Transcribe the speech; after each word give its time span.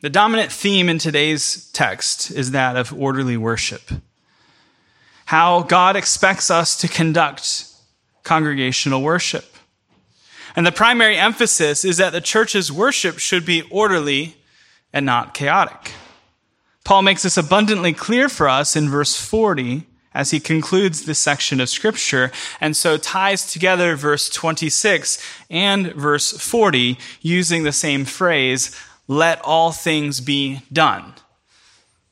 The 0.00 0.08
dominant 0.08 0.50
theme 0.50 0.88
in 0.88 0.98
today's 0.98 1.70
text 1.72 2.30
is 2.30 2.52
that 2.52 2.76
of 2.76 2.92
orderly 2.98 3.36
worship. 3.36 3.82
How 5.26 5.62
God 5.62 5.94
expects 5.94 6.50
us 6.50 6.74
to 6.78 6.88
conduct 6.88 7.66
congregational 8.22 9.02
worship. 9.02 9.44
And 10.56 10.66
the 10.66 10.72
primary 10.72 11.18
emphasis 11.18 11.84
is 11.84 11.98
that 11.98 12.14
the 12.14 12.20
church's 12.22 12.72
worship 12.72 13.18
should 13.18 13.44
be 13.44 13.62
orderly 13.70 14.36
and 14.90 15.04
not 15.04 15.34
chaotic. 15.34 15.92
Paul 16.82 17.02
makes 17.02 17.22
this 17.22 17.36
abundantly 17.36 17.92
clear 17.92 18.30
for 18.30 18.48
us 18.48 18.74
in 18.76 18.88
verse 18.88 19.16
40 19.16 19.86
as 20.14 20.30
he 20.30 20.40
concludes 20.40 21.04
this 21.04 21.18
section 21.18 21.60
of 21.60 21.68
scripture 21.68 22.32
and 22.60 22.76
so 22.76 22.96
ties 22.96 23.52
together 23.52 23.94
verse 23.94 24.28
26 24.30 25.22
and 25.50 25.92
verse 25.92 26.32
40 26.32 26.98
using 27.20 27.62
the 27.62 27.70
same 27.70 28.04
phrase, 28.04 28.74
let 29.10 29.40
all 29.42 29.72
things 29.72 30.20
be 30.20 30.60
done. 30.72 31.12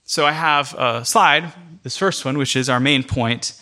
So 0.02 0.26
I 0.26 0.32
have 0.32 0.74
a 0.74 1.04
slide, 1.04 1.52
this 1.84 1.96
first 1.96 2.24
one, 2.24 2.36
which 2.36 2.56
is 2.56 2.68
our 2.68 2.80
main 2.80 3.04
point, 3.04 3.52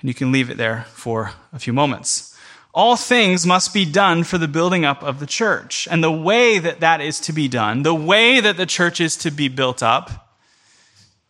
and 0.00 0.08
you 0.08 0.14
can 0.14 0.32
leave 0.32 0.50
it 0.50 0.56
there 0.56 0.84
for 0.88 1.30
a 1.52 1.60
few 1.60 1.72
moments. 1.72 2.36
All 2.74 2.96
things 2.96 3.46
must 3.46 3.72
be 3.72 3.84
done 3.84 4.24
for 4.24 4.38
the 4.38 4.48
building 4.48 4.84
up 4.84 5.04
of 5.04 5.20
the 5.20 5.26
church. 5.26 5.86
And 5.88 6.02
the 6.02 6.10
way 6.10 6.58
that 6.58 6.80
that 6.80 7.00
is 7.00 7.20
to 7.20 7.32
be 7.32 7.46
done, 7.46 7.84
the 7.84 7.94
way 7.94 8.40
that 8.40 8.56
the 8.56 8.66
church 8.66 9.00
is 9.00 9.16
to 9.18 9.30
be 9.30 9.46
built 9.46 9.80
up, 9.80 10.34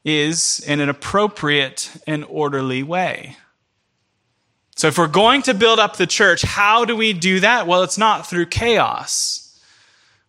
is 0.02 0.64
in 0.66 0.80
an 0.80 0.88
appropriate 0.88 1.90
and 2.06 2.24
orderly 2.24 2.82
way. 2.82 3.36
So, 4.76 4.88
if 4.88 4.96
we're 4.96 5.08
going 5.08 5.42
to 5.42 5.52
build 5.52 5.78
up 5.78 5.98
the 5.98 6.06
church, 6.06 6.40
how 6.40 6.86
do 6.86 6.96
we 6.96 7.12
do 7.12 7.40
that? 7.40 7.66
Well, 7.66 7.82
it's 7.82 7.98
not 7.98 8.26
through 8.26 8.46
chaos, 8.46 9.43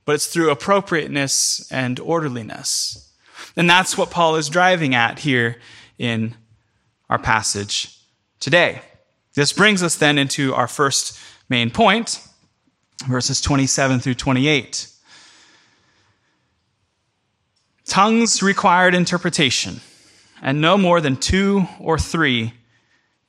but 0.05 0.15
it's 0.15 0.27
through 0.27 0.51
appropriateness 0.51 1.67
and 1.71 1.99
orderliness. 1.99 3.11
And 3.55 3.69
that's 3.69 3.97
what 3.97 4.11
Paul 4.11 4.35
is 4.35 4.49
driving 4.49 4.95
at 4.95 5.19
here 5.19 5.57
in 5.97 6.35
our 7.09 7.19
passage 7.19 7.99
today. 8.39 8.81
This 9.33 9.51
brings 9.51 9.83
us 9.83 9.95
then 9.95 10.17
into 10.17 10.53
our 10.53 10.67
first 10.67 11.19
main 11.49 11.69
point, 11.69 12.25
verses 13.07 13.41
27 13.41 13.99
through 13.99 14.15
28. 14.15 14.87
Tongues 17.85 18.41
required 18.41 18.95
interpretation, 18.95 19.81
and 20.41 20.59
no 20.59 20.77
more 20.77 21.01
than 21.01 21.15
two 21.15 21.67
or 21.79 21.99
three 21.99 22.53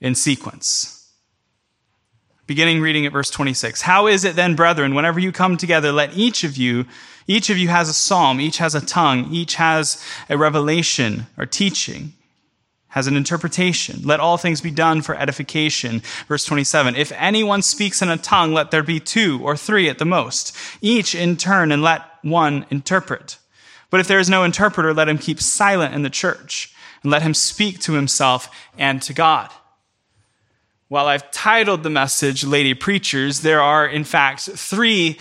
in 0.00 0.14
sequence. 0.14 0.95
Beginning 2.46 2.80
reading 2.80 3.06
at 3.06 3.12
verse 3.12 3.30
26. 3.30 3.82
How 3.82 4.06
is 4.06 4.24
it 4.24 4.36
then, 4.36 4.54
brethren, 4.54 4.94
whenever 4.94 5.18
you 5.18 5.32
come 5.32 5.56
together, 5.56 5.90
let 5.90 6.16
each 6.16 6.44
of 6.44 6.56
you, 6.56 6.86
each 7.26 7.50
of 7.50 7.58
you 7.58 7.68
has 7.68 7.88
a 7.88 7.92
psalm, 7.92 8.40
each 8.40 8.58
has 8.58 8.74
a 8.74 8.84
tongue, 8.84 9.32
each 9.32 9.56
has 9.56 10.02
a 10.28 10.38
revelation 10.38 11.26
or 11.36 11.44
teaching, 11.44 12.12
has 12.88 13.08
an 13.08 13.16
interpretation. 13.16 14.02
Let 14.04 14.20
all 14.20 14.36
things 14.36 14.60
be 14.60 14.70
done 14.70 15.02
for 15.02 15.16
edification. 15.16 16.02
Verse 16.28 16.44
27. 16.44 16.94
If 16.94 17.10
anyone 17.16 17.62
speaks 17.62 18.00
in 18.00 18.10
a 18.10 18.16
tongue, 18.16 18.52
let 18.52 18.70
there 18.70 18.84
be 18.84 19.00
two 19.00 19.40
or 19.42 19.56
three 19.56 19.88
at 19.88 19.98
the 19.98 20.04
most, 20.04 20.56
each 20.80 21.16
in 21.16 21.36
turn, 21.36 21.72
and 21.72 21.82
let 21.82 22.02
one 22.22 22.64
interpret. 22.70 23.38
But 23.90 23.98
if 23.98 24.06
there 24.06 24.20
is 24.20 24.30
no 24.30 24.44
interpreter, 24.44 24.94
let 24.94 25.08
him 25.08 25.18
keep 25.18 25.40
silent 25.40 25.94
in 25.94 26.02
the 26.02 26.10
church 26.10 26.72
and 27.02 27.10
let 27.10 27.22
him 27.22 27.34
speak 27.34 27.80
to 27.80 27.94
himself 27.94 28.48
and 28.78 29.02
to 29.02 29.12
God. 29.12 29.50
While 30.88 31.08
I've 31.08 31.32
titled 31.32 31.82
the 31.82 31.90
message 31.90 32.44
Lady 32.44 32.72
Preachers, 32.72 33.40
there 33.40 33.60
are 33.60 33.86
in 33.86 34.04
fact 34.04 34.42
three 34.42 35.18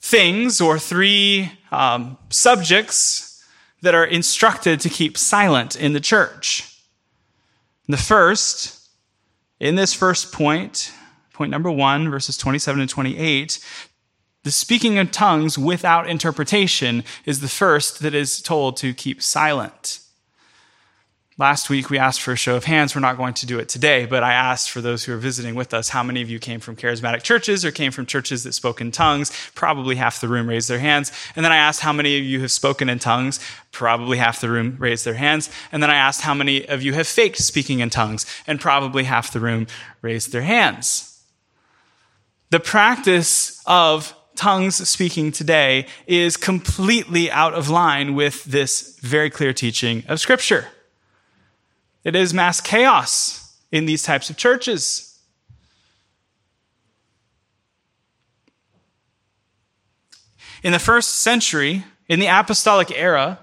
things 0.00 0.60
or 0.60 0.78
three 0.78 1.50
um, 1.72 2.16
subjects 2.30 3.44
that 3.82 3.96
are 3.96 4.04
instructed 4.04 4.80
to 4.80 4.88
keep 4.88 5.18
silent 5.18 5.74
in 5.74 5.92
the 5.92 6.00
church. 6.00 6.82
The 7.88 7.96
first, 7.96 8.88
in 9.58 9.74
this 9.74 9.92
first 9.92 10.32
point, 10.32 10.92
point 11.32 11.50
number 11.50 11.70
one, 11.70 12.08
verses 12.08 12.36
27 12.36 12.80
and 12.80 12.90
28, 12.90 13.58
the 14.44 14.52
speaking 14.52 14.94
in 14.94 15.08
tongues 15.08 15.58
without 15.58 16.08
interpretation 16.08 17.02
is 17.24 17.40
the 17.40 17.48
first 17.48 18.00
that 18.02 18.14
is 18.14 18.40
told 18.40 18.76
to 18.78 18.94
keep 18.94 19.20
silent. 19.20 20.00
Last 21.40 21.70
week, 21.70 21.88
we 21.88 21.98
asked 21.98 22.20
for 22.20 22.32
a 22.32 22.36
show 22.36 22.56
of 22.56 22.64
hands. 22.64 22.96
We're 22.96 23.00
not 23.00 23.16
going 23.16 23.34
to 23.34 23.46
do 23.46 23.60
it 23.60 23.68
today, 23.68 24.06
but 24.06 24.24
I 24.24 24.32
asked 24.32 24.72
for 24.72 24.80
those 24.80 25.04
who 25.04 25.12
are 25.12 25.18
visiting 25.18 25.54
with 25.54 25.72
us 25.72 25.90
how 25.90 26.02
many 26.02 26.20
of 26.20 26.28
you 26.28 26.40
came 26.40 26.58
from 26.58 26.74
charismatic 26.74 27.22
churches 27.22 27.64
or 27.64 27.70
came 27.70 27.92
from 27.92 28.06
churches 28.06 28.42
that 28.42 28.54
spoke 28.54 28.80
in 28.80 28.90
tongues. 28.90 29.30
Probably 29.54 29.94
half 29.94 30.20
the 30.20 30.26
room 30.26 30.48
raised 30.48 30.68
their 30.68 30.80
hands. 30.80 31.12
And 31.36 31.44
then 31.44 31.52
I 31.52 31.56
asked 31.56 31.78
how 31.78 31.92
many 31.92 32.18
of 32.18 32.24
you 32.24 32.40
have 32.40 32.50
spoken 32.50 32.88
in 32.88 32.98
tongues. 32.98 33.38
Probably 33.70 34.18
half 34.18 34.40
the 34.40 34.50
room 34.50 34.78
raised 34.80 35.04
their 35.04 35.14
hands. 35.14 35.48
And 35.70 35.80
then 35.80 35.90
I 35.90 35.94
asked 35.94 36.22
how 36.22 36.34
many 36.34 36.66
of 36.66 36.82
you 36.82 36.94
have 36.94 37.06
faked 37.06 37.38
speaking 37.38 37.78
in 37.78 37.88
tongues. 37.88 38.26
And 38.48 38.60
probably 38.60 39.04
half 39.04 39.32
the 39.32 39.38
room 39.38 39.68
raised 40.02 40.32
their 40.32 40.42
hands. 40.42 41.22
The 42.50 42.58
practice 42.58 43.62
of 43.64 44.12
tongues 44.34 44.88
speaking 44.88 45.30
today 45.30 45.86
is 46.08 46.36
completely 46.36 47.30
out 47.30 47.54
of 47.54 47.68
line 47.68 48.16
with 48.16 48.42
this 48.42 48.98
very 49.02 49.30
clear 49.30 49.52
teaching 49.52 50.02
of 50.08 50.18
Scripture. 50.18 50.66
It 52.08 52.16
is 52.16 52.32
mass 52.32 52.62
chaos 52.62 53.54
in 53.70 53.84
these 53.84 54.02
types 54.02 54.30
of 54.30 54.38
churches. 54.38 55.20
In 60.62 60.72
the 60.72 60.78
first 60.78 61.16
century, 61.16 61.84
in 62.08 62.18
the 62.18 62.28
apostolic 62.28 62.90
era, 62.90 63.40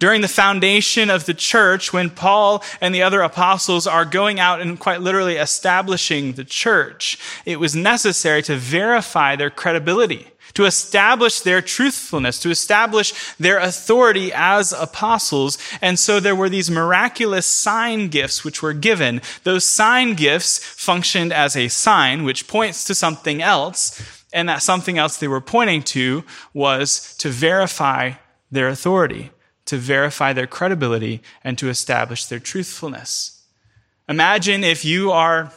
during 0.00 0.22
the 0.22 0.28
foundation 0.28 1.08
of 1.08 1.26
the 1.26 1.34
church, 1.34 1.92
when 1.92 2.10
Paul 2.10 2.64
and 2.80 2.92
the 2.92 3.04
other 3.04 3.20
apostles 3.20 3.86
are 3.86 4.04
going 4.04 4.40
out 4.40 4.60
and 4.60 4.80
quite 4.80 5.00
literally 5.00 5.36
establishing 5.36 6.32
the 6.32 6.44
church, 6.44 7.16
it 7.46 7.60
was 7.60 7.76
necessary 7.76 8.42
to 8.42 8.56
verify 8.56 9.36
their 9.36 9.50
credibility, 9.50 10.32
to 10.54 10.64
establish 10.64 11.40
their 11.40 11.60
truthfulness, 11.60 12.38
to 12.40 12.50
establish 12.50 13.12
their 13.38 13.58
authority 13.58 14.32
as 14.32 14.72
apostles. 14.72 15.58
And 15.82 15.98
so 15.98 16.20
there 16.20 16.36
were 16.36 16.48
these 16.48 16.70
miraculous 16.70 17.46
sign 17.46 18.08
gifts 18.08 18.44
which 18.44 18.62
were 18.62 18.72
given. 18.72 19.20
Those 19.42 19.64
sign 19.64 20.14
gifts 20.14 20.58
functioned 20.58 21.32
as 21.32 21.56
a 21.56 21.68
sign 21.68 22.24
which 22.24 22.48
points 22.48 22.84
to 22.84 22.94
something 22.94 23.42
else. 23.42 24.00
And 24.32 24.48
that 24.48 24.62
something 24.62 24.98
else 24.98 25.16
they 25.16 25.28
were 25.28 25.40
pointing 25.40 25.82
to 25.82 26.24
was 26.52 27.16
to 27.18 27.28
verify 27.28 28.12
their 28.50 28.68
authority 28.68 29.30
to 29.66 29.76
verify 29.76 30.32
their 30.32 30.46
credibility 30.46 31.22
and 31.42 31.56
to 31.58 31.68
establish 31.68 32.26
their 32.26 32.38
truthfulness. 32.38 33.42
Imagine 34.08 34.62
if 34.62 34.84
you 34.84 35.10
are 35.10 35.52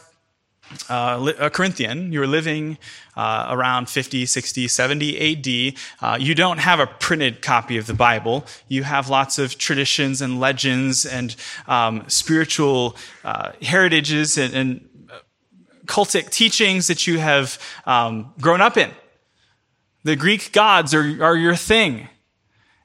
uh, 0.88 1.32
a 1.38 1.50
Corinthian, 1.50 2.12
you're 2.12 2.26
living 2.26 2.78
uh, 3.16 3.46
around 3.50 3.88
50, 3.88 4.26
60, 4.26 4.68
70 4.68 5.72
AD. 5.72 5.74
Uh, 6.00 6.16
you 6.18 6.34
don't 6.34 6.58
have 6.58 6.80
a 6.80 6.86
printed 6.86 7.42
copy 7.42 7.76
of 7.76 7.86
the 7.86 7.94
Bible. 7.94 8.44
You 8.68 8.82
have 8.82 9.08
lots 9.08 9.38
of 9.38 9.58
traditions 9.58 10.20
and 10.20 10.40
legends 10.40 11.06
and 11.06 11.34
um, 11.66 12.04
spiritual 12.08 12.96
uh, 13.24 13.52
heritages 13.62 14.38
and, 14.38 14.54
and, 14.54 14.84
cultic 15.86 16.28
teachings 16.28 16.88
that 16.88 17.06
you 17.06 17.18
have 17.18 17.58
um, 17.86 18.34
grown 18.38 18.60
up 18.60 18.76
in. 18.76 18.90
The 20.04 20.16
Greek 20.16 20.52
gods 20.52 20.92
are, 20.92 21.24
are 21.24 21.34
your 21.34 21.56
thing. 21.56 22.10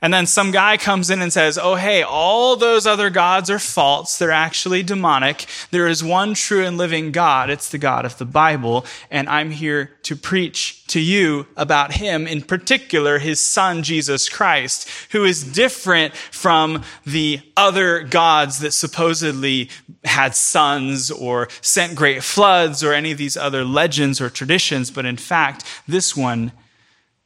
And 0.04 0.14
then 0.14 0.26
some 0.26 0.52
guy 0.52 0.76
comes 0.76 1.10
in 1.10 1.22
and 1.22 1.32
says, 1.32 1.58
Oh, 1.58 1.76
hey, 1.76 2.04
all 2.04 2.58
those 2.58 2.86
other 2.86 3.10
gods 3.10 3.50
are 3.50 3.58
false. 3.58 4.18
They're 4.18 4.32
actually 4.32 4.84
demonic. 4.84 5.46
There 5.72 5.88
is 5.88 6.04
one 6.04 6.34
true 6.34 6.66
and 6.66 6.78
living 6.78 7.14
God. 7.14 7.50
It's 7.50 7.70
the 7.70 7.78
God 7.78 8.04
of 8.04 8.18
the 8.18 8.26
Bible. 8.26 8.86
And 9.10 9.30
I'm 9.30 9.52
here 9.52 9.92
to 10.04 10.18
preach 10.18 10.86
to 10.88 11.00
you 11.00 11.48
about 11.56 11.94
him, 11.94 12.28
in 12.28 12.42
particular, 12.42 13.18
his 13.18 13.40
son, 13.40 13.82
Jesus 13.82 14.28
Christ, 14.28 14.90
who 15.14 15.24
is 15.24 15.42
different 15.42 16.14
from 16.14 16.84
the 17.06 17.40
other 17.56 18.04
gods 18.04 18.60
that 18.60 18.74
supposedly 18.74 19.70
had 20.04 20.36
sons 20.36 21.12
or 21.12 21.48
sent 21.62 21.96
great 21.96 22.24
floods 22.24 22.84
or 22.84 22.92
any 22.92 23.14
of 23.14 23.18
these 23.18 23.38
other 23.38 23.64
legends 23.64 24.20
or 24.20 24.30
traditions. 24.30 24.92
But 24.92 25.06
in 25.06 25.16
fact, 25.16 25.64
this 25.88 26.14
one 26.14 26.52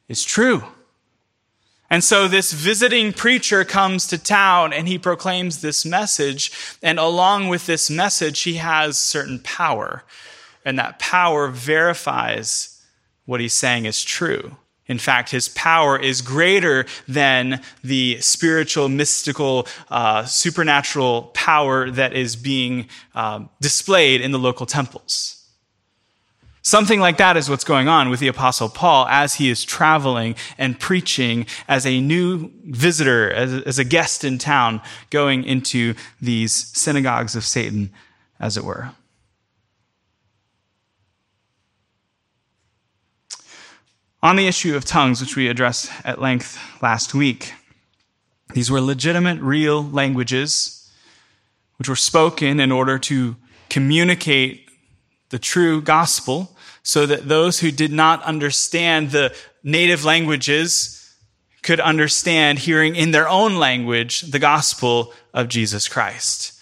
is 0.06 0.22
true. 0.22 0.62
And 1.90 2.04
so 2.04 2.28
this 2.28 2.52
visiting 2.52 3.12
preacher 3.12 3.64
comes 3.64 4.06
to 4.08 4.18
town 4.18 4.72
and 4.72 4.86
he 4.86 4.98
proclaims 4.98 5.60
this 5.60 5.86
message. 5.86 6.52
And 6.82 6.98
along 6.98 7.48
with 7.48 7.66
this 7.66 7.88
message, 7.88 8.42
he 8.42 8.54
has 8.54 8.98
certain 8.98 9.40
power. 9.40 10.04
And 10.64 10.78
that 10.78 10.98
power 10.98 11.48
verifies 11.48 12.82
what 13.24 13.40
he's 13.40 13.54
saying 13.54 13.86
is 13.86 14.04
true. 14.04 14.56
In 14.86 14.98
fact, 14.98 15.30
his 15.30 15.48
power 15.50 15.98
is 15.98 16.22
greater 16.22 16.86
than 17.06 17.60
the 17.84 18.18
spiritual, 18.20 18.88
mystical, 18.88 19.66
uh, 19.90 20.24
supernatural 20.24 21.24
power 21.34 21.90
that 21.90 22.14
is 22.14 22.36
being 22.36 22.88
um, 23.14 23.50
displayed 23.60 24.22
in 24.22 24.32
the 24.32 24.38
local 24.38 24.64
temples. 24.64 25.37
Something 26.68 27.00
like 27.00 27.16
that 27.16 27.38
is 27.38 27.48
what's 27.48 27.64
going 27.64 27.88
on 27.88 28.10
with 28.10 28.20
the 28.20 28.28
apostle 28.28 28.68
Paul 28.68 29.06
as 29.08 29.36
he 29.36 29.48
is 29.48 29.64
traveling 29.64 30.34
and 30.58 30.78
preaching 30.78 31.46
as 31.66 31.86
a 31.86 31.98
new 31.98 32.50
visitor, 32.66 33.32
as, 33.32 33.62
as 33.62 33.78
a 33.78 33.84
guest 33.84 34.22
in 34.22 34.36
town, 34.36 34.82
going 35.08 35.44
into 35.44 35.94
these 36.20 36.52
synagogues 36.52 37.34
of 37.34 37.42
Satan, 37.42 37.88
as 38.38 38.58
it 38.58 38.64
were. 38.64 38.90
On 44.22 44.36
the 44.36 44.46
issue 44.46 44.76
of 44.76 44.84
tongues, 44.84 45.22
which 45.22 45.36
we 45.36 45.48
addressed 45.48 45.90
at 46.04 46.20
length 46.20 46.58
last 46.82 47.14
week, 47.14 47.54
these 48.52 48.70
were 48.70 48.82
legitimate, 48.82 49.40
real 49.40 49.82
languages 49.82 50.92
which 51.78 51.88
were 51.88 51.96
spoken 51.96 52.60
in 52.60 52.70
order 52.70 52.98
to 52.98 53.36
communicate 53.70 54.67
the 55.30 55.38
true 55.38 55.80
gospel 55.82 56.56
so 56.82 57.06
that 57.06 57.28
those 57.28 57.60
who 57.60 57.70
did 57.70 57.92
not 57.92 58.22
understand 58.22 59.10
the 59.10 59.34
native 59.62 60.04
languages 60.04 61.14
could 61.62 61.80
understand 61.80 62.60
hearing 62.60 62.96
in 62.96 63.10
their 63.10 63.28
own 63.28 63.56
language 63.56 64.22
the 64.22 64.38
gospel 64.38 65.12
of 65.34 65.48
Jesus 65.48 65.88
Christ. 65.88 66.58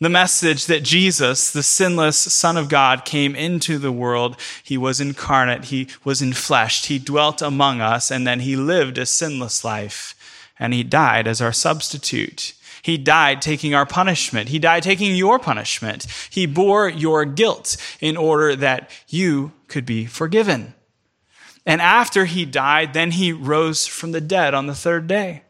The 0.00 0.08
message 0.08 0.66
that 0.66 0.82
Jesus, 0.82 1.50
the 1.50 1.62
sinless 1.62 2.18
Son 2.18 2.56
of 2.56 2.68
God, 2.68 3.04
came 3.04 3.34
into 3.34 3.78
the 3.78 3.92
world. 3.92 4.36
He 4.62 4.76
was 4.76 5.00
incarnate. 5.00 5.66
He 5.66 5.88
was 6.04 6.20
enfleshed. 6.20 6.86
He 6.86 6.98
dwelt 6.98 7.40
among 7.40 7.80
us 7.80 8.10
and 8.10 8.26
then 8.26 8.40
he 8.40 8.54
lived 8.54 8.98
a 8.98 9.06
sinless 9.06 9.64
life 9.64 10.14
and 10.58 10.74
he 10.74 10.82
died 10.82 11.26
as 11.26 11.40
our 11.40 11.52
substitute. 11.52 12.54
He 12.84 12.98
died 12.98 13.40
taking 13.40 13.74
our 13.74 13.86
punishment. 13.86 14.50
He 14.50 14.58
died 14.58 14.82
taking 14.82 15.16
your 15.16 15.38
punishment. 15.38 16.06
He 16.28 16.44
bore 16.44 16.86
your 16.86 17.24
guilt 17.24 17.78
in 17.98 18.14
order 18.14 18.54
that 18.56 18.90
you 19.08 19.52
could 19.68 19.86
be 19.86 20.04
forgiven. 20.04 20.74
And 21.64 21.80
after 21.80 22.26
he 22.26 22.44
died, 22.44 22.92
then 22.92 23.12
he 23.12 23.32
rose 23.32 23.86
from 23.86 24.12
the 24.12 24.20
dead 24.20 24.52
on 24.52 24.66
the 24.66 24.74
third 24.74 25.06
day. 25.06 25.44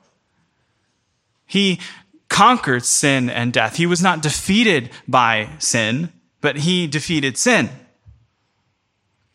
He 1.44 1.80
conquered 2.28 2.84
sin 2.84 3.28
and 3.28 3.52
death. 3.52 3.78
He 3.78 3.86
was 3.86 4.00
not 4.00 4.22
defeated 4.22 4.90
by 5.08 5.48
sin, 5.58 6.12
but 6.40 6.58
he 6.58 6.86
defeated 6.86 7.36
sin. 7.36 7.68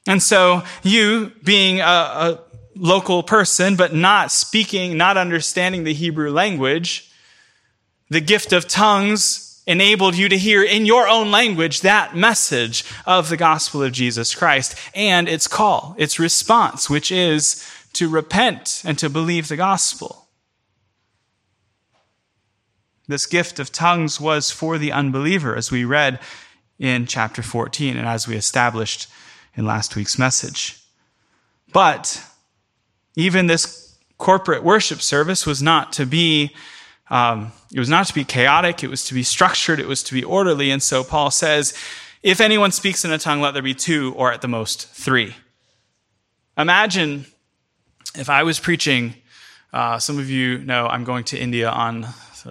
And 0.07 0.23
so 0.23 0.63
you, 0.83 1.33
being 1.43 1.81
a, 1.81 1.83
a, 1.83 2.39
local 2.75 3.23
person, 3.23 3.75
but 3.75 3.93
not 3.93 4.31
speaking, 4.31 4.95
not 4.95 5.17
understanding 5.17 5.83
the 5.83 5.93
Hebrew 5.93 6.31
language, 6.31 7.08
the 8.09 8.21
gift 8.21 8.53
of 8.53 8.67
tongues 8.67 9.61
enabled 9.67 10.15
you 10.15 10.27
to 10.29 10.37
hear 10.37 10.63
in 10.63 10.85
your 10.85 11.07
own 11.07 11.29
language 11.29 11.81
that 11.81 12.15
message 12.15 12.83
of 13.05 13.29
the 13.29 13.37
gospel 13.37 13.83
of 13.83 13.91
Jesus 13.91 14.33
Christ 14.33 14.75
and 14.95 15.29
its 15.29 15.47
call, 15.47 15.95
its 15.97 16.17
response, 16.17 16.89
which 16.89 17.11
is 17.11 17.63
to 17.93 18.09
repent 18.09 18.81
and 18.83 18.97
to 18.97 19.09
believe 19.09 19.47
the 19.47 19.55
gospel. 19.55 20.27
This 23.07 23.25
gift 23.25 23.59
of 23.59 23.71
tongues 23.71 24.19
was 24.19 24.51
for 24.51 24.77
the 24.77 24.91
unbeliever, 24.91 25.55
as 25.55 25.71
we 25.71 25.83
read 25.83 26.19
in 26.79 27.05
chapter 27.05 27.41
14 27.43 27.97
and 27.97 28.07
as 28.07 28.27
we 28.27 28.35
established 28.35 29.07
in 29.55 29.65
last 29.65 29.95
week's 29.95 30.17
message. 30.17 30.81
But 31.73 32.23
even 33.15 33.47
this 33.47 33.97
corporate 34.17 34.63
worship 34.63 35.01
service 35.01 35.45
was 35.45 35.61
not 35.61 35.91
to 35.93 36.05
be 36.05 36.55
um, 37.09 37.51
it 37.73 37.79
was 37.79 37.89
not 37.89 38.07
to 38.07 38.13
be 38.13 38.23
chaotic 38.23 38.83
it 38.83 38.89
was 38.89 39.05
to 39.05 39.13
be 39.13 39.23
structured 39.23 39.79
it 39.79 39.87
was 39.87 40.03
to 40.03 40.13
be 40.13 40.23
orderly 40.23 40.71
and 40.71 40.81
so 40.83 41.03
paul 41.03 41.31
says 41.31 41.73
if 42.21 42.41
anyone 42.41 42.71
speaks 42.71 43.05
in 43.05 43.11
a 43.11 43.17
tongue 43.17 43.41
let 43.41 43.53
there 43.53 43.63
be 43.63 43.73
two 43.73 44.13
or 44.15 44.31
at 44.31 44.41
the 44.41 44.47
most 44.47 44.87
three 44.89 45.35
imagine 46.57 47.25
if 48.15 48.29
i 48.29 48.43
was 48.43 48.59
preaching 48.59 49.13
uh, 49.71 49.99
some 49.99 50.17
of 50.17 50.29
you 50.29 50.57
know 50.59 50.87
i'm 50.87 51.03
going 51.03 51.23
to 51.23 51.37
india 51.37 51.69
on 51.69 52.07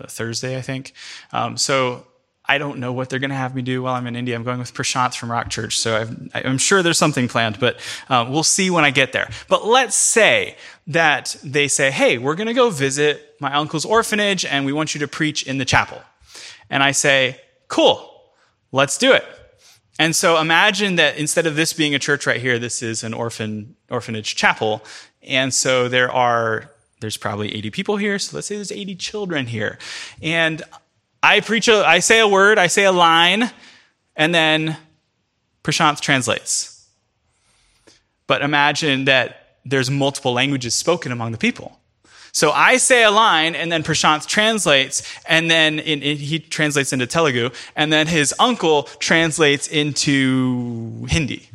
Thursday, 0.06 0.56
I 0.56 0.60
think. 0.60 0.92
Um, 1.32 1.56
so 1.56 2.06
I 2.48 2.56
don't 2.56 2.78
know 2.78 2.92
what 2.92 3.10
they're 3.10 3.18
going 3.18 3.30
to 3.30 3.36
have 3.36 3.54
me 3.54 3.60
do 3.60 3.82
while 3.82 3.94
I'm 3.94 4.06
in 4.06 4.16
India. 4.16 4.34
I'm 4.34 4.42
going 4.42 4.58
with 4.58 4.72
Prashant 4.72 5.14
from 5.14 5.30
Rock 5.30 5.50
Church, 5.50 5.78
so 5.78 6.08
i 6.32 6.40
am 6.40 6.56
sure 6.56 6.82
there's 6.82 6.96
something 6.96 7.28
planned, 7.28 7.60
but 7.60 7.78
um, 8.08 8.30
we'll 8.30 8.42
see 8.42 8.70
when 8.70 8.84
I 8.84 8.90
get 8.90 9.12
there. 9.12 9.28
But 9.48 9.66
let's 9.66 9.94
say 9.94 10.56
that 10.86 11.36
they 11.44 11.68
say, 11.68 11.90
hey, 11.90 12.16
we're 12.16 12.36
going 12.36 12.46
to 12.46 12.54
go 12.54 12.70
visit 12.70 13.36
my 13.38 13.52
uncle's 13.52 13.84
orphanage 13.84 14.46
and 14.46 14.64
we 14.64 14.72
want 14.72 14.94
you 14.94 15.00
to 15.00 15.08
preach 15.08 15.42
in 15.42 15.58
the 15.58 15.66
chapel. 15.66 16.00
And 16.70 16.82
I 16.82 16.92
say, 16.92 17.38
cool, 17.68 18.24
let's 18.72 18.96
do 18.96 19.12
it. 19.12 19.24
And 19.98 20.16
so 20.16 20.40
imagine 20.40 20.96
that 20.96 21.18
instead 21.18 21.46
of 21.46 21.54
this 21.54 21.74
being 21.74 21.94
a 21.94 21.98
church 21.98 22.26
right 22.26 22.40
here, 22.40 22.58
this 22.58 22.82
is 22.82 23.04
an 23.04 23.12
orphan, 23.12 23.76
orphanage 23.90 24.36
chapel. 24.36 24.82
And 25.22 25.52
so 25.52 25.88
there 25.88 26.10
are 26.10 26.70
there's 27.00 27.16
probably 27.16 27.54
80 27.54 27.70
people 27.70 27.96
here, 27.96 28.18
so 28.18 28.36
let's 28.36 28.48
say 28.48 28.56
there's 28.56 28.72
80 28.72 28.96
children 28.96 29.46
here. 29.46 29.78
And 30.20 30.62
I 31.22 31.40
preach 31.40 31.68
a, 31.68 31.86
I 31.86 31.98
say 31.98 32.20
a 32.20 32.28
word, 32.28 32.58
I 32.58 32.68
say 32.68 32.84
a 32.84 32.92
line, 32.92 33.50
and 34.16 34.34
then 34.34 34.76
Prashant 35.64 36.00
translates. 36.00 36.86
But 38.26 38.42
imagine 38.42 39.06
that 39.06 39.56
there's 39.64 39.90
multiple 39.90 40.32
languages 40.32 40.74
spoken 40.74 41.12
among 41.12 41.32
the 41.32 41.38
people. 41.38 41.78
So 42.32 42.52
I 42.52 42.76
say 42.76 43.02
a 43.02 43.10
line, 43.10 43.54
and 43.54 43.72
then 43.72 43.82
Prashant 43.82 44.26
translates, 44.26 45.02
and 45.26 45.50
then 45.50 45.78
in, 45.78 46.02
in, 46.02 46.18
he 46.18 46.38
translates 46.38 46.92
into 46.92 47.06
Telugu, 47.06 47.50
and 47.74 47.92
then 47.92 48.06
his 48.06 48.34
uncle 48.38 48.84
translates 49.00 49.66
into 49.66 51.06
Hindi. 51.08 51.48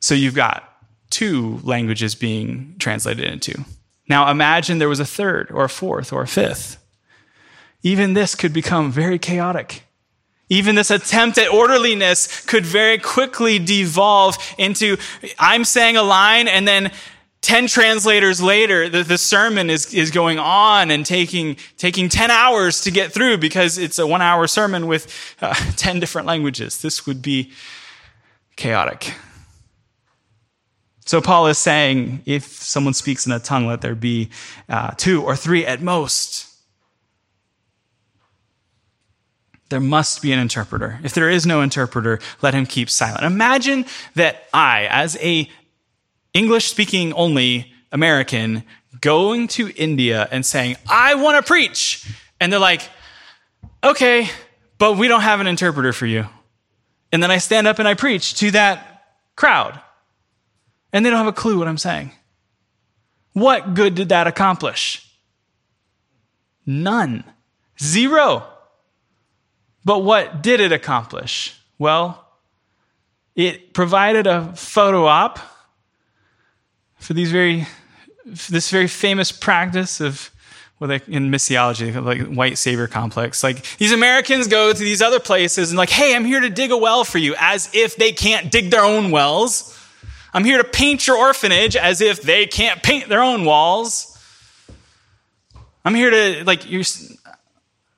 So 0.00 0.14
you've 0.14 0.34
got 0.34 0.70
two 1.10 1.60
languages 1.62 2.14
being 2.14 2.76
translated 2.78 3.24
into. 3.24 3.64
Now 4.08 4.30
imagine 4.30 4.78
there 4.78 4.88
was 4.88 5.00
a 5.00 5.06
third 5.06 5.50
or 5.50 5.64
a 5.64 5.68
fourth 5.68 6.12
or 6.12 6.22
a 6.22 6.26
fifth. 6.26 6.83
Even 7.84 8.14
this 8.14 8.34
could 8.34 8.52
become 8.52 8.90
very 8.90 9.20
chaotic. 9.20 9.84
Even 10.48 10.74
this 10.74 10.90
attempt 10.90 11.38
at 11.38 11.48
orderliness 11.48 12.44
could 12.44 12.66
very 12.66 12.98
quickly 12.98 13.58
devolve 13.58 14.36
into 14.58 14.96
I'm 15.38 15.64
saying 15.64 15.96
a 15.96 16.02
line 16.02 16.48
and 16.48 16.66
then 16.66 16.90
10 17.42 17.66
translators 17.66 18.40
later, 18.40 18.88
the, 18.88 19.02
the 19.02 19.18
sermon 19.18 19.68
is, 19.68 19.92
is 19.92 20.10
going 20.10 20.38
on 20.38 20.90
and 20.90 21.04
taking, 21.04 21.56
taking 21.76 22.08
10 22.08 22.30
hours 22.30 22.80
to 22.82 22.90
get 22.90 23.12
through 23.12 23.36
because 23.36 23.76
it's 23.76 23.98
a 23.98 24.06
one 24.06 24.22
hour 24.22 24.46
sermon 24.46 24.86
with 24.86 25.12
uh, 25.42 25.52
10 25.76 26.00
different 26.00 26.26
languages. 26.26 26.80
This 26.80 27.06
would 27.06 27.20
be 27.20 27.52
chaotic. 28.56 29.12
So 31.04 31.20
Paul 31.20 31.48
is 31.48 31.58
saying, 31.58 32.22
if 32.24 32.44
someone 32.44 32.94
speaks 32.94 33.26
in 33.26 33.32
a 33.32 33.38
tongue, 33.38 33.66
let 33.66 33.82
there 33.82 33.94
be 33.94 34.30
uh, 34.70 34.92
two 34.96 35.22
or 35.22 35.36
three 35.36 35.66
at 35.66 35.82
most. 35.82 36.53
There 39.74 39.80
must 39.80 40.22
be 40.22 40.30
an 40.30 40.38
interpreter. 40.38 41.00
If 41.02 41.14
there 41.14 41.28
is 41.28 41.46
no 41.46 41.60
interpreter, 41.60 42.20
let 42.42 42.54
him 42.54 42.64
keep 42.64 42.88
silent. 42.88 43.24
Imagine 43.24 43.86
that 44.14 44.44
I, 44.54 44.86
as 44.86 45.16
a 45.16 45.50
English 46.32 46.66
speaking 46.66 47.12
only 47.14 47.72
American, 47.90 48.62
going 49.00 49.48
to 49.48 49.72
India 49.74 50.28
and 50.30 50.46
saying, 50.46 50.76
I 50.88 51.16
want 51.16 51.44
to 51.44 51.48
preach. 51.48 52.08
And 52.38 52.52
they're 52.52 52.60
like, 52.60 52.88
okay, 53.82 54.28
but 54.78 54.96
we 54.96 55.08
don't 55.08 55.22
have 55.22 55.40
an 55.40 55.48
interpreter 55.48 55.92
for 55.92 56.06
you. 56.06 56.28
And 57.10 57.20
then 57.20 57.32
I 57.32 57.38
stand 57.38 57.66
up 57.66 57.80
and 57.80 57.88
I 57.88 57.94
preach 57.94 58.34
to 58.34 58.52
that 58.52 59.06
crowd 59.34 59.80
and 60.92 61.04
they 61.04 61.10
don't 61.10 61.18
have 61.18 61.26
a 61.26 61.32
clue 61.32 61.58
what 61.58 61.66
I'm 61.66 61.78
saying. 61.78 62.12
What 63.32 63.74
good 63.74 63.96
did 63.96 64.10
that 64.10 64.28
accomplish? 64.28 65.04
None. 66.64 67.24
Zero. 67.82 68.53
But 69.84 70.02
what 70.02 70.42
did 70.42 70.60
it 70.60 70.72
accomplish? 70.72 71.58
Well, 71.78 72.24
it 73.34 73.74
provided 73.74 74.26
a 74.26 74.54
photo 74.54 75.06
op 75.06 75.38
for 76.98 77.12
these 77.12 77.30
very, 77.30 77.66
this 78.24 78.70
very 78.70 78.86
famous 78.86 79.32
practice 79.32 80.00
of 80.00 80.30
well, 80.80 80.88
they, 80.88 81.00
in 81.06 81.30
missiology, 81.30 81.94
like 82.04 82.22
white 82.26 82.58
savior 82.58 82.86
complex. 82.86 83.44
Like 83.44 83.64
these 83.78 83.92
Americans 83.92 84.48
go 84.48 84.72
to 84.72 84.78
these 84.78 85.02
other 85.02 85.20
places 85.20 85.70
and 85.70 85.78
like, 85.78 85.90
hey, 85.90 86.16
I'm 86.16 86.24
here 86.24 86.40
to 86.40 86.50
dig 86.50 86.72
a 86.72 86.76
well 86.76 87.04
for 87.04 87.18
you, 87.18 87.34
as 87.38 87.70
if 87.72 87.96
they 87.96 88.12
can't 88.12 88.50
dig 88.50 88.70
their 88.70 88.84
own 88.84 89.10
wells. 89.10 89.78
I'm 90.32 90.44
here 90.44 90.58
to 90.58 90.64
paint 90.64 91.06
your 91.06 91.16
orphanage 91.16 91.76
as 91.76 92.00
if 92.00 92.22
they 92.22 92.46
can't 92.46 92.82
paint 92.82 93.08
their 93.08 93.22
own 93.22 93.44
walls. 93.44 94.10
I'm 95.84 95.94
here 95.94 96.10
to, 96.10 96.44
like, 96.44 96.68
you 96.68 96.82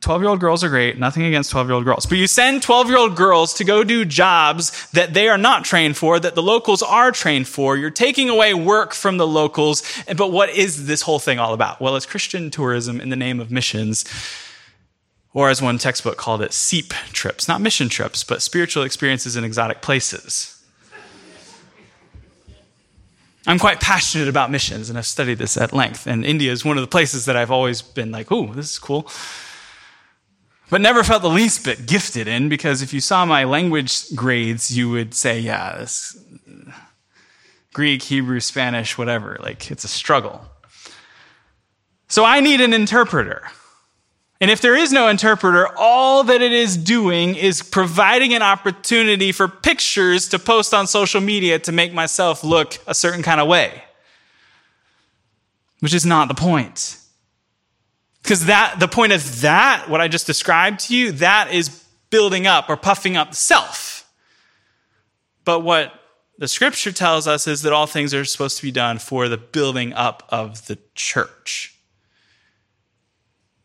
12 0.06 0.22
year 0.22 0.30
old 0.30 0.38
girls 0.38 0.62
are 0.62 0.68
great, 0.68 0.96
nothing 1.00 1.24
against 1.24 1.50
12 1.50 1.66
year 1.66 1.74
old 1.74 1.84
girls. 1.84 2.06
But 2.06 2.18
you 2.18 2.28
send 2.28 2.62
12 2.62 2.86
year 2.86 2.96
old 2.96 3.16
girls 3.16 3.52
to 3.54 3.64
go 3.64 3.82
do 3.82 4.04
jobs 4.04 4.88
that 4.92 5.14
they 5.14 5.28
are 5.28 5.36
not 5.36 5.64
trained 5.64 5.96
for, 5.96 6.20
that 6.20 6.36
the 6.36 6.44
locals 6.44 6.80
are 6.80 7.10
trained 7.10 7.48
for. 7.48 7.76
You're 7.76 7.90
taking 7.90 8.30
away 8.30 8.54
work 8.54 8.94
from 8.94 9.16
the 9.16 9.26
locals. 9.26 9.82
But 10.16 10.30
what 10.30 10.50
is 10.50 10.86
this 10.86 11.02
whole 11.02 11.18
thing 11.18 11.40
all 11.40 11.52
about? 11.54 11.80
Well, 11.80 11.96
it's 11.96 12.06
Christian 12.06 12.52
tourism 12.52 13.00
in 13.00 13.08
the 13.08 13.16
name 13.16 13.40
of 13.40 13.50
missions. 13.50 14.04
Or, 15.34 15.50
as 15.50 15.60
one 15.60 15.76
textbook 15.76 16.16
called 16.16 16.40
it, 16.40 16.52
SEEP 16.52 16.94
trips. 17.12 17.48
Not 17.48 17.60
mission 17.60 17.88
trips, 17.88 18.22
but 18.22 18.42
spiritual 18.42 18.84
experiences 18.84 19.34
in 19.34 19.42
exotic 19.42 19.82
places. 19.82 20.62
I'm 23.44 23.58
quite 23.58 23.80
passionate 23.80 24.28
about 24.28 24.52
missions, 24.52 24.88
and 24.88 24.96
I've 24.96 25.06
studied 25.06 25.38
this 25.38 25.56
at 25.56 25.72
length. 25.72 26.06
And 26.06 26.24
India 26.24 26.52
is 26.52 26.64
one 26.64 26.78
of 26.78 26.82
the 26.82 26.88
places 26.88 27.24
that 27.24 27.36
I've 27.36 27.50
always 27.50 27.82
been 27.82 28.12
like, 28.12 28.30
ooh, 28.30 28.54
this 28.54 28.70
is 28.70 28.78
cool. 28.78 29.10
But 30.68 30.80
never 30.80 31.04
felt 31.04 31.22
the 31.22 31.28
least 31.28 31.64
bit 31.64 31.86
gifted 31.86 32.26
in, 32.26 32.48
because 32.48 32.82
if 32.82 32.92
you 32.92 33.00
saw 33.00 33.24
my 33.24 33.44
language 33.44 34.14
grades, 34.14 34.76
you 34.76 34.90
would 34.90 35.14
say, 35.14 35.38
yeah, 35.38 35.78
this 35.78 36.18
Greek, 37.72 38.02
Hebrew, 38.02 38.40
Spanish, 38.40 38.98
whatever. 38.98 39.36
Like, 39.40 39.70
it's 39.70 39.84
a 39.84 39.88
struggle. 39.88 40.44
So 42.08 42.24
I 42.24 42.40
need 42.40 42.60
an 42.60 42.72
interpreter. 42.72 43.42
And 44.40 44.50
if 44.50 44.60
there 44.60 44.74
is 44.74 44.92
no 44.92 45.08
interpreter, 45.08 45.68
all 45.78 46.24
that 46.24 46.42
it 46.42 46.52
is 46.52 46.76
doing 46.76 47.36
is 47.36 47.62
providing 47.62 48.34
an 48.34 48.42
opportunity 48.42 49.32
for 49.32 49.48
pictures 49.48 50.28
to 50.28 50.38
post 50.38 50.74
on 50.74 50.86
social 50.86 51.20
media 51.20 51.58
to 51.60 51.72
make 51.72 51.92
myself 51.92 52.42
look 52.42 52.78
a 52.86 52.94
certain 52.94 53.22
kind 53.22 53.40
of 53.40 53.46
way. 53.46 53.82
Which 55.80 55.94
is 55.94 56.04
not 56.04 56.28
the 56.28 56.34
point. 56.34 56.98
Because 58.26 58.46
that, 58.46 58.80
the 58.80 58.88
point 58.88 59.12
of 59.12 59.42
that, 59.42 59.88
what 59.88 60.00
I 60.00 60.08
just 60.08 60.26
described 60.26 60.80
to 60.80 60.96
you, 60.96 61.12
that 61.12 61.52
is 61.52 61.68
building 62.10 62.44
up 62.44 62.68
or 62.68 62.76
puffing 62.76 63.16
up 63.16 63.30
the 63.30 63.36
self. 63.36 64.12
But 65.44 65.60
what 65.60 65.92
the 66.36 66.48
scripture 66.48 66.90
tells 66.90 67.28
us 67.28 67.46
is 67.46 67.62
that 67.62 67.72
all 67.72 67.86
things 67.86 68.12
are 68.12 68.24
supposed 68.24 68.56
to 68.56 68.64
be 68.64 68.72
done 68.72 68.98
for 68.98 69.28
the 69.28 69.36
building 69.36 69.92
up 69.92 70.24
of 70.28 70.66
the 70.66 70.76
church. 70.96 71.78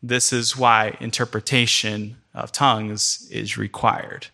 This 0.00 0.32
is 0.32 0.56
why 0.56 0.96
interpretation 1.00 2.18
of 2.32 2.52
tongues 2.52 3.28
is 3.32 3.58
required. 3.58 4.28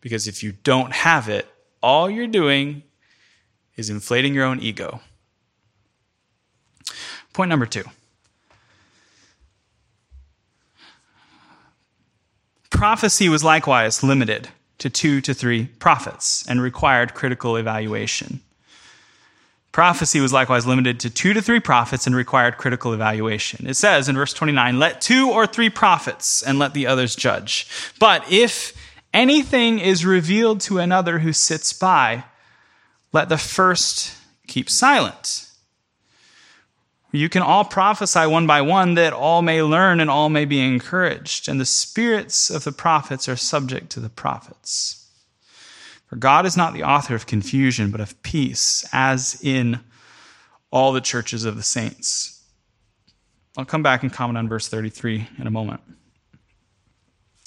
Because 0.00 0.28
if 0.28 0.44
you 0.44 0.52
don't 0.52 0.92
have 0.92 1.28
it, 1.28 1.48
all 1.82 2.08
you're 2.08 2.28
doing 2.28 2.84
is 3.74 3.90
inflating 3.90 4.32
your 4.32 4.44
own 4.44 4.60
ego. 4.60 5.00
Point 7.32 7.48
number 7.48 7.66
two 7.66 7.82
prophecy 12.82 13.28
was 13.28 13.44
likewise 13.44 14.02
limited 14.02 14.48
to 14.76 14.90
two 14.90 15.20
to 15.20 15.32
three 15.32 15.66
prophets 15.78 16.44
and 16.48 16.60
required 16.60 17.14
critical 17.14 17.56
evaluation. 17.56 18.40
Prophecy 19.70 20.18
was 20.18 20.32
likewise 20.32 20.66
limited 20.66 20.98
to 20.98 21.08
two 21.08 21.32
to 21.32 21.40
three 21.40 21.60
prophets 21.60 22.08
and 22.08 22.16
required 22.16 22.56
critical 22.56 22.92
evaluation. 22.92 23.68
It 23.68 23.74
says 23.74 24.08
in 24.08 24.16
verse 24.16 24.32
29, 24.32 24.80
let 24.80 25.00
two 25.00 25.30
or 25.30 25.46
three 25.46 25.70
prophets 25.70 26.42
and 26.42 26.58
let 26.58 26.74
the 26.74 26.88
others 26.88 27.14
judge. 27.14 27.68
But 28.00 28.24
if 28.32 28.72
anything 29.14 29.78
is 29.78 30.04
revealed 30.04 30.60
to 30.62 30.78
another 30.78 31.20
who 31.20 31.32
sits 31.32 31.72
by, 31.72 32.24
let 33.12 33.28
the 33.28 33.38
first 33.38 34.12
keep 34.48 34.68
silent. 34.68 35.51
You 37.12 37.28
can 37.28 37.42
all 37.42 37.64
prophesy 37.64 38.26
one 38.26 38.46
by 38.46 38.62
one 38.62 38.94
that 38.94 39.12
all 39.12 39.42
may 39.42 39.62
learn 39.62 40.00
and 40.00 40.08
all 40.08 40.30
may 40.30 40.46
be 40.46 40.60
encouraged. 40.60 41.46
And 41.46 41.60
the 41.60 41.66
spirits 41.66 42.48
of 42.48 42.64
the 42.64 42.72
prophets 42.72 43.28
are 43.28 43.36
subject 43.36 43.90
to 43.90 44.00
the 44.00 44.08
prophets. 44.08 45.10
For 46.06 46.16
God 46.16 46.46
is 46.46 46.56
not 46.56 46.72
the 46.72 46.82
author 46.82 47.14
of 47.14 47.26
confusion, 47.26 47.90
but 47.90 48.00
of 48.00 48.20
peace, 48.22 48.86
as 48.92 49.38
in 49.42 49.80
all 50.70 50.92
the 50.92 51.00
churches 51.02 51.44
of 51.44 51.56
the 51.56 51.62
saints. 51.62 52.42
I'll 53.58 53.66
come 53.66 53.82
back 53.82 54.02
and 54.02 54.12
comment 54.12 54.38
on 54.38 54.48
verse 54.48 54.68
33 54.68 55.28
in 55.38 55.46
a 55.46 55.50
moment. 55.50 55.82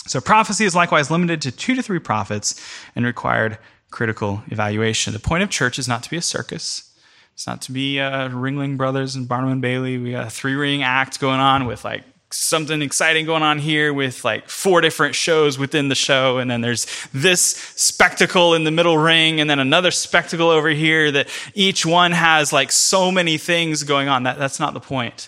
So, 0.08 0.22
prophecy 0.22 0.66
is 0.66 0.76
likewise 0.76 1.10
limited 1.10 1.42
to 1.42 1.52
two 1.52 1.74
to 1.74 1.82
three 1.82 1.98
prophets 1.98 2.62
and 2.96 3.06
required 3.06 3.58
critical 3.90 4.44
evaluation. 4.48 5.14
The 5.14 5.20
point 5.20 5.42
of 5.42 5.50
church 5.50 5.80
is 5.80 5.88
not 5.88 6.04
to 6.04 6.10
be 6.10 6.18
a 6.18 6.22
circus. 6.22 6.95
It's 7.36 7.46
not 7.46 7.62
to 7.64 7.74
be 7.74 8.00
uh, 8.00 8.30
Ringling 8.30 8.78
Brothers 8.78 9.18
and 9.18 9.28
Barnum 9.28 9.52
and 9.52 9.62
Bailey. 9.62 9.98
We 9.98 10.12
got 10.12 10.28
a 10.28 10.30
three 10.30 10.56
ring 10.56 10.84
act 10.84 11.20
going 11.20 11.42
on 11.42 11.66
with 11.66 11.84
like 11.84 12.04
something 12.32 12.82
exciting 12.82 13.26
going 13.26 13.44
on 13.44 13.60
here 13.60 13.94
with 13.94 14.24
like 14.24 14.50
four 14.50 14.80
different 14.80 15.16
shows 15.16 15.60
within 15.60 15.90
the 15.90 15.96
show. 15.96 16.38
And 16.38 16.50
then 16.50 16.62
there's 16.62 16.88
this 17.14 17.42
spectacle 17.42 18.54
in 18.54 18.64
the 18.64 18.72
middle 18.72 18.98
ring 18.98 19.42
and 19.42 19.50
then 19.50 19.60
another 19.60 19.92
spectacle 19.92 20.50
over 20.50 20.70
here 20.70 21.12
that 21.12 21.28
each 21.54 21.86
one 21.86 22.14
has 22.14 22.54
like 22.54 22.72
so 22.72 23.12
many 23.12 23.38
things 23.38 23.84
going 23.84 24.08
on. 24.08 24.24
That, 24.24 24.40
that's 24.40 24.60
not 24.60 24.74
the 24.74 24.80
point 24.80 25.28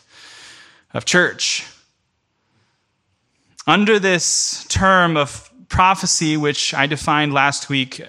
of 0.94 1.04
church. 1.04 1.66
Under 3.68 4.00
this 4.00 4.66
term 4.70 5.18
of 5.18 5.52
prophecy, 5.68 6.38
which 6.38 6.74
I 6.74 6.88
defined 6.88 7.34
last 7.34 7.68
week, 7.68 8.00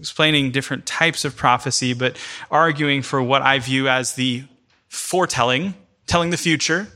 explaining 0.00 0.50
different 0.50 0.86
types 0.86 1.24
of 1.24 1.36
prophecy, 1.36 1.92
but 1.92 2.18
arguing 2.50 3.02
for 3.02 3.22
what 3.22 3.42
I 3.42 3.58
view 3.58 3.88
as 3.88 4.14
the 4.14 4.44
foretelling, 4.88 5.74
telling 6.06 6.30
the 6.30 6.36
future, 6.36 6.88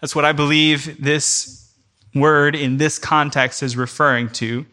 that's 0.00 0.14
what 0.14 0.24
I 0.24 0.32
believe 0.32 1.02
this 1.02 1.70
word 2.14 2.54
in 2.54 2.76
this 2.76 2.98
context 2.98 3.62
is 3.62 3.76
referring 3.76 4.30
to. 4.30 4.64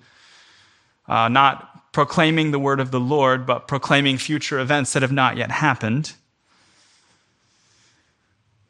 Uh, 1.08 1.28
not 1.28 1.92
proclaiming 1.92 2.52
the 2.52 2.60
word 2.60 2.80
of 2.80 2.92
the 2.92 3.00
Lord, 3.00 3.46
but 3.46 3.68
proclaiming 3.68 4.18
future 4.18 4.60
events 4.60 4.94
that 4.94 5.02
have 5.02 5.12
not 5.12 5.38
yet 5.38 5.50
happened. 5.50 6.14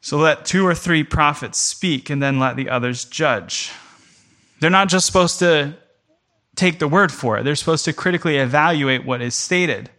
So 0.00 0.16
let 0.16 0.46
two 0.46 0.66
or 0.66 0.74
three 0.74 1.02
prophets 1.02 1.58
speak 1.58 2.08
and 2.08 2.22
then 2.22 2.38
let 2.38 2.56
the 2.56 2.70
others 2.70 3.04
judge. 3.04 3.72
They're 4.60 4.70
not 4.70 4.88
just 4.88 5.06
supposed 5.06 5.38
to 5.40 5.76
take 6.56 6.78
the 6.78 6.88
word 6.88 7.12
for 7.12 7.38
it, 7.38 7.44
they're 7.44 7.54
supposed 7.54 7.84
to 7.84 7.92
critically 7.92 8.36
evaluate 8.36 9.04
what 9.04 9.22
is 9.22 9.34
stated. 9.34 9.90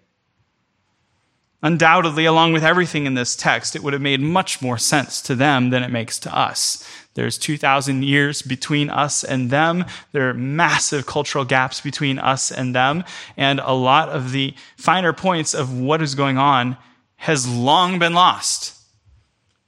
Undoubtedly, 1.64 2.26
along 2.26 2.54
with 2.54 2.64
everything 2.64 3.06
in 3.06 3.16
this 3.16 3.36
text, 3.36 3.76
it 3.76 3.82
would 3.82 3.94
have 3.94 4.02
made 4.02 4.20
much 4.22 4.62
more 4.62 4.78
sense 4.78 5.22
to 5.24 5.34
them 5.34 5.72
than 5.72 5.82
it 5.82 5.92
makes 5.92 6.20
to 6.20 6.36
us. 6.36 6.88
There's 7.16 7.40
2,000 7.40 8.04
years 8.04 8.44
between 8.44 8.92
us 8.92 9.24
and 9.24 9.50
them. 9.50 9.86
There 10.12 10.30
are 10.30 10.36
massive 10.36 11.08
cultural 11.08 11.46
gaps 11.46 11.82
between 11.82 12.20
us 12.20 12.52
and 12.52 12.76
them. 12.76 13.04
And 13.36 13.60
a 13.60 13.74
lot 13.74 14.10
of 14.10 14.32
the 14.32 14.54
finer 14.78 15.14
points 15.14 15.56
of 15.56 15.76
what 15.80 16.02
is 16.04 16.14
going 16.14 16.38
on 16.38 16.78
has 17.16 17.50
long 17.50 17.98
been 17.98 18.14
lost. 18.14 18.80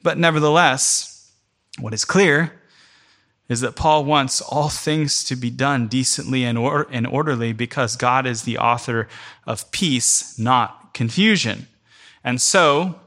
But 0.03 0.19
nevertheless, 0.19 1.31
what 1.79 1.93
is 1.95 2.05
clear 2.05 2.58
is 3.49 3.61
that 3.61 3.75
Paul 3.75 4.05
wants 4.05 4.41
all 4.41 4.69
things 4.69 5.23
to 5.25 5.35
be 5.35 5.49
done 5.49 5.87
decently 5.87 6.43
and, 6.45 6.57
or- 6.57 6.87
and 6.91 7.07
orderly 7.07 7.51
because 7.51 7.95
God 7.95 8.25
is 8.27 8.43
the 8.43 8.59
author 8.59 9.07
of 9.45 9.69
peace, 9.71 10.37
not 10.37 10.93
confusion. 10.93 11.67
And 12.23 12.39
so, 12.39 12.99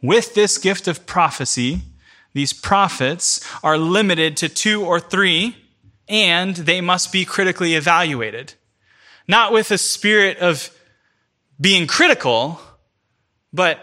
with 0.00 0.34
this 0.34 0.56
gift 0.58 0.86
of 0.88 1.04
prophecy, 1.04 1.82
these 2.32 2.52
prophets 2.52 3.40
are 3.62 3.76
limited 3.76 4.36
to 4.38 4.48
two 4.48 4.84
or 4.84 5.00
three, 5.00 5.56
and 6.08 6.56
they 6.56 6.80
must 6.80 7.12
be 7.12 7.24
critically 7.24 7.74
evaluated. 7.74 8.54
Not 9.28 9.52
with 9.52 9.70
a 9.70 9.78
spirit 9.78 10.38
of 10.38 10.70
being 11.60 11.86
critical, 11.86 12.60
but 13.52 13.78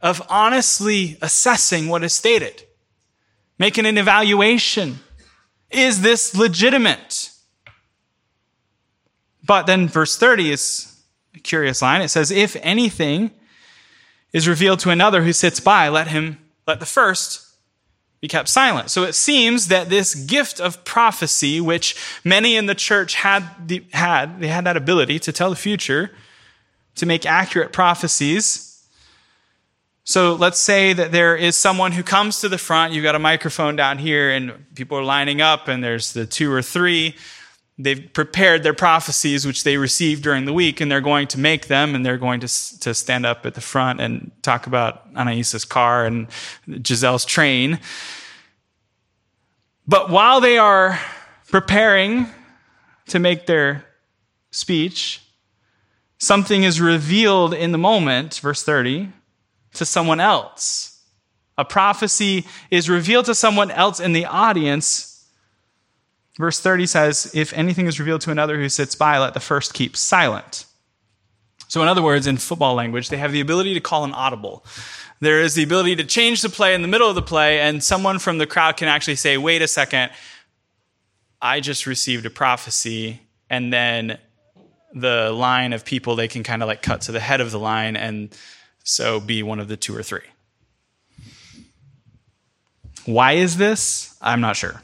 of 0.00 0.22
honestly 0.28 1.16
assessing 1.22 1.88
what 1.88 2.02
is 2.02 2.14
stated, 2.14 2.64
making 3.58 3.86
an 3.86 3.96
evaluation. 3.98 4.98
Is 5.72 6.02
this 6.02 6.36
legitimate? 6.36 7.30
But 9.44 9.66
then 9.66 9.88
verse 9.88 10.16
30 10.16 10.50
is 10.52 11.02
a 11.34 11.40
curious 11.40 11.82
line. 11.82 12.02
It 12.02 12.08
says, 12.08 12.30
If 12.30 12.56
anything 12.62 13.30
is 14.32 14.48
revealed 14.48 14.80
to 14.80 14.90
another 14.90 15.22
who 15.22 15.32
sits 15.32 15.60
by, 15.60 15.88
let 15.88 16.08
him, 16.08 16.38
let 16.66 16.80
the 16.80 16.86
first 16.86 17.52
be 18.20 18.28
kept 18.28 18.48
silent. 18.48 18.88
So 18.88 19.02
it 19.02 19.14
seems 19.14 19.68
that 19.68 19.90
this 19.90 20.14
gift 20.14 20.60
of 20.60 20.84
prophecy, 20.84 21.60
which 21.60 21.96
many 22.24 22.56
in 22.56 22.66
the 22.66 22.74
church 22.74 23.16
had, 23.16 23.44
the, 23.66 23.84
had, 23.92 24.40
they 24.40 24.46
had 24.46 24.64
that 24.64 24.76
ability 24.76 25.18
to 25.20 25.32
tell 25.32 25.50
the 25.50 25.56
future, 25.56 26.12
to 26.94 27.04
make 27.04 27.26
accurate 27.26 27.72
prophecies. 27.72 28.71
So 30.04 30.34
let's 30.34 30.58
say 30.58 30.92
that 30.92 31.12
there 31.12 31.36
is 31.36 31.56
someone 31.56 31.92
who 31.92 32.02
comes 32.02 32.40
to 32.40 32.48
the 32.48 32.58
front, 32.58 32.92
you've 32.92 33.04
got 33.04 33.14
a 33.14 33.20
microphone 33.20 33.76
down 33.76 33.98
here, 33.98 34.30
and 34.30 34.64
people 34.74 34.98
are 34.98 35.04
lining 35.04 35.40
up, 35.40 35.68
and 35.68 35.82
there's 35.82 36.12
the 36.12 36.26
two 36.26 36.52
or 36.52 36.62
three 36.62 37.14
they've 37.78 38.12
prepared 38.12 38.62
their 38.62 38.74
prophecies 38.74 39.46
which 39.46 39.64
they 39.64 39.76
received 39.76 40.22
during 40.22 40.44
the 40.44 40.52
week 40.52 40.80
and 40.80 40.90
they're 40.90 41.00
going 41.00 41.26
to 41.26 41.38
make 41.38 41.68
them 41.68 41.94
and 41.94 42.04
they're 42.04 42.18
going 42.18 42.40
to, 42.40 42.48
to 42.80 42.94
stand 42.94 43.24
up 43.24 43.46
at 43.46 43.54
the 43.54 43.60
front 43.60 44.00
and 44.00 44.30
talk 44.42 44.66
about 44.66 45.12
Anaisa's 45.14 45.64
car 45.64 46.04
and 46.04 46.28
Giselle's 46.82 47.24
train. 47.24 47.80
But 49.86 50.10
while 50.10 50.40
they 50.40 50.58
are 50.58 51.00
preparing 51.50 52.26
to 53.08 53.18
make 53.18 53.46
their 53.46 53.84
speech, 54.50 55.22
something 56.18 56.62
is 56.62 56.80
revealed 56.80 57.54
in 57.54 57.72
the 57.72 57.78
moment, 57.78 58.38
verse 58.38 58.62
30, 58.62 59.08
to 59.74 59.84
someone 59.84 60.20
else. 60.20 61.00
A 61.58 61.64
prophecy 61.64 62.46
is 62.70 62.88
revealed 62.88 63.26
to 63.26 63.34
someone 63.34 63.70
else 63.70 64.00
in 64.00 64.12
the 64.12 64.24
audience 64.24 65.12
Verse 66.38 66.58
30 66.60 66.86
says, 66.86 67.30
If 67.34 67.52
anything 67.52 67.86
is 67.86 67.98
revealed 67.98 68.22
to 68.22 68.30
another 68.30 68.56
who 68.56 68.68
sits 68.68 68.94
by, 68.94 69.18
let 69.18 69.34
the 69.34 69.40
first 69.40 69.74
keep 69.74 69.96
silent. 69.96 70.64
So, 71.68 71.82
in 71.82 71.88
other 71.88 72.02
words, 72.02 72.26
in 72.26 72.36
football 72.36 72.74
language, 72.74 73.08
they 73.08 73.18
have 73.18 73.32
the 73.32 73.40
ability 73.40 73.74
to 73.74 73.80
call 73.80 74.04
an 74.04 74.12
audible. 74.12 74.64
There 75.20 75.40
is 75.40 75.54
the 75.54 75.62
ability 75.62 75.96
to 75.96 76.04
change 76.04 76.42
the 76.42 76.48
play 76.48 76.74
in 76.74 76.82
the 76.82 76.88
middle 76.88 77.08
of 77.08 77.14
the 77.14 77.22
play, 77.22 77.60
and 77.60 77.82
someone 77.82 78.18
from 78.18 78.38
the 78.38 78.46
crowd 78.46 78.76
can 78.76 78.88
actually 78.88 79.16
say, 79.16 79.36
Wait 79.36 79.62
a 79.62 79.68
second, 79.68 80.10
I 81.40 81.60
just 81.60 81.86
received 81.86 82.24
a 82.24 82.30
prophecy. 82.30 83.20
And 83.50 83.70
then 83.72 84.18
the 84.94 85.30
line 85.32 85.74
of 85.74 85.84
people, 85.84 86.16
they 86.16 86.28
can 86.28 86.42
kind 86.42 86.62
of 86.62 86.66
like 86.66 86.80
cut 86.80 87.02
to 87.02 87.12
the 87.12 87.20
head 87.20 87.42
of 87.42 87.50
the 87.50 87.58
line 87.58 87.96
and 87.96 88.34
so 88.84 89.20
be 89.20 89.42
one 89.42 89.60
of 89.60 89.68
the 89.68 89.76
two 89.76 89.96
or 89.96 90.02
three. 90.02 90.20
Why 93.04 93.32
is 93.32 93.56
this? 93.56 94.16
I'm 94.20 94.40
not 94.40 94.56
sure. 94.56 94.82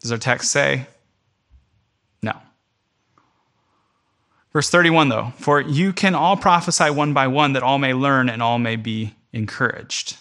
Does 0.00 0.12
our 0.12 0.18
text 0.18 0.50
say? 0.50 0.86
No. 2.22 2.34
Verse 4.52 4.68
31, 4.68 5.08
though, 5.08 5.32
for 5.38 5.60
you 5.60 5.92
can 5.92 6.14
all 6.14 6.36
prophesy 6.36 6.90
one 6.90 7.12
by 7.12 7.26
one 7.26 7.52
that 7.54 7.62
all 7.62 7.78
may 7.78 7.94
learn 7.94 8.28
and 8.28 8.42
all 8.42 8.58
may 8.58 8.76
be 8.76 9.14
encouraged. 9.32 10.16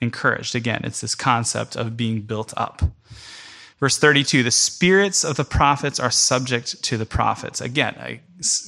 Encouraged. 0.00 0.54
Again, 0.54 0.82
it's 0.84 1.00
this 1.00 1.14
concept 1.14 1.76
of 1.76 1.96
being 1.96 2.20
built 2.20 2.52
up. 2.56 2.82
Verse 3.80 3.96
32, 3.96 4.42
the 4.42 4.50
spirits 4.50 5.24
of 5.24 5.36
the 5.36 5.44
prophets 5.44 6.00
are 6.00 6.10
subject 6.10 6.82
to 6.82 6.96
the 6.96 7.06
prophets. 7.06 7.60
Again, 7.60 7.94
I, 8.00 8.20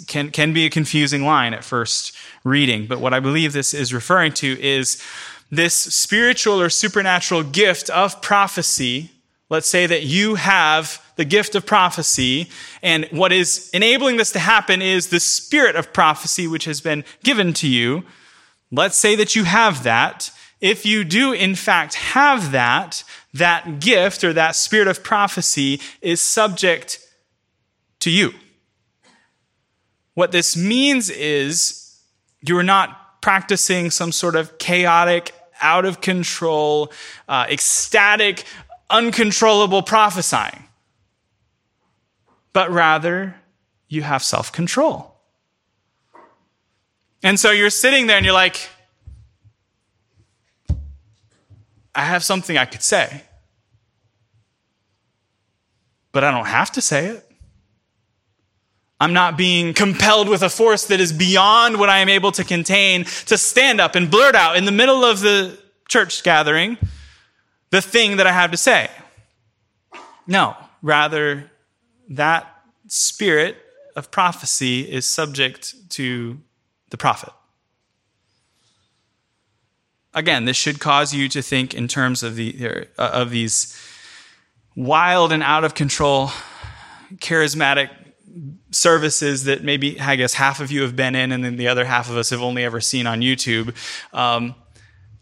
can, 0.06 0.30
can 0.30 0.52
be 0.52 0.66
a 0.66 0.70
confusing 0.70 1.24
line 1.24 1.52
at 1.52 1.64
first 1.64 2.14
reading, 2.44 2.86
but 2.86 3.00
what 3.00 3.12
I 3.12 3.20
believe 3.20 3.52
this 3.52 3.74
is 3.74 3.92
referring 3.92 4.32
to 4.34 4.60
is 4.60 5.02
this 5.50 5.74
spiritual 5.74 6.60
or 6.60 6.70
supernatural 6.70 7.42
gift 7.42 7.90
of 7.90 8.22
prophecy 8.22 9.10
Let's 9.50 9.68
say 9.68 9.86
that 9.86 10.04
you 10.04 10.36
have 10.36 11.04
the 11.16 11.24
gift 11.24 11.56
of 11.56 11.66
prophecy, 11.66 12.48
and 12.82 13.06
what 13.10 13.32
is 13.32 13.68
enabling 13.74 14.16
this 14.16 14.30
to 14.32 14.38
happen 14.38 14.80
is 14.80 15.08
the 15.08 15.18
spirit 15.18 15.74
of 15.74 15.92
prophecy 15.92 16.46
which 16.46 16.66
has 16.66 16.80
been 16.80 17.04
given 17.24 17.52
to 17.54 17.68
you. 17.68 18.04
Let's 18.70 18.96
say 18.96 19.16
that 19.16 19.34
you 19.34 19.42
have 19.42 19.82
that. 19.82 20.30
If 20.60 20.86
you 20.86 21.02
do, 21.02 21.32
in 21.32 21.56
fact, 21.56 21.94
have 21.94 22.52
that, 22.52 23.02
that 23.34 23.80
gift 23.80 24.24
or 24.24 24.32
that 24.32 24.56
spirit 24.56 24.88
of 24.88 25.02
prophecy 25.02 25.80
is 26.00 26.20
subject 26.20 27.00
to 28.00 28.10
you. 28.10 28.32
What 30.14 30.32
this 30.32 30.56
means 30.56 31.10
is 31.10 31.98
you're 32.40 32.62
not 32.62 33.22
practicing 33.22 33.90
some 33.90 34.12
sort 34.12 34.36
of 34.36 34.58
chaotic, 34.58 35.32
out 35.60 35.84
of 35.84 36.00
control, 36.00 36.90
uh, 37.28 37.46
ecstatic, 37.48 38.44
uncontrollable 38.88 39.82
prophesying, 39.82 40.64
but 42.52 42.70
rather 42.70 43.36
you 43.88 44.02
have 44.02 44.22
self 44.22 44.50
control. 44.52 45.14
And 47.22 47.38
so 47.38 47.50
you're 47.50 47.70
sitting 47.70 48.06
there 48.06 48.16
and 48.16 48.24
you're 48.24 48.34
like, 48.34 48.70
I 51.94 52.04
have 52.04 52.22
something 52.22 52.56
I 52.56 52.64
could 52.64 52.82
say, 52.82 53.22
but 56.12 56.24
I 56.24 56.30
don't 56.30 56.46
have 56.46 56.70
to 56.72 56.80
say 56.80 57.06
it. 57.06 57.26
I'm 59.00 59.14
not 59.14 59.38
being 59.38 59.72
compelled 59.72 60.28
with 60.28 60.42
a 60.42 60.50
force 60.50 60.86
that 60.88 61.00
is 61.00 61.12
beyond 61.12 61.78
what 61.78 61.88
I 61.88 61.98
am 62.00 62.10
able 62.10 62.32
to 62.32 62.44
contain 62.44 63.04
to 63.26 63.38
stand 63.38 63.80
up 63.80 63.94
and 63.94 64.10
blurt 64.10 64.34
out 64.34 64.56
in 64.56 64.66
the 64.66 64.72
middle 64.72 65.04
of 65.04 65.20
the 65.20 65.58
church 65.88 66.22
gathering 66.22 66.76
the 67.70 67.80
thing 67.80 68.18
that 68.18 68.26
I 68.26 68.32
have 68.32 68.50
to 68.50 68.56
say. 68.56 68.90
No, 70.26 70.54
rather, 70.82 71.50
that 72.10 72.46
spirit 72.88 73.56
of 73.96 74.10
prophecy 74.10 74.82
is 74.82 75.06
subject 75.06 75.90
to 75.90 76.38
the 76.90 76.98
prophet. 76.98 77.32
Again, 80.12 80.44
this 80.44 80.56
should 80.56 80.80
cause 80.80 81.14
you 81.14 81.28
to 81.28 81.42
think 81.42 81.74
in 81.74 81.86
terms 81.86 82.22
of, 82.22 82.34
the, 82.34 82.86
uh, 82.98 83.10
of 83.12 83.30
these 83.30 83.76
wild 84.74 85.32
and 85.32 85.42
out 85.42 85.64
of 85.64 85.74
control 85.74 86.30
charismatic 87.16 87.90
services 88.70 89.44
that 89.44 89.64
maybe 89.64 90.00
I 90.00 90.16
guess 90.16 90.34
half 90.34 90.60
of 90.60 90.70
you 90.70 90.82
have 90.82 90.96
been 90.96 91.14
in, 91.14 91.32
and 91.32 91.44
then 91.44 91.56
the 91.56 91.68
other 91.68 91.84
half 91.84 92.08
of 92.10 92.16
us 92.16 92.30
have 92.30 92.42
only 92.42 92.64
ever 92.64 92.80
seen 92.80 93.06
on 93.06 93.20
YouTube. 93.20 93.74
Um, 94.14 94.54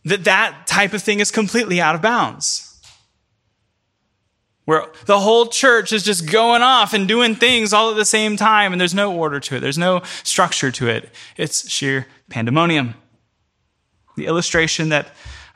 that 0.04 0.24
that 0.24 0.66
type 0.66 0.92
of 0.92 1.02
thing 1.02 1.20
is 1.20 1.30
completely 1.30 1.80
out 1.80 1.94
of 1.94 2.02
bounds. 2.02 2.64
Where 4.64 4.86
the 5.06 5.20
whole 5.20 5.46
church 5.46 5.92
is 5.92 6.02
just 6.02 6.30
going 6.30 6.60
off 6.60 6.92
and 6.92 7.08
doing 7.08 7.34
things 7.34 7.72
all 7.72 7.90
at 7.90 7.96
the 7.96 8.04
same 8.04 8.36
time, 8.36 8.72
and 8.72 8.80
there's 8.80 8.94
no 8.94 9.14
order 9.14 9.40
to 9.40 9.56
it, 9.56 9.60
there's 9.60 9.78
no 9.78 10.02
structure 10.24 10.70
to 10.72 10.88
it. 10.88 11.10
It's 11.36 11.70
sheer 11.70 12.06
pandemonium. 12.28 12.94
The 14.18 14.26
illustration 14.26 14.90
that 14.90 15.06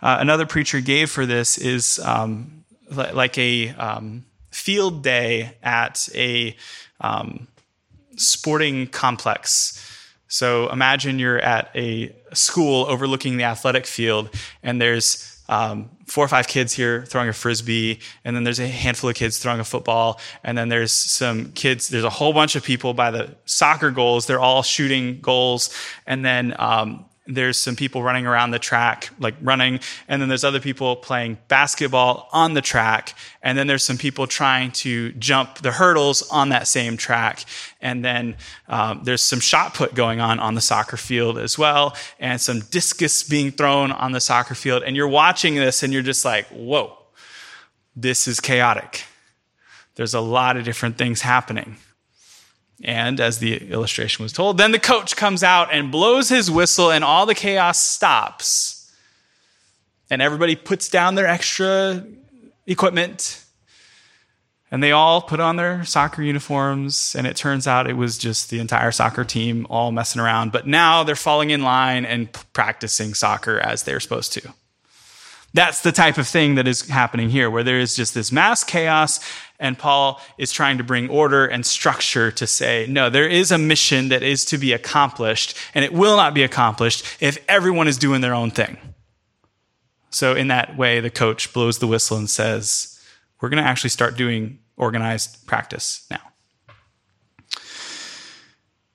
uh, 0.00 0.16
another 0.20 0.46
preacher 0.46 0.80
gave 0.80 1.10
for 1.10 1.26
this 1.26 1.58
is 1.58 1.98
um, 1.98 2.64
like 2.90 3.36
a 3.38 3.70
um, 3.70 4.24
field 4.50 5.02
day 5.02 5.56
at 5.62 6.08
a 6.14 6.56
um, 7.00 7.48
sporting 8.16 8.86
complex 8.86 9.92
so 10.32 10.70
imagine 10.70 11.18
you're 11.18 11.38
at 11.38 11.70
a 11.74 12.10
school 12.32 12.86
overlooking 12.86 13.36
the 13.36 13.44
athletic 13.44 13.84
field, 13.84 14.30
and 14.62 14.80
there's 14.80 15.42
um, 15.46 15.90
four 16.06 16.24
or 16.24 16.28
five 16.28 16.48
kids 16.48 16.72
here 16.72 17.04
throwing 17.04 17.28
a 17.28 17.34
frisbee, 17.34 18.00
and 18.24 18.34
then 18.34 18.42
there's 18.42 18.58
a 18.58 18.66
handful 18.66 19.10
of 19.10 19.16
kids 19.16 19.36
throwing 19.36 19.60
a 19.60 19.64
football, 19.64 20.18
and 20.42 20.56
then 20.56 20.70
there's 20.70 20.90
some 20.90 21.52
kids. 21.52 21.88
There's 21.88 22.02
a 22.04 22.10
whole 22.10 22.32
bunch 22.32 22.56
of 22.56 22.64
people 22.64 22.94
by 22.94 23.10
the 23.10 23.36
soccer 23.44 23.90
goals. 23.90 24.24
They're 24.24 24.40
all 24.40 24.62
shooting 24.62 25.20
goals, 25.20 25.68
and 26.06 26.24
then 26.24 26.54
um, 26.58 27.04
there's 27.26 27.56
some 27.56 27.76
people 27.76 28.02
running 28.02 28.26
around 28.26 28.50
the 28.50 28.58
track, 28.58 29.10
like 29.20 29.34
running, 29.40 29.78
and 30.08 30.20
then 30.20 30.28
there's 30.28 30.42
other 30.42 30.58
people 30.58 30.96
playing 30.96 31.38
basketball 31.46 32.28
on 32.32 32.54
the 32.54 32.60
track, 32.60 33.14
and 33.42 33.56
then 33.56 33.68
there's 33.68 33.84
some 33.84 33.96
people 33.96 34.26
trying 34.26 34.72
to 34.72 35.12
jump 35.12 35.58
the 35.58 35.70
hurdles 35.70 36.22
on 36.30 36.48
that 36.48 36.66
same 36.66 36.96
track, 36.96 37.44
and 37.80 38.04
then 38.04 38.36
um, 38.68 39.02
there's 39.04 39.22
some 39.22 39.38
shot 39.38 39.74
put 39.74 39.94
going 39.94 40.20
on 40.20 40.40
on 40.40 40.54
the 40.54 40.60
soccer 40.60 40.96
field 40.96 41.38
as 41.38 41.56
well, 41.56 41.96
and 42.18 42.40
some 42.40 42.60
discus 42.70 43.22
being 43.22 43.52
thrown 43.52 43.92
on 43.92 44.10
the 44.10 44.20
soccer 44.20 44.56
field, 44.56 44.82
and 44.82 44.96
you're 44.96 45.06
watching 45.06 45.54
this 45.54 45.84
and 45.84 45.92
you're 45.92 46.02
just 46.02 46.24
like, 46.24 46.46
whoa, 46.46 46.98
this 47.94 48.26
is 48.26 48.40
chaotic. 48.40 49.04
There's 49.94 50.14
a 50.14 50.20
lot 50.20 50.56
of 50.56 50.64
different 50.64 50.98
things 50.98 51.20
happening. 51.20 51.76
And 52.84 53.20
as 53.20 53.38
the 53.38 53.70
illustration 53.70 54.22
was 54.22 54.32
told, 54.32 54.58
then 54.58 54.72
the 54.72 54.78
coach 54.78 55.14
comes 55.14 55.42
out 55.44 55.72
and 55.72 55.92
blows 55.92 56.28
his 56.28 56.50
whistle, 56.50 56.90
and 56.90 57.04
all 57.04 57.26
the 57.26 57.34
chaos 57.34 57.80
stops. 57.80 58.92
And 60.10 60.20
everybody 60.20 60.56
puts 60.56 60.88
down 60.88 61.14
their 61.14 61.26
extra 61.26 62.04
equipment. 62.66 63.44
And 64.70 64.82
they 64.82 64.90
all 64.90 65.20
put 65.20 65.38
on 65.38 65.56
their 65.56 65.84
soccer 65.84 66.22
uniforms. 66.22 67.14
And 67.16 67.26
it 67.26 67.36
turns 67.36 67.66
out 67.66 67.88
it 67.88 67.96
was 67.96 68.18
just 68.18 68.50
the 68.50 68.58
entire 68.58 68.90
soccer 68.90 69.22
team 69.22 69.66
all 69.68 69.92
messing 69.92 70.20
around. 70.20 70.50
But 70.50 70.66
now 70.66 71.04
they're 71.04 71.14
falling 71.14 71.50
in 71.50 71.62
line 71.62 72.04
and 72.04 72.32
practicing 72.52 73.14
soccer 73.14 73.58
as 73.58 73.82
they're 73.82 74.00
supposed 74.00 74.32
to. 74.32 74.54
That's 75.54 75.82
the 75.82 75.92
type 75.92 76.16
of 76.16 76.26
thing 76.26 76.54
that 76.54 76.66
is 76.66 76.88
happening 76.88 77.28
here, 77.28 77.50
where 77.50 77.62
there 77.62 77.78
is 77.78 77.94
just 77.94 78.14
this 78.14 78.32
mass 78.32 78.64
chaos, 78.64 79.20
and 79.62 79.78
Paul 79.78 80.20
is 80.36 80.52
trying 80.52 80.76
to 80.78 80.84
bring 80.84 81.08
order 81.08 81.46
and 81.46 81.64
structure 81.64 82.30
to 82.32 82.46
say, 82.46 82.84
no, 82.88 83.08
there 83.08 83.28
is 83.28 83.50
a 83.50 83.56
mission 83.56 84.08
that 84.08 84.22
is 84.22 84.44
to 84.46 84.58
be 84.58 84.72
accomplished, 84.72 85.56
and 85.72 85.84
it 85.84 85.92
will 85.92 86.16
not 86.16 86.34
be 86.34 86.42
accomplished 86.42 87.06
if 87.20 87.38
everyone 87.48 87.88
is 87.88 87.96
doing 87.96 88.20
their 88.20 88.34
own 88.34 88.50
thing. 88.50 88.76
So, 90.10 90.34
in 90.34 90.48
that 90.48 90.76
way, 90.76 91.00
the 91.00 91.08
coach 91.08 91.52
blows 91.54 91.78
the 91.78 91.86
whistle 91.86 92.18
and 92.18 92.28
says, 92.28 93.00
we're 93.40 93.48
going 93.48 93.62
to 93.62 93.68
actually 93.68 93.90
start 93.90 94.16
doing 94.16 94.58
organized 94.76 95.46
practice 95.46 96.06
now. 96.10 96.20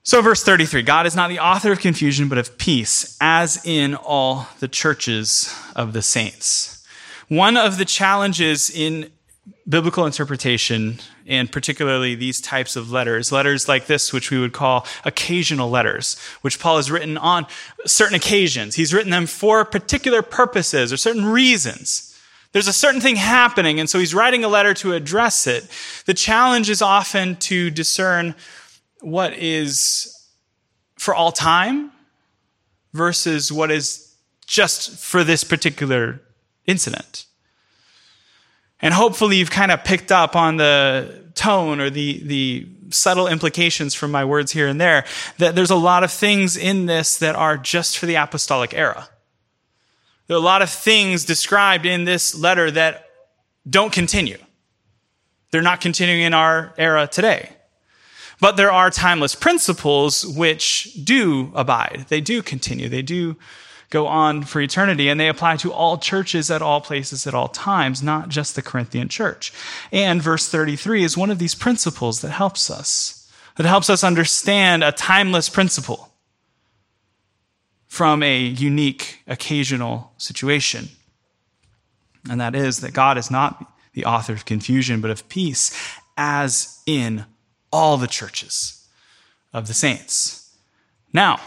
So, 0.03 0.21
verse 0.21 0.43
33 0.43 0.83
God 0.83 1.05
is 1.05 1.15
not 1.15 1.29
the 1.29 1.39
author 1.39 1.71
of 1.71 1.79
confusion, 1.79 2.29
but 2.29 2.37
of 2.37 2.57
peace, 2.57 3.17
as 3.19 3.65
in 3.65 3.95
all 3.95 4.47
the 4.59 4.67
churches 4.67 5.53
of 5.75 5.93
the 5.93 6.01
saints. 6.01 6.85
One 7.29 7.57
of 7.57 7.77
the 7.77 7.83
challenges 7.83 8.69
in 8.69 9.11
biblical 9.69 10.05
interpretation, 10.05 10.99
and 11.25 11.51
particularly 11.51 12.15
these 12.15 12.39
types 12.39 12.75
of 12.75 12.89
letters, 12.89 13.31
letters 13.31 13.67
like 13.67 13.85
this, 13.87 14.13
which 14.13 14.31
we 14.31 14.39
would 14.39 14.53
call 14.53 14.85
occasional 15.03 15.69
letters, 15.69 16.17
which 16.41 16.59
Paul 16.59 16.77
has 16.77 16.89
written 16.89 17.17
on 17.17 17.45
certain 17.85 18.15
occasions. 18.15 18.75
He's 18.75 18.93
written 18.93 19.11
them 19.11 19.25
for 19.25 19.65
particular 19.65 20.21
purposes 20.21 20.93
or 20.93 20.97
certain 20.97 21.25
reasons. 21.25 22.17
There's 22.53 22.67
a 22.67 22.73
certain 22.73 23.01
thing 23.01 23.17
happening, 23.17 23.79
and 23.79 23.89
so 23.89 23.99
he's 23.99 24.15
writing 24.15 24.43
a 24.43 24.47
letter 24.47 24.73
to 24.75 24.93
address 24.93 25.47
it. 25.47 25.67
The 26.05 26.13
challenge 26.13 26.69
is 26.69 26.81
often 26.81 27.35
to 27.35 27.69
discern 27.69 28.35
what 29.01 29.33
is 29.33 30.13
for 30.97 31.13
all 31.13 31.31
time 31.31 31.91
versus 32.93 33.51
what 33.51 33.69
is 33.69 34.15
just 34.47 34.97
for 34.97 35.25
this 35.25 35.43
particular 35.43 36.21
incident. 36.65 37.26
And 38.81 38.93
hopefully 38.93 39.37
you've 39.37 39.51
kind 39.51 39.71
of 39.71 39.83
picked 39.83 40.11
up 40.11 40.35
on 40.35 40.57
the 40.57 41.25
tone 41.33 41.79
or 41.79 41.89
the, 41.89 42.21
the 42.23 42.67
subtle 42.89 43.27
implications 43.27 43.93
from 43.93 44.11
my 44.11 44.25
words 44.25 44.51
here 44.51 44.67
and 44.67 44.79
there 44.79 45.05
that 45.37 45.55
there's 45.55 45.71
a 45.71 45.75
lot 45.75 46.03
of 46.03 46.11
things 46.11 46.57
in 46.57 46.85
this 46.85 47.17
that 47.17 47.35
are 47.35 47.57
just 47.57 47.97
for 47.97 48.05
the 48.05 48.15
apostolic 48.15 48.73
era. 48.73 49.09
There 50.27 50.35
are 50.35 50.39
a 50.39 50.43
lot 50.43 50.61
of 50.61 50.69
things 50.69 51.25
described 51.25 51.85
in 51.85 52.03
this 52.03 52.35
letter 52.35 52.69
that 52.71 53.09
don't 53.69 53.93
continue. 53.93 54.37
They're 55.51 55.61
not 55.61 55.81
continuing 55.81 56.21
in 56.21 56.33
our 56.33 56.73
era 56.77 57.07
today. 57.07 57.49
But 58.39 58.57
there 58.57 58.71
are 58.71 58.91
timeless 58.91 59.33
principles 59.33 60.25
which 60.25 60.95
do 61.03 61.51
abide. 61.55 62.05
They 62.09 62.21
do 62.21 62.41
continue. 62.41 62.87
They 62.87 63.01
do 63.01 63.37
go 63.89 64.07
on 64.07 64.43
for 64.43 64.59
eternity, 64.59 65.07
and 65.07 65.19
they 65.19 65.29
apply 65.29 65.55
to 65.57 65.71
all 65.71 65.97
churches 65.97 66.51
at 66.51 66.61
all 66.61 66.81
places 66.81 67.25
at 67.25 67.33
all 67.33 67.47
times, 67.47 68.03
not 68.03 68.29
just 68.29 68.55
the 68.55 68.61
Corinthian 68.61 69.07
church. 69.07 69.53
And 69.91 70.21
verse 70.21 70.49
33 70.49 71.03
is 71.03 71.17
one 71.17 71.29
of 71.29 71.39
these 71.39 71.55
principles 71.55 72.21
that 72.21 72.31
helps 72.31 72.69
us, 72.69 73.31
that 73.55 73.65
helps 73.65 73.89
us 73.89 74.03
understand 74.03 74.83
a 74.83 74.91
timeless 74.91 75.49
principle 75.49 76.11
from 77.87 78.21
a 78.21 78.39
unique 78.39 79.21
occasional 79.27 80.11
situation. 80.17 80.89
And 82.29 82.41
that 82.41 82.55
is 82.55 82.81
that 82.81 82.93
God 82.93 83.17
is 83.17 83.31
not 83.31 83.73
the 83.93 84.05
author 84.05 84.33
of 84.33 84.45
confusion, 84.45 84.99
but 84.99 85.09
of 85.09 85.27
peace, 85.29 85.71
as 86.17 86.81
in 86.85 87.25
all 87.71 87.97
the 87.97 88.07
churches 88.07 88.85
of 89.53 89.67
the 89.67 89.73
saints. 89.73 90.53
Now, 91.13 91.39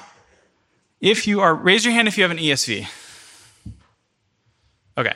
if 1.00 1.26
you 1.26 1.40
are, 1.40 1.54
raise 1.54 1.84
your 1.84 1.94
hand 1.94 2.08
if 2.08 2.16
you 2.18 2.24
have 2.24 2.30
an 2.30 2.38
ESV. 2.38 2.86
Okay, 4.98 5.14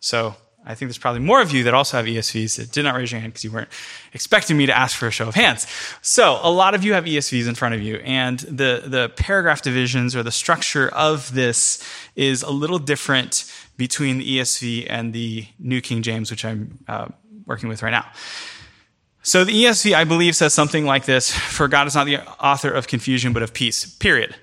so 0.00 0.34
I 0.64 0.74
think 0.74 0.88
there's 0.88 0.98
probably 0.98 1.20
more 1.20 1.40
of 1.42 1.52
you 1.52 1.64
that 1.64 1.74
also 1.74 1.96
have 1.96 2.06
ESVs 2.06 2.56
that 2.56 2.70
did 2.70 2.84
not 2.84 2.94
raise 2.94 3.10
your 3.10 3.20
hand 3.20 3.32
because 3.32 3.44
you 3.44 3.50
weren't 3.50 3.68
expecting 4.12 4.56
me 4.56 4.66
to 4.66 4.76
ask 4.76 4.96
for 4.96 5.06
a 5.06 5.10
show 5.10 5.28
of 5.28 5.34
hands. 5.34 5.66
So 6.02 6.38
a 6.42 6.50
lot 6.50 6.74
of 6.74 6.84
you 6.84 6.94
have 6.94 7.04
ESVs 7.04 7.48
in 7.48 7.54
front 7.54 7.74
of 7.74 7.82
you, 7.82 7.96
and 7.96 8.38
the, 8.40 8.82
the 8.84 9.12
paragraph 9.16 9.62
divisions 9.62 10.14
or 10.14 10.22
the 10.22 10.30
structure 10.30 10.88
of 10.88 11.34
this 11.34 11.82
is 12.14 12.42
a 12.42 12.50
little 12.50 12.78
different 12.78 13.44
between 13.76 14.18
the 14.18 14.38
ESV 14.38 14.86
and 14.88 15.12
the 15.12 15.46
New 15.58 15.80
King 15.80 16.02
James, 16.02 16.30
which 16.30 16.44
I'm 16.44 16.78
uh, 16.86 17.08
working 17.46 17.68
with 17.68 17.82
right 17.82 17.90
now. 17.90 18.06
So 19.24 19.44
the 19.44 19.52
ESV, 19.52 19.94
I 19.94 20.04
believe, 20.04 20.34
says 20.34 20.52
something 20.52 20.84
like 20.84 21.04
this 21.04 21.32
For 21.32 21.68
God 21.68 21.86
is 21.86 21.94
not 21.94 22.06
the 22.06 22.20
author 22.40 22.70
of 22.70 22.88
confusion, 22.88 23.32
but 23.32 23.42
of 23.42 23.52
peace. 23.52 23.84
Period. 23.84 24.34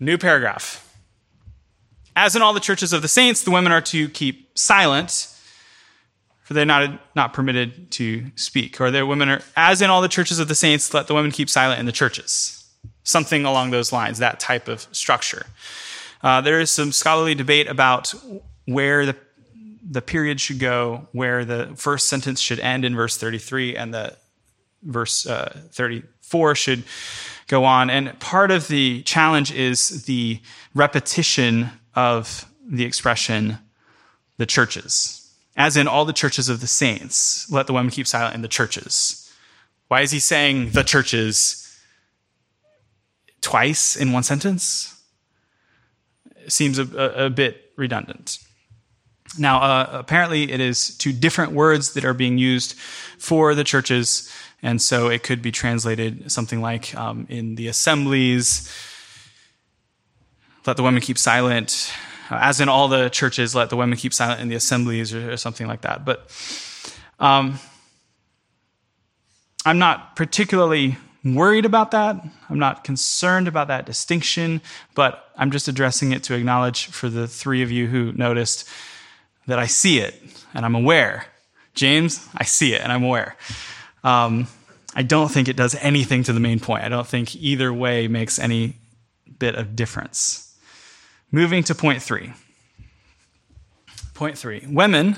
New 0.00 0.16
paragraph. 0.16 0.86
As 2.16 2.34
in 2.34 2.42
all 2.42 2.54
the 2.54 2.60
churches 2.60 2.92
of 2.92 3.02
the 3.02 3.08
saints, 3.08 3.44
the 3.44 3.50
women 3.50 3.70
are 3.70 3.82
to 3.82 4.08
keep 4.08 4.58
silent, 4.58 5.28
for 6.42 6.54
they're 6.54 6.64
not, 6.64 7.00
not 7.14 7.34
permitted 7.34 7.90
to 7.92 8.30
speak. 8.34 8.80
Or 8.80 8.90
the 8.90 9.06
women 9.06 9.28
are, 9.28 9.42
as 9.56 9.82
in 9.82 9.90
all 9.90 10.00
the 10.00 10.08
churches 10.08 10.38
of 10.38 10.48
the 10.48 10.54
saints, 10.54 10.92
let 10.92 11.06
the 11.06 11.14
women 11.14 11.30
keep 11.30 11.50
silent 11.50 11.78
in 11.78 11.86
the 11.86 11.92
churches. 11.92 12.68
Something 13.04 13.44
along 13.44 13.70
those 13.70 13.92
lines, 13.92 14.18
that 14.18 14.40
type 14.40 14.68
of 14.68 14.88
structure. 14.90 15.46
Uh, 16.22 16.40
there 16.40 16.60
is 16.60 16.70
some 16.70 16.92
scholarly 16.92 17.34
debate 17.34 17.68
about 17.68 18.12
where 18.64 19.06
the 19.06 19.16
the 19.90 20.02
period 20.02 20.40
should 20.40 20.58
go 20.58 21.08
where 21.12 21.44
the 21.44 21.72
first 21.74 22.08
sentence 22.08 22.40
should 22.40 22.60
end 22.60 22.84
in 22.84 22.94
verse 22.94 23.16
33 23.16 23.76
and 23.76 23.92
the 23.92 24.16
verse 24.82 25.26
uh, 25.26 25.62
34 25.72 26.54
should 26.54 26.84
go 27.50 27.64
on. 27.64 27.90
And 27.90 28.18
part 28.20 28.52
of 28.52 28.68
the 28.68 29.02
challenge 29.02 29.52
is 29.52 30.04
the 30.04 30.40
repetition 30.72 31.70
of 31.96 32.46
the 32.64 32.84
expression, 32.84 33.58
the 34.36 34.46
churches, 34.46 35.34
as 35.56 35.76
in 35.76 35.88
all 35.88 36.04
the 36.04 36.12
churches 36.12 36.48
of 36.48 36.60
the 36.60 36.68
saints. 36.68 37.50
Let 37.50 37.66
the 37.66 37.72
women 37.72 37.90
keep 37.90 38.06
silent 38.06 38.36
in 38.36 38.42
the 38.42 38.48
churches. 38.48 39.30
Why 39.88 40.02
is 40.02 40.12
he 40.12 40.20
saying 40.20 40.70
the 40.70 40.84
churches 40.84 41.76
twice 43.40 43.96
in 43.96 44.12
one 44.12 44.22
sentence? 44.22 45.02
It 46.46 46.52
seems 46.52 46.78
a, 46.78 46.84
a, 46.84 47.26
a 47.26 47.30
bit 47.30 47.72
redundant. 47.76 48.38
Now, 49.38 49.60
uh, 49.60 49.88
apparently, 49.92 50.52
it 50.52 50.60
is 50.60 50.96
two 50.98 51.12
different 51.12 51.52
words 51.52 51.94
that 51.94 52.04
are 52.04 52.14
being 52.14 52.38
used 52.38 52.74
for 53.18 53.54
the 53.54 53.64
churches, 53.64 54.32
and 54.62 54.80
so 54.80 55.08
it 55.08 55.22
could 55.22 55.42
be 55.42 55.50
translated 55.50 56.30
something 56.30 56.60
like 56.60 56.94
um, 56.94 57.26
in 57.28 57.54
the 57.54 57.68
assemblies, 57.68 58.70
let 60.66 60.76
the 60.76 60.82
women 60.82 61.00
keep 61.00 61.18
silent, 61.18 61.92
uh, 62.30 62.38
as 62.40 62.60
in 62.60 62.68
all 62.68 62.88
the 62.88 63.08
churches, 63.08 63.54
let 63.54 63.70
the 63.70 63.76
women 63.76 63.96
keep 63.96 64.12
silent 64.12 64.40
in 64.40 64.48
the 64.48 64.56
assemblies, 64.56 65.14
or, 65.14 65.32
or 65.32 65.36
something 65.36 65.66
like 65.66 65.80
that. 65.82 66.04
But 66.04 66.30
um, 67.18 67.58
I'm 69.64 69.78
not 69.78 70.16
particularly 70.16 70.96
worried 71.24 71.64
about 71.64 71.90
that. 71.90 72.16
I'm 72.48 72.58
not 72.58 72.84
concerned 72.84 73.48
about 73.48 73.68
that 73.68 73.86
distinction, 73.86 74.60
but 74.94 75.30
I'm 75.36 75.50
just 75.50 75.68
addressing 75.68 76.12
it 76.12 76.22
to 76.24 76.34
acknowledge 76.34 76.86
for 76.86 77.08
the 77.08 77.26
three 77.26 77.62
of 77.62 77.70
you 77.70 77.86
who 77.86 78.12
noticed 78.12 78.68
that 79.46 79.58
I 79.58 79.66
see 79.66 79.98
it 79.98 80.14
and 80.54 80.64
I'm 80.64 80.74
aware. 80.74 81.26
James, 81.74 82.26
I 82.36 82.44
see 82.44 82.74
it 82.74 82.80
and 82.80 82.92
I'm 82.92 83.04
aware. 83.04 83.36
Um, 84.02 84.46
I 84.94 85.02
don't 85.02 85.30
think 85.30 85.48
it 85.48 85.56
does 85.56 85.74
anything 85.76 86.22
to 86.24 86.32
the 86.32 86.40
main 86.40 86.60
point. 86.60 86.84
I 86.84 86.88
don't 86.88 87.06
think 87.06 87.36
either 87.36 87.72
way 87.72 88.08
makes 88.08 88.38
any 88.38 88.76
bit 89.38 89.54
of 89.54 89.76
difference. 89.76 90.56
Moving 91.30 91.62
to 91.64 91.74
point 91.74 92.02
three. 92.02 92.32
Point 94.14 94.36
three 94.36 94.64
women 94.66 95.16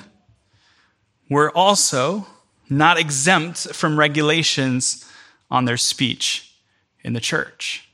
were 1.30 1.50
also 1.50 2.26
not 2.68 2.98
exempt 2.98 3.74
from 3.74 3.98
regulations 3.98 5.10
on 5.50 5.64
their 5.64 5.76
speech 5.76 6.54
in 7.02 7.12
the 7.12 7.20
church 7.20 7.88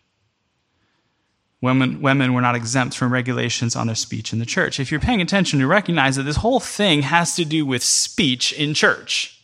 women, 1.60 2.00
women 2.00 2.32
were 2.32 2.40
not 2.40 2.54
exempt 2.54 2.96
from 2.96 3.12
regulations 3.12 3.74
on 3.74 3.86
their 3.86 3.96
speech 3.96 4.32
in 4.32 4.38
the 4.38 4.46
church. 4.46 4.78
If 4.78 4.90
you're 4.90 5.00
paying 5.00 5.20
attention, 5.20 5.60
you 5.60 5.66
recognize 5.66 6.16
that 6.16 6.22
this 6.22 6.36
whole 6.36 6.60
thing 6.60 7.02
has 7.02 7.34
to 7.36 7.44
do 7.44 7.66
with 7.66 7.82
speech 7.82 8.52
in 8.52 8.74
church. 8.74 9.37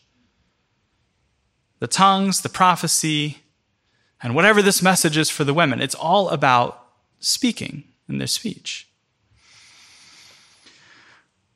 The 1.85 1.89
tongues, 1.89 2.41
the 2.41 2.49
prophecy, 2.49 3.43
and 4.23 4.35
whatever 4.35 4.63
this 4.63 4.81
message 4.81 5.19
is 5.19 5.29
for 5.29 5.45
the 5.45 5.53
women, 5.53 5.83
it's 5.83 5.95
all 5.95 6.31
about 6.31 6.83
speaking 7.19 7.85
in 8.09 8.17
their 8.17 8.27
speech. 8.27 8.89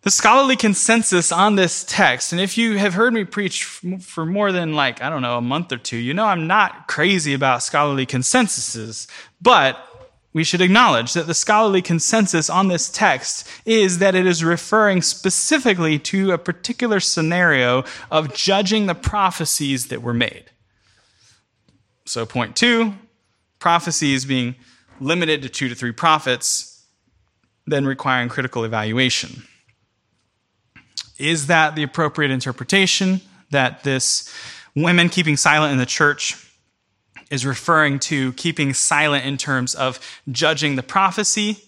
The 0.03 0.11
scholarly 0.11 0.55
consensus 0.55 1.33
on 1.33 1.57
this 1.57 1.83
text, 1.83 2.33
and 2.33 2.43
if 2.43 2.59
you 2.59 2.77
have 2.77 2.93
heard 2.93 3.15
me 3.15 3.25
preach 3.25 3.65
for 3.65 4.27
more 4.27 4.53
than 4.53 4.75
like, 4.75 5.01
I 5.01 5.09
don't 5.09 5.23
know, 5.23 5.39
a 5.39 5.41
month 5.41 5.73
or 5.73 5.79
two, 5.79 5.97
you 5.97 6.13
know 6.13 6.27
I'm 6.27 6.47
not 6.47 6.89
crazy 6.89 7.33
about 7.33 7.63
scholarly 7.63 8.05
consensuses, 8.05 9.07
but 9.41 9.83
we 10.33 10.45
should 10.45 10.61
acknowledge 10.61 11.15
that 11.15 11.27
the 11.27 11.35
scholarly 11.35 11.83
consensus 11.83 12.51
on 12.51 12.69
this 12.69 12.91
text 12.91 13.49
is 13.65 13.99
that 13.99 14.15
it 14.15 14.27
is 14.27 14.45
referring 14.45 15.01
specifically 15.03 15.99
to 15.99 16.33
a 16.33 16.39
particular 16.39 17.01
scenario 17.01 17.85
of 18.11 18.35
judging 18.35 18.87
the 18.87 18.95
prophecies 18.95 19.89
that 19.89 20.03
were 20.03 20.15
made. 20.15 20.45
So, 22.05 22.27
point 22.27 22.57
two 22.57 22.95
prophecies 23.59 24.25
being 24.25 24.55
limited 25.01 25.43
to 25.43 25.49
two 25.49 25.69
to 25.69 25.75
three 25.75 25.93
prophets, 25.93 26.87
then 27.67 27.87
requiring 27.87 28.29
critical 28.29 28.65
evaluation. 28.65 29.45
Is 31.19 31.49
that 31.49 31.75
the 31.75 31.83
appropriate 31.83 32.31
interpretation 32.31 33.21
that 33.51 33.83
this 33.83 34.33
women 34.77 35.09
keeping 35.09 35.37
silent 35.37 35.73
in 35.73 35.79
the 35.79 35.87
church 35.87 36.48
is 37.31 37.45
referring 37.45 37.99
to 37.99 38.33
keeping 38.35 38.73
silent 38.73 39.25
in 39.25 39.37
terms 39.37 39.75
of 39.75 40.01
judging 40.31 40.77
the 40.77 40.83
prophecy. 40.83 41.65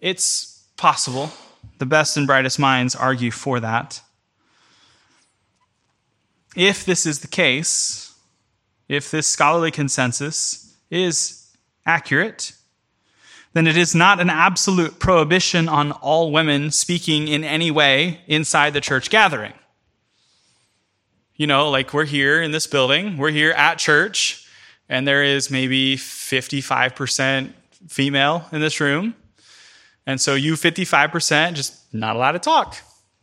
It's 0.00 0.64
possible. 0.76 1.30
The 1.78 1.86
best 1.86 2.16
and 2.16 2.26
brightest 2.26 2.58
minds 2.58 2.94
argue 2.94 3.30
for 3.30 3.60
that. 3.60 4.00
If 6.56 6.84
this 6.84 7.06
is 7.06 7.20
the 7.20 7.28
case, 7.28 8.14
if 8.88 9.10
this 9.10 9.26
scholarly 9.26 9.70
consensus 9.70 10.76
is 10.90 11.50
accurate, 11.86 12.52
then 13.54 13.66
it 13.66 13.76
is 13.76 13.94
not 13.94 14.20
an 14.20 14.30
absolute 14.30 14.98
prohibition 14.98 15.68
on 15.68 15.92
all 15.92 16.30
women 16.30 16.70
speaking 16.70 17.28
in 17.28 17.44
any 17.44 17.70
way 17.70 18.20
inside 18.26 18.72
the 18.72 18.80
church 18.80 19.10
gathering. 19.10 19.52
You 21.36 21.46
know, 21.46 21.70
like 21.70 21.92
we're 21.92 22.04
here 22.04 22.40
in 22.42 22.52
this 22.52 22.66
building, 22.66 23.16
we're 23.16 23.30
here 23.30 23.52
at 23.52 23.78
church 23.78 24.41
and 24.92 25.08
there 25.08 25.22
is 25.24 25.50
maybe 25.50 25.96
55% 25.96 27.52
female 27.88 28.44
in 28.52 28.60
this 28.60 28.78
room. 28.78 29.14
And 30.06 30.20
so 30.20 30.34
you 30.34 30.52
55% 30.52 31.54
just 31.54 31.94
not 31.94 32.14
allowed 32.14 32.32
to 32.32 32.38
talk. 32.38 32.76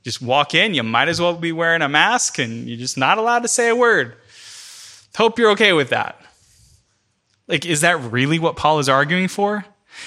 Just 0.04 0.20
walk 0.20 0.56
in, 0.56 0.74
you 0.74 0.82
might 0.82 1.10
as 1.10 1.22
well 1.22 1.36
be 1.36 1.52
wearing 1.52 1.84
a 1.84 1.88
mask 1.88 2.40
and 2.40 2.68
you're 2.68 2.80
just 2.80 2.98
not 2.98 3.20
allowed 3.20 3.44
to 3.44 3.48
say 3.48 3.70
a 3.70 3.76
word. 3.76 4.16
Hope 5.16 5.38
you're 5.38 5.52
okay 5.52 5.72
with 5.74 5.90
that. 5.90 6.20
Like, 7.48 7.68
is 7.68 7.82
that 7.82 8.00
really 8.00 8.40
what 8.40 8.56
Paul 8.56 8.80
is 8.80 8.90
arguing 8.90 9.28
for? 9.28 9.64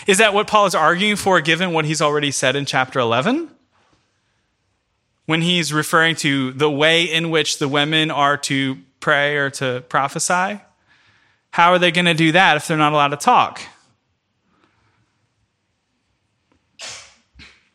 Is 0.09 0.18
that 0.18 0.35
what 0.35 0.48
Paul 0.48 0.66
is 0.66 0.75
arguing 0.75 1.14
for 1.14 1.40
given 1.40 1.72
what 1.72 1.85
he's 1.85 2.03
already 2.03 2.33
said 2.33 2.57
in 2.57 2.64
chapter 2.64 2.98
11? 2.98 3.51
when 5.27 5.40
he's 5.40 5.72
referring 5.72 6.16
to 6.16 6.53
the 6.53 6.70
way 6.70 7.05
in 7.05 7.31
which 7.31 7.59
the 7.59 7.68
women 7.68 8.11
are 8.11 8.37
to 8.37 8.77
pray 8.98 9.37
or 9.37 9.51
to 9.51 9.85
prophesy? 9.88 10.61
How 11.52 11.72
are 11.72 11.78
they 11.78 11.92
going 11.92 12.06
to 12.06 12.14
do 12.14 12.32
that 12.32 12.56
if 12.56 12.66
they're 12.66 12.76
not 12.76 12.92
allowed 12.92 13.08
to 13.08 13.16
talk? 13.16 13.60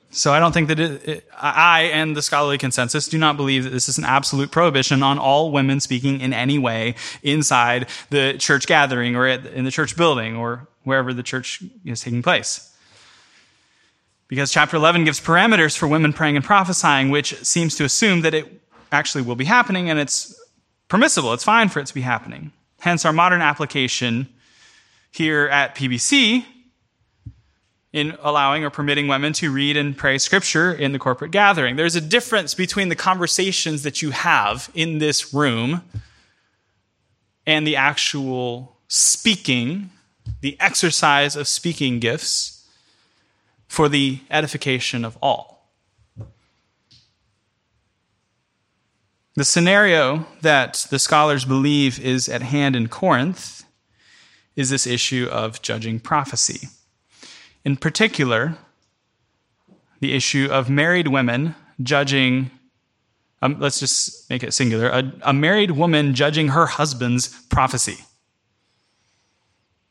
So 0.09 0.33
I 0.33 0.39
don't 0.39 0.51
think 0.51 0.69
that 0.69 0.79
it, 0.79 1.07
it, 1.07 1.29
I 1.39 1.91
and 1.93 2.15
the 2.15 2.23
scholarly 2.23 2.57
consensus 2.57 3.07
do 3.07 3.19
not 3.19 3.37
believe 3.37 3.65
that 3.65 3.69
this 3.69 3.87
is 3.87 3.99
an 3.99 4.03
absolute 4.03 4.49
prohibition 4.49 5.03
on 5.03 5.19
all 5.19 5.51
women 5.51 5.79
speaking 5.79 6.21
in 6.21 6.33
any 6.33 6.57
way 6.57 6.95
inside 7.21 7.87
the 8.09 8.35
church 8.39 8.65
gathering 8.65 9.15
or 9.15 9.27
in 9.27 9.63
the 9.63 9.69
church 9.69 9.95
building 9.95 10.35
or 10.35 10.67
wherever 10.83 11.13
the 11.13 11.21
church 11.21 11.61
is 11.85 12.01
taking 12.01 12.23
place. 12.23 12.75
Because 14.27 14.51
chapter 14.51 14.75
11 14.75 15.05
gives 15.05 15.21
parameters 15.21 15.77
for 15.77 15.87
women 15.87 16.13
praying 16.13 16.35
and 16.35 16.43
prophesying, 16.43 17.11
which 17.11 17.35
seems 17.43 17.75
to 17.75 17.83
assume 17.83 18.21
that 18.21 18.33
it 18.33 18.59
actually 18.91 19.21
will 19.21 19.35
be 19.35 19.45
happening 19.45 19.87
and 19.87 19.99
it's 19.99 20.35
permissible. 20.87 21.31
It's 21.33 21.43
fine 21.43 21.69
for 21.69 21.79
it 21.79 21.85
to 21.85 21.93
be 21.93 22.01
happening. 22.01 22.53
Hence, 22.79 23.05
our 23.05 23.13
modern 23.13 23.41
application 23.41 24.27
here 25.11 25.47
at 25.47 25.75
PBC 25.75 26.45
in 27.93 28.15
allowing 28.21 28.63
or 28.63 28.69
permitting 28.69 29.07
women 29.07 29.33
to 29.33 29.51
read 29.51 29.77
and 29.77 29.97
pray 29.97 30.17
scripture 30.17 30.71
in 30.71 30.91
the 30.91 30.99
corporate 30.99 31.31
gathering. 31.31 31.75
There's 31.75 31.95
a 31.95 32.01
difference 32.01 32.53
between 32.53 32.89
the 32.89 32.95
conversations 32.95 33.83
that 33.83 34.01
you 34.01 34.11
have 34.11 34.69
in 34.73 34.99
this 34.99 35.33
room 35.33 35.81
and 37.45 37.65
the 37.65 37.75
actual 37.75 38.77
speaking, 38.87 39.89
the 40.41 40.57
exercise 40.59 41.35
of 41.35 41.47
speaking 41.47 41.99
gifts 41.99 42.65
for 43.67 43.89
the 43.89 44.19
edification 44.29 45.03
of 45.03 45.17
all. 45.21 45.56
The 49.37 49.45
scenario 49.45 50.25
that 50.41 50.87
the 50.89 50.97
scholars 50.97 51.45
believe 51.45 51.99
is 51.99 52.27
at 52.27 52.41
hand 52.41 52.75
in 52.75 52.87
Corinth 52.87 53.65
is 54.55 54.71
this 54.71 54.87
issue 54.87 55.29
of 55.31 55.61
judging 55.61 55.99
prophecy. 55.99 56.69
In 57.63 57.77
particular, 57.77 58.57
the 59.99 60.15
issue 60.15 60.47
of 60.49 60.71
married 60.71 61.09
women 61.09 61.53
judging, 61.83 62.49
um, 63.43 63.59
let's 63.59 63.79
just 63.79 64.27
make 64.27 64.41
it 64.41 64.55
singular, 64.55 64.87
a, 64.87 65.13
a 65.21 65.33
married 65.33 65.69
woman 65.69 66.15
judging 66.15 66.47
her 66.47 66.65
husband's 66.65 67.27
prophecy 67.43 68.05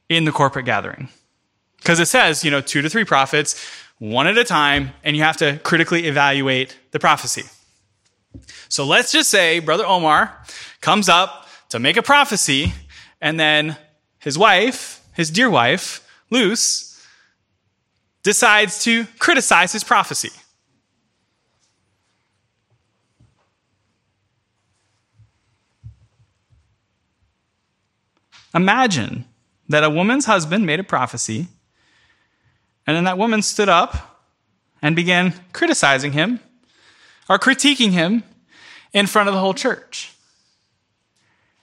in 0.08 0.24
the 0.24 0.32
corporate 0.32 0.66
gathering. 0.66 1.08
Because 1.76 2.00
it 2.00 2.06
says, 2.06 2.44
you 2.44 2.50
know, 2.50 2.60
two 2.60 2.82
to 2.82 2.90
three 2.90 3.04
prophets, 3.04 3.64
one 3.98 4.26
at 4.26 4.36
a 4.36 4.42
time, 4.42 4.90
and 5.04 5.16
you 5.16 5.22
have 5.22 5.36
to 5.36 5.60
critically 5.62 6.08
evaluate 6.08 6.76
the 6.90 6.98
prophecy. 6.98 7.44
So 8.68 8.84
let's 8.84 9.12
just 9.12 9.30
say 9.30 9.58
Brother 9.58 9.86
Omar 9.86 10.42
comes 10.80 11.08
up 11.08 11.48
to 11.70 11.78
make 11.78 11.96
a 11.96 12.02
prophecy, 12.02 12.72
and 13.20 13.38
then 13.38 13.76
his 14.18 14.38
wife, 14.38 15.00
his 15.14 15.30
dear 15.30 15.50
wife, 15.50 16.06
Luce, 16.30 17.00
decides 18.22 18.82
to 18.84 19.04
criticize 19.18 19.72
his 19.72 19.84
prophecy. 19.84 20.30
Imagine 28.54 29.26
that 29.68 29.84
a 29.84 29.90
woman's 29.90 30.24
husband 30.24 30.64
made 30.64 30.80
a 30.80 30.84
prophecy, 30.84 31.48
and 32.86 32.96
then 32.96 33.04
that 33.04 33.18
woman 33.18 33.42
stood 33.42 33.68
up 33.68 34.24
and 34.80 34.96
began 34.96 35.34
criticizing 35.52 36.12
him 36.12 36.40
or 37.28 37.38
critiquing 37.38 37.90
him 37.90 38.22
in 38.92 39.06
front 39.06 39.28
of 39.28 39.34
the 39.34 39.40
whole 39.40 39.54
church. 39.54 40.12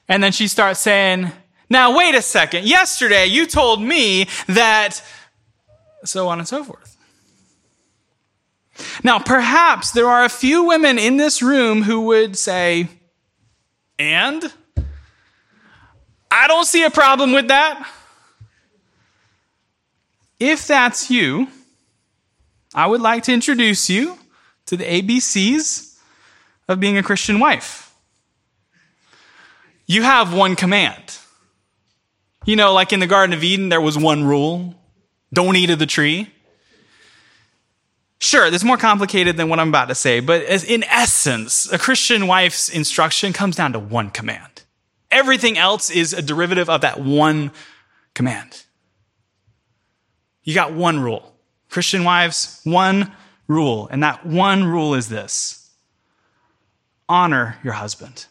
And 0.08 0.21
then 0.21 0.32
she 0.32 0.47
starts 0.47 0.80
saying, 0.80 1.32
Now, 1.69 1.97
wait 1.97 2.15
a 2.15 2.21
second. 2.21 2.65
Yesterday 2.65 3.26
you 3.26 3.45
told 3.45 3.82
me 3.82 4.28
that 4.47 5.02
so 6.04 6.28
on 6.28 6.39
and 6.39 6.47
so 6.47 6.63
forth. 6.63 6.97
Now, 9.04 9.19
perhaps 9.19 9.91
there 9.91 10.08
are 10.08 10.26
a 10.26 10.30
few 10.30 10.63
women 10.63 10.97
in 10.97 11.17
this 11.17 11.41
room 11.41 11.84
who 11.84 12.02
would 12.02 12.36
say, 12.36 12.88
and? 13.99 14.52
I 16.32 16.47
don't 16.47 16.65
see 16.65 16.84
a 16.84 16.89
problem 16.89 17.32
with 17.32 17.49
that. 17.49 17.88
If 20.39 20.65
that's 20.67 21.12
you, 21.12 21.47
I 22.73 22.88
would 22.88 23.02
like 23.02 23.23
to 23.23 23.34
introduce 23.34 23.89
you 23.89 24.17
to 24.67 24.78
the 24.78 24.84
ABCs 24.84 25.97
of 26.67 26.80
being 26.80 26.97
a 26.97 27.04
Christian 27.04 27.39
wife. 27.39 27.93
You 29.86 30.04
have 30.04 30.34
one 30.34 30.56
command. 30.56 31.17
You 32.45 32.56
know, 32.56 32.73
like 32.73 32.93
in 32.93 32.99
the 32.99 33.08
Garden 33.08 33.34
of 33.34 33.43
Eden, 33.43 33.69
there 33.69 33.82
was 33.82 33.97
one 33.97 34.23
rule 34.23 34.76
don't 35.34 35.56
eat 35.56 35.71
of 35.71 35.80
the 35.80 35.86
tree. 35.86 36.30
Sure, 38.19 38.49
this 38.49 38.62
is 38.62 38.65
more 38.65 38.78
complicated 38.78 39.36
than 39.36 39.49
what 39.49 39.60
I'm 39.60 39.69
about 39.69 39.89
to 39.89 39.95
say, 39.95 40.19
but 40.19 40.43
in 40.63 40.84
essence, 40.86 41.69
a 41.71 41.78
Christian 41.78 42.28
wife's 42.28 42.69
instruction 42.69 43.34
comes 43.34 43.56
down 43.56 43.73
to 43.73 43.80
one 43.80 44.12
command. 44.12 44.63
Everything 45.12 45.58
else 45.58 45.89
is 45.89 46.13
a 46.13 46.21
derivative 46.21 46.69
of 46.69 46.82
that 46.82 47.02
one 47.02 47.52
command. 48.13 48.63
You 50.43 50.54
got 50.54 50.73
one 50.73 50.99
rule. 50.99 51.36
Christian 51.69 52.04
wives, 52.04 52.62
one 52.63 53.12
rule. 53.47 53.88
And 53.91 54.01
that 54.03 54.25
one 54.25 54.63
rule 54.63 54.95
is 54.95 55.10
this 55.10 55.71
honor 57.10 57.58
your 57.63 57.73
husband. 57.73 58.25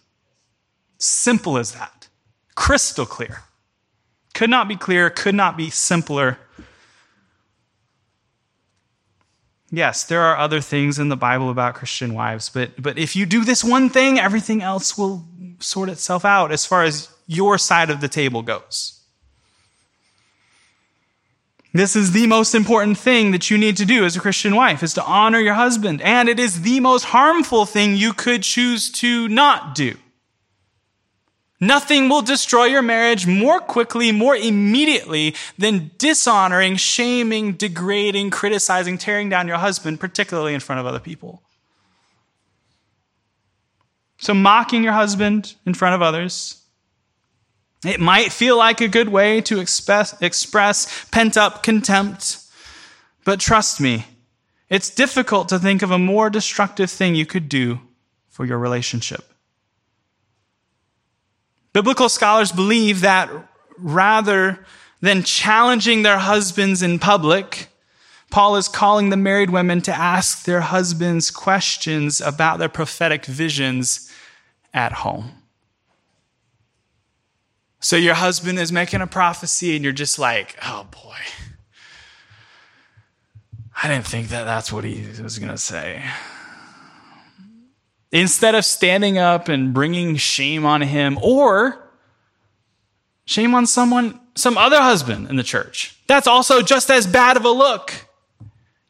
Simple 0.98 1.58
as 1.58 1.72
that. 1.72 2.08
Crystal 2.54 3.06
clear. 3.06 3.42
Could 4.34 4.50
not 4.50 4.68
be 4.68 4.76
clearer, 4.76 5.10
could 5.10 5.34
not 5.34 5.56
be 5.56 5.68
simpler 5.68 6.38
Yes, 9.74 10.04
there 10.04 10.20
are 10.20 10.36
other 10.36 10.60
things 10.60 10.98
in 10.98 11.08
the 11.08 11.16
Bible 11.16 11.48
about 11.48 11.74
Christian 11.74 12.12
wives, 12.12 12.50
but, 12.50 12.70
but 12.80 12.98
if 12.98 13.16
you 13.16 13.24
do 13.24 13.42
this 13.42 13.64
one 13.64 13.88
thing, 13.88 14.18
everything 14.18 14.62
else 14.62 14.98
will 14.98 15.24
sort 15.60 15.88
itself 15.88 16.26
out 16.26 16.52
as 16.52 16.66
far 16.66 16.82
as 16.82 17.08
your 17.26 17.56
side 17.56 17.88
of 17.88 18.02
the 18.02 18.08
table 18.08 18.42
goes. 18.42 19.01
This 21.74 21.96
is 21.96 22.12
the 22.12 22.26
most 22.26 22.54
important 22.54 22.98
thing 22.98 23.30
that 23.30 23.50
you 23.50 23.56
need 23.56 23.78
to 23.78 23.86
do 23.86 24.04
as 24.04 24.14
a 24.14 24.20
Christian 24.20 24.54
wife 24.54 24.82
is 24.82 24.92
to 24.94 25.04
honor 25.04 25.40
your 25.40 25.54
husband. 25.54 26.02
And 26.02 26.28
it 26.28 26.38
is 26.38 26.62
the 26.62 26.80
most 26.80 27.04
harmful 27.04 27.64
thing 27.64 27.96
you 27.96 28.12
could 28.12 28.42
choose 28.42 28.90
to 28.92 29.26
not 29.28 29.74
do. 29.74 29.96
Nothing 31.60 32.08
will 32.08 32.22
destroy 32.22 32.64
your 32.64 32.82
marriage 32.82 33.26
more 33.26 33.60
quickly, 33.60 34.10
more 34.10 34.34
immediately 34.34 35.34
than 35.56 35.92
dishonoring, 35.96 36.76
shaming, 36.76 37.52
degrading, 37.52 38.30
criticizing, 38.30 38.98
tearing 38.98 39.28
down 39.28 39.46
your 39.46 39.58
husband, 39.58 40.00
particularly 40.00 40.54
in 40.54 40.60
front 40.60 40.80
of 40.80 40.86
other 40.86 40.98
people. 40.98 41.40
So, 44.18 44.34
mocking 44.34 44.82
your 44.82 44.92
husband 44.92 45.54
in 45.64 45.74
front 45.74 45.94
of 45.94 46.02
others. 46.02 46.61
It 47.84 48.00
might 48.00 48.32
feel 48.32 48.56
like 48.56 48.80
a 48.80 48.88
good 48.88 49.08
way 49.08 49.40
to 49.42 49.58
express, 49.58 50.20
express 50.22 51.04
pent 51.10 51.36
up 51.36 51.62
contempt, 51.62 52.38
but 53.24 53.40
trust 53.40 53.80
me, 53.80 54.06
it's 54.68 54.88
difficult 54.88 55.48
to 55.48 55.58
think 55.58 55.82
of 55.82 55.90
a 55.90 55.98
more 55.98 56.30
destructive 56.30 56.90
thing 56.90 57.14
you 57.14 57.26
could 57.26 57.48
do 57.48 57.80
for 58.30 58.46
your 58.46 58.58
relationship. 58.58 59.24
Biblical 61.72 62.08
scholars 62.08 62.52
believe 62.52 63.00
that 63.00 63.30
rather 63.78 64.64
than 65.00 65.24
challenging 65.24 66.02
their 66.02 66.18
husbands 66.18 66.82
in 66.82 66.98
public, 66.98 67.68
Paul 68.30 68.56
is 68.56 68.68
calling 68.68 69.10
the 69.10 69.16
married 69.16 69.50
women 69.50 69.82
to 69.82 69.94
ask 69.94 70.44
their 70.44 70.62
husbands 70.62 71.30
questions 71.30 72.20
about 72.20 72.58
their 72.58 72.68
prophetic 72.68 73.26
visions 73.26 74.10
at 74.72 74.92
home. 74.92 75.41
So 77.82 77.96
your 77.96 78.14
husband 78.14 78.60
is 78.60 78.70
making 78.70 79.00
a 79.00 79.08
prophecy 79.08 79.74
and 79.74 79.82
you're 79.82 79.92
just 79.92 80.16
like, 80.16 80.56
oh 80.64 80.86
boy. 80.90 81.16
I 83.82 83.88
didn't 83.88 84.06
think 84.06 84.28
that 84.28 84.44
that's 84.44 84.72
what 84.72 84.84
he 84.84 85.04
was 85.20 85.40
going 85.40 85.50
to 85.50 85.58
say. 85.58 86.04
Instead 88.12 88.54
of 88.54 88.64
standing 88.64 89.18
up 89.18 89.48
and 89.48 89.74
bringing 89.74 90.14
shame 90.14 90.64
on 90.64 90.82
him 90.82 91.18
or 91.20 91.90
shame 93.24 93.52
on 93.52 93.66
someone, 93.66 94.20
some 94.36 94.56
other 94.56 94.80
husband 94.80 95.28
in 95.28 95.34
the 95.34 95.42
church. 95.42 95.98
That's 96.06 96.28
also 96.28 96.62
just 96.62 96.88
as 96.88 97.08
bad 97.08 97.36
of 97.36 97.44
a 97.44 97.50
look. 97.50 98.06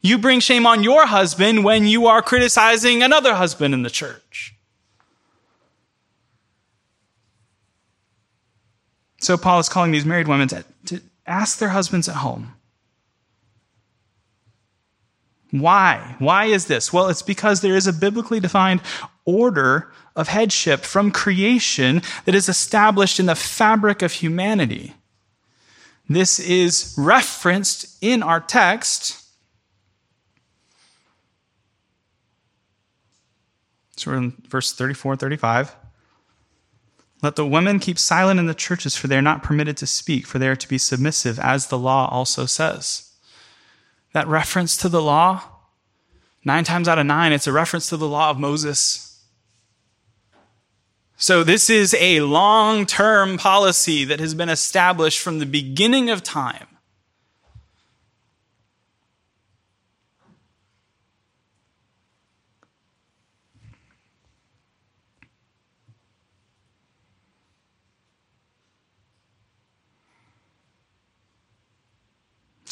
You 0.01 0.19
bring 0.19 0.39
shame 0.39 0.67
on 0.67 0.83
your 0.83 1.07
husband 1.07 1.63
when 1.63 1.87
you 1.87 2.05
are 2.05 2.21
criticizing 2.21 3.01
another 3.01 3.33
husband 3.33 3.73
in 3.73 3.81
the 3.81 3.89
church. 3.89 4.53
So 9.23 9.37
Paul 9.37 9.59
is 9.59 9.69
calling 9.69 9.91
these 9.91 10.05
married 10.05 10.27
women 10.27 10.49
to, 10.49 10.65
to 10.87 11.01
ask 11.25 11.57
their 11.57 11.69
husbands 11.69 12.09
at 12.09 12.15
home 12.17 12.53
Why? 15.51 16.15
Why 16.17 16.45
is 16.45 16.65
this? 16.65 16.91
Well, 16.91 17.09
it's 17.09 17.21
because 17.21 17.61
there 17.61 17.75
is 17.75 17.85
a 17.85 17.93
biblically 17.93 18.39
defined 18.39 18.81
order 19.23 19.91
of 20.15 20.27
headship 20.27 20.81
from 20.81 21.11
creation 21.11 22.01
that 22.25 22.33
is 22.33 22.49
established 22.49 23.19
in 23.19 23.27
the 23.27 23.35
fabric 23.35 24.01
of 24.01 24.13
humanity. 24.13 24.95
This 26.09 26.39
is 26.39 26.95
referenced 26.97 27.97
in 28.01 28.23
our 28.23 28.41
text. 28.41 29.23
So 33.95 34.09
we're 34.09 34.17
in 34.17 34.33
verse 34.49 34.73
34 34.73 35.17
35. 35.17 35.75
Let 37.23 37.37
the 37.37 37.45
women 37.45 37.79
keep 37.79 37.97
silent 37.97 38.37
in 38.37 38.47
the 38.47 38.53
churches, 38.53 38.97
for 38.97 39.07
they 39.07 39.17
are 39.17 39.21
not 39.21 39.41
permitted 39.41 39.77
to 39.77 39.87
speak, 39.87 40.27
for 40.27 40.39
they 40.39 40.49
are 40.49 40.57
to 40.57 40.67
be 40.67 40.77
submissive, 40.77 41.39
as 41.39 41.67
the 41.67 41.79
law 41.79 42.09
also 42.11 42.45
says. 42.45 43.13
That 44.11 44.27
reference 44.27 44.75
to 44.77 44.89
the 44.89 45.01
law, 45.01 45.41
nine 46.43 46.65
times 46.65 46.89
out 46.89 46.99
of 46.99 47.05
nine, 47.05 47.31
it's 47.31 47.47
a 47.47 47.53
reference 47.53 47.87
to 47.89 47.97
the 47.97 48.09
law 48.09 48.29
of 48.29 48.39
Moses. 48.39 49.23
So, 51.15 51.45
this 51.45 51.69
is 51.69 51.95
a 51.97 52.19
long 52.19 52.85
term 52.85 53.37
policy 53.37 54.03
that 54.03 54.19
has 54.19 54.33
been 54.33 54.49
established 54.49 55.19
from 55.19 55.39
the 55.39 55.45
beginning 55.45 56.09
of 56.09 56.23
time. 56.23 56.67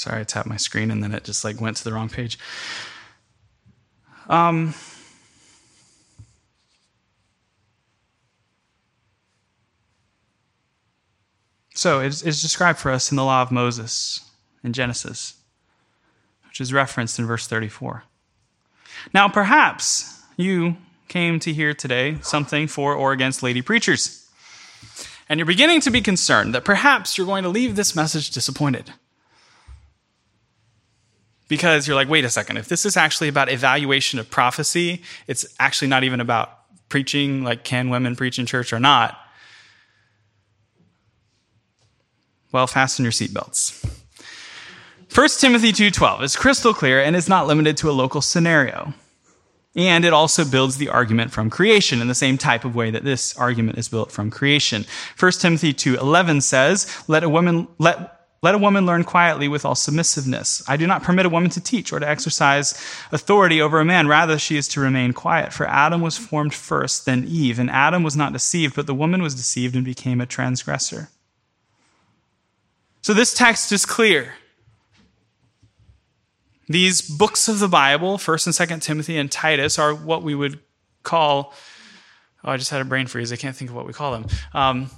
Sorry, 0.01 0.21
I 0.21 0.23
tapped 0.23 0.47
my 0.47 0.57
screen 0.57 0.89
and 0.89 1.03
then 1.03 1.13
it 1.13 1.23
just 1.23 1.43
like 1.43 1.61
went 1.61 1.77
to 1.77 1.83
the 1.83 1.93
wrong 1.93 2.09
page. 2.09 2.39
Um, 4.27 4.73
so 11.75 11.99
it's, 11.99 12.23
it's 12.23 12.41
described 12.41 12.79
for 12.79 12.89
us 12.89 13.11
in 13.11 13.15
the 13.15 13.23
law 13.23 13.43
of 13.43 13.51
Moses 13.51 14.27
in 14.63 14.73
Genesis, 14.73 15.35
which 16.47 16.59
is 16.59 16.73
referenced 16.73 17.19
in 17.19 17.27
verse 17.27 17.45
34. 17.45 18.03
Now, 19.13 19.29
perhaps 19.29 20.19
you 20.35 20.77
came 21.09 21.39
to 21.41 21.53
hear 21.53 21.75
today 21.75 22.17
something 22.23 22.65
for 22.65 22.95
or 22.95 23.11
against 23.11 23.43
lady 23.43 23.61
preachers. 23.61 24.27
And 25.29 25.39
you're 25.39 25.45
beginning 25.45 25.81
to 25.81 25.91
be 25.91 26.01
concerned 26.01 26.55
that 26.55 26.65
perhaps 26.65 27.19
you're 27.19 27.27
going 27.27 27.43
to 27.43 27.49
leave 27.49 27.75
this 27.75 27.95
message 27.95 28.31
disappointed 28.31 28.93
because 31.51 31.85
you're 31.85 31.97
like, 31.97 32.07
wait 32.07 32.23
a 32.23 32.29
second, 32.29 32.55
if 32.55 32.69
this 32.69 32.85
is 32.85 32.95
actually 32.95 33.27
about 33.27 33.51
evaluation 33.51 34.19
of 34.19 34.29
prophecy, 34.29 35.01
it's 35.27 35.45
actually 35.59 35.89
not 35.89 36.05
even 36.05 36.21
about 36.21 36.49
preaching, 36.87 37.43
like 37.43 37.65
can 37.65 37.89
women 37.89 38.15
preach 38.15 38.39
in 38.39 38.45
church 38.45 38.71
or 38.71 38.79
not. 38.79 39.19
Well, 42.53 42.67
fasten 42.67 43.03
your 43.03 43.11
seatbelts. 43.11 43.83
1 45.13 45.27
Timothy 45.41 45.73
2:12 45.73 46.23
is 46.23 46.37
crystal 46.37 46.73
clear 46.73 47.01
and 47.01 47.17
is 47.17 47.27
not 47.27 47.47
limited 47.47 47.75
to 47.75 47.89
a 47.89 47.91
local 47.91 48.21
scenario. 48.21 48.93
And 49.75 50.05
it 50.05 50.13
also 50.13 50.45
builds 50.45 50.77
the 50.77 50.87
argument 50.87 51.33
from 51.33 51.49
creation 51.49 51.99
in 51.99 52.07
the 52.07 52.15
same 52.15 52.37
type 52.37 52.63
of 52.63 52.75
way 52.75 52.91
that 52.91 53.03
this 53.03 53.35
argument 53.35 53.77
is 53.77 53.89
built 53.89 54.09
from 54.09 54.31
creation. 54.31 54.85
1 55.17 55.41
Timothy 55.41 55.73
2:11 55.73 56.39
says, 56.39 56.87
"Let 57.09 57.23
a 57.23 57.29
woman 57.29 57.67
let 57.77 58.20
let 58.41 58.55
a 58.55 58.57
woman 58.57 58.87
learn 58.87 59.03
quietly 59.03 59.47
with 59.47 59.65
all 59.65 59.75
submissiveness. 59.75 60.63
I 60.67 60.75
do 60.75 60.87
not 60.87 61.03
permit 61.03 61.27
a 61.27 61.29
woman 61.29 61.51
to 61.51 61.61
teach 61.61 61.93
or 61.93 61.99
to 61.99 62.09
exercise 62.09 62.71
authority 63.11 63.61
over 63.61 63.79
a 63.79 63.85
man. 63.85 64.07
Rather, 64.07 64.39
she 64.39 64.57
is 64.57 64.67
to 64.69 64.79
remain 64.79 65.13
quiet. 65.13 65.53
For 65.53 65.67
Adam 65.67 66.01
was 66.01 66.17
formed 66.17 66.53
first, 66.53 67.05
then 67.05 67.25
Eve. 67.27 67.59
And 67.59 67.69
Adam 67.69 68.01
was 68.01 68.15
not 68.15 68.33
deceived, 68.33 68.75
but 68.75 68.87
the 68.87 68.95
woman 68.95 69.21
was 69.21 69.35
deceived 69.35 69.75
and 69.75 69.85
became 69.85 70.19
a 70.19 70.25
transgressor. 70.25 71.09
So 73.01 73.13
this 73.13 73.33
text 73.33 73.71
is 73.71 73.85
clear. 73.85 74.33
These 76.67 77.01
books 77.01 77.47
of 77.47 77.59
the 77.59 77.67
Bible, 77.67 78.17
1st 78.17 78.59
and 78.59 78.69
2nd 78.69 78.81
Timothy 78.81 79.17
and 79.17 79.31
Titus, 79.31 79.77
are 79.77 79.93
what 79.93 80.23
we 80.23 80.33
would 80.33 80.59
call, 81.03 81.53
oh, 82.43 82.51
I 82.51 82.57
just 82.57 82.71
had 82.71 82.81
a 82.81 82.85
brain 82.85 83.05
freeze. 83.05 83.31
I 83.31 83.35
can't 83.35 83.55
think 83.55 83.69
of 83.69 83.75
what 83.75 83.85
we 83.85 83.93
call 83.93 84.13
them. 84.13 84.25
Um, 84.53 84.89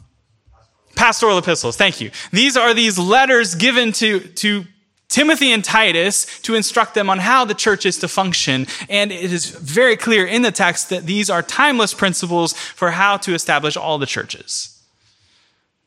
pastoral 0.96 1.38
epistles. 1.38 1.76
Thank 1.76 2.02
you. 2.02 2.12
These 2.32 2.58
are 2.58 2.74
these 2.74 2.98
letters 3.00 3.56
given 3.56 3.92
to, 3.94 4.20
to 4.20 4.66
Timothy 5.10 5.52
and 5.52 5.64
Titus 5.64 6.26
to 6.42 6.56
instruct 6.56 6.96
them 6.96 7.10
on 7.10 7.20
how 7.20 7.46
the 7.46 7.54
church 7.54 7.86
is 7.86 8.00
to 8.00 8.08
function. 8.08 8.66
And 8.90 9.12
it 9.12 9.32
is 9.32 9.50
very 9.50 9.96
clear 9.96 10.26
in 10.26 10.42
the 10.42 10.52
text 10.52 10.90
that 10.90 11.06
these 11.06 11.30
are 11.30 11.42
timeless 11.44 11.94
principles 11.94 12.54
for 12.54 12.92
how 12.92 13.18
to 13.18 13.34
establish 13.34 13.78
all 13.78 13.98
the 13.98 14.06
churches. 14.06 14.82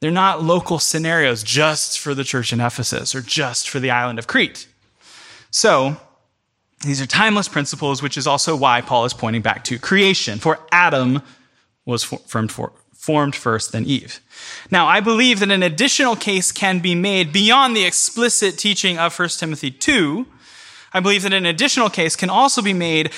They're 0.01 0.11
not 0.11 0.42
local 0.42 0.79
scenarios 0.79 1.42
just 1.42 1.99
for 1.99 2.14
the 2.14 2.23
church 2.23 2.53
in 2.53 2.61
Ephesus 2.61 3.14
or 3.14 3.21
just 3.21 3.69
for 3.69 3.81
the 3.81 3.90
island 3.90 4.19
of 4.19 4.27
Crete. 4.27 4.69
So, 5.51 5.97
these 6.83 7.01
are 7.01 7.07
timeless 7.07 7.49
principles, 7.49 8.03
which 8.03 8.16
is 8.16 8.27
also 8.27 8.55
why 8.55 8.81
Paul 8.83 9.07
is 9.07 9.14
pointing 9.14 9.42
back 9.42 9.64
to 9.64 9.79
creation. 9.79 10.38
For 10.38 10.61
Adam 10.71 11.23
was 11.87 12.05
formed, 12.05 12.53
formed 12.98 13.37
first, 13.37 13.72
than 13.72 13.85
Eve. 13.85 14.20
Now, 14.70 14.87
I 14.87 15.00
believe 15.00 15.40
that 15.40 15.50
an 15.50 15.62
additional 15.62 16.16
case 16.16 16.52
can 16.52 16.80
be 16.80 16.94
made 16.94 17.32
beyond 17.32 17.76
the 17.76 17.85
explicit 17.85 18.59
teaching 18.59 18.98
of 18.98 19.16
1 19.16 19.28
Timothy 19.30 19.70
2. 19.70 20.26
I 20.92 21.00
believe 21.00 21.22
that 21.22 21.32
an 21.32 21.46
additional 21.46 21.90
case 21.90 22.16
can 22.16 22.30
also 22.30 22.62
be 22.62 22.72
made 22.72 23.12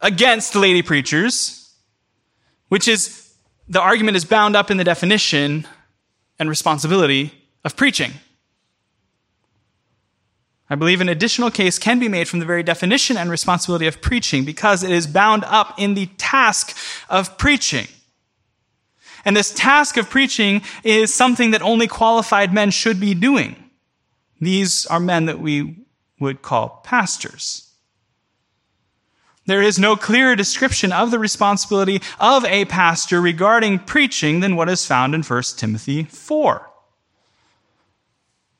against 0.00 0.54
lady 0.54 0.82
preachers, 0.82 1.72
which 2.68 2.88
is 2.88 3.34
the 3.68 3.80
argument 3.80 4.16
is 4.16 4.24
bound 4.24 4.56
up 4.56 4.70
in 4.70 4.76
the 4.76 4.84
definition 4.84 5.66
and 6.38 6.48
responsibility 6.48 7.32
of 7.64 7.76
preaching. 7.76 8.12
I 10.68 10.74
believe 10.74 11.00
an 11.00 11.08
additional 11.08 11.50
case 11.50 11.78
can 11.78 11.98
be 11.98 12.08
made 12.08 12.28
from 12.28 12.40
the 12.40 12.46
very 12.46 12.62
definition 12.62 13.16
and 13.16 13.30
responsibility 13.30 13.86
of 13.86 14.00
preaching 14.00 14.44
because 14.44 14.82
it 14.82 14.90
is 14.90 15.06
bound 15.06 15.44
up 15.44 15.74
in 15.78 15.94
the 15.94 16.06
task 16.18 16.76
of 17.08 17.38
preaching. 17.38 17.86
And 19.26 19.36
this 19.36 19.52
task 19.52 19.96
of 19.96 20.08
preaching 20.08 20.62
is 20.84 21.12
something 21.12 21.50
that 21.50 21.60
only 21.60 21.88
qualified 21.88 22.54
men 22.54 22.70
should 22.70 23.00
be 23.00 23.12
doing. 23.12 23.56
These 24.40 24.86
are 24.86 25.00
men 25.00 25.26
that 25.26 25.40
we 25.40 25.84
would 26.20 26.42
call 26.42 26.80
pastors. 26.84 27.72
There 29.46 29.62
is 29.62 29.80
no 29.80 29.96
clearer 29.96 30.36
description 30.36 30.92
of 30.92 31.10
the 31.10 31.18
responsibility 31.18 32.00
of 32.20 32.44
a 32.44 32.66
pastor 32.66 33.20
regarding 33.20 33.80
preaching 33.80 34.40
than 34.40 34.54
what 34.54 34.68
is 34.68 34.86
found 34.86 35.12
in 35.12 35.24
1 35.24 35.42
Timothy 35.56 36.04
4. 36.04 36.70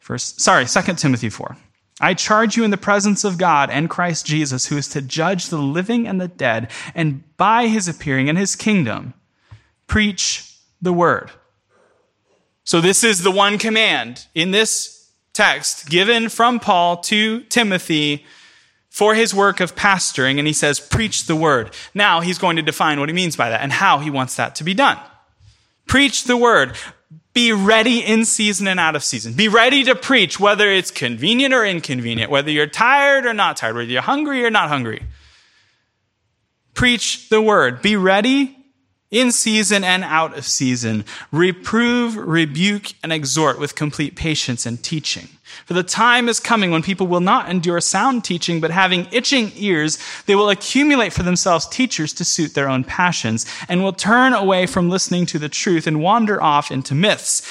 First, 0.01 0.41
sorry, 0.41 0.67
2 0.67 0.95
Timothy 0.95 1.29
4. 1.29 1.57
I 2.01 2.15
charge 2.15 2.57
you 2.57 2.65
in 2.65 2.73
the 2.73 2.77
presence 2.77 3.23
of 3.23 3.39
God 3.39 3.71
and 3.71 3.89
Christ 3.89 4.27
Jesus, 4.27 4.67
who 4.67 4.77
is 4.77 4.89
to 4.89 5.01
judge 5.01 5.49
the 5.49 5.59
living 5.59 6.09
and 6.09 6.21
the 6.21 6.29
dead, 6.29 6.71
and 6.95 7.23
by 7.37 7.69
his 7.69 7.87
appearing 7.87 8.27
in 8.27 8.37
his 8.37 8.57
kingdom, 8.57 9.15
preach 9.87 10.56
the 10.87 10.93
word. 10.93 11.31
So 12.65 12.81
this 12.81 13.05
is 13.05 13.23
the 13.23 13.31
one 13.31 13.59
command 13.59 14.27
in 14.35 14.53
this 14.53 15.11
text 15.35 15.91
given 15.91 16.31
from 16.31 16.59
Paul 16.59 16.99
to 16.99 17.41
Timothy 17.45 18.25
for 18.89 19.15
his 19.15 19.35
work 19.35 19.61
of 19.61 19.77
pastoring. 19.77 20.39
And 20.39 20.47
he 20.47 20.55
says, 20.55 20.81
preach 20.81 21.27
the 21.27 21.37
word. 21.37 21.75
Now 21.93 22.21
he's 22.21 22.39
going 22.39 22.57
to 22.57 22.63
define 22.63 22.99
what 22.99 23.09
he 23.09 23.15
means 23.15 23.37
by 23.37 23.51
that 23.51 23.61
and 23.61 23.73
how 23.73 23.99
he 23.99 24.11
wants 24.11 24.37
that 24.37 24.55
to 24.55 24.65
be 24.65 24.75
done. 24.75 24.99
Preach 25.87 26.25
the 26.25 26.37
word. 26.37 26.77
Be 27.35 27.53
ready 27.53 27.99
in 27.99 28.25
season 28.25 28.67
and 28.67 28.81
out 28.81 28.97
of 28.97 29.05
season. 29.05 29.35
Be 29.35 29.49
ready 29.49 29.85
to 29.85 29.95
preach, 29.95 30.41
whether 30.41 30.71
it's 30.71 30.91
convenient 30.91 31.53
or 31.53 31.67
inconvenient, 31.67 32.31
whether 32.31 32.51
you're 32.51 32.67
tired 32.67 33.27
or 33.27 33.35
not 33.35 33.59
tired, 33.59 33.75
whether 33.75 33.91
you're 33.91 34.03
hungry 34.03 34.45
or 34.45 34.51
not 34.51 34.69
hungry. 34.69 35.03
Preach 36.75 37.29
the 37.29 37.43
word. 37.43 37.83
Be 37.83 37.97
ready 37.97 38.56
in 39.11 39.31
season 39.31 39.85
and 39.85 40.03
out 40.05 40.37
of 40.37 40.45
season. 40.45 41.05
Reprove, 41.31 42.17
rebuke, 42.17 42.93
and 43.03 43.13
exhort 43.13 43.59
with 43.59 43.75
complete 43.75 44.17
patience 44.17 44.67
and 44.67 44.83
teaching. 44.83 45.29
For 45.65 45.75
the 45.75 45.83
time 45.83 46.29
is 46.29 46.41
coming 46.41 46.71
when 46.71 46.83
people 46.83 47.07
will 47.07 47.21
not 47.21 47.49
endure 47.49 47.81
sound 47.81 48.25
teaching, 48.25 48.61
but 48.61 48.71
having 48.71 49.07
itching 49.13 49.53
ears, 49.57 49.99
they 50.27 50.35
will 50.35 50.51
accumulate 50.51 51.13
for 51.13 51.23
themselves 51.23 51.67
teachers 51.69 52.13
to 52.15 52.25
suit 52.25 52.55
their 52.55 52.69
own 52.69 52.85
passions, 52.85 53.47
and 53.69 53.83
will 53.83 53.93
turn 53.93 54.33
away 54.33 54.67
from 54.67 54.91
listening 54.91 55.25
to 55.27 55.39
the 55.39 55.49
truth 55.49 55.87
and 55.87 56.03
wander 56.03 56.43
off 56.43 56.71
into 56.71 56.95
myths. 56.95 57.43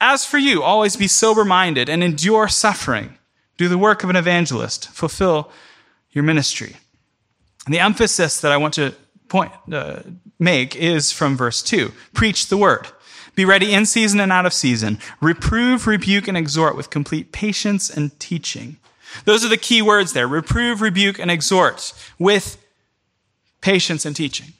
As 0.00 0.26
for 0.26 0.38
you, 0.38 0.62
always 0.62 0.96
be 0.96 1.06
sober 1.06 1.44
minded 1.44 1.88
and 1.88 2.02
endure 2.02 2.48
suffering. 2.48 3.18
Do 3.56 3.68
the 3.68 3.78
work 3.78 4.02
of 4.02 4.10
an 4.10 4.16
evangelist. 4.16 4.88
Fulfill 4.88 5.50
your 6.10 6.24
ministry. 6.24 6.76
And 7.66 7.74
the 7.74 7.80
emphasis 7.80 8.40
that 8.40 8.52
I 8.52 8.56
want 8.56 8.74
to 8.74 8.94
point, 9.28 9.52
uh, 9.72 10.00
make 10.44 10.76
is 10.76 11.10
from 11.10 11.36
verse 11.36 11.62
2. 11.62 11.92
Preach 12.12 12.48
the 12.48 12.56
word. 12.56 12.88
Be 13.34 13.44
ready 13.44 13.72
in 13.72 13.86
season 13.86 14.20
and 14.20 14.30
out 14.30 14.46
of 14.46 14.52
season. 14.52 14.98
Reprove, 15.20 15.86
rebuke, 15.86 16.28
and 16.28 16.36
exhort 16.36 16.76
with 16.76 16.90
complete 16.90 17.32
patience 17.32 17.90
and 17.90 18.18
teaching. 18.20 18.76
Those 19.24 19.44
are 19.44 19.48
the 19.48 19.56
key 19.56 19.82
words 19.82 20.12
there 20.12 20.28
reprove, 20.28 20.80
rebuke, 20.80 21.18
and 21.18 21.30
exhort 21.30 21.92
with 22.18 22.58
patience 23.60 24.04
and 24.04 24.14
teaching. 24.14 24.52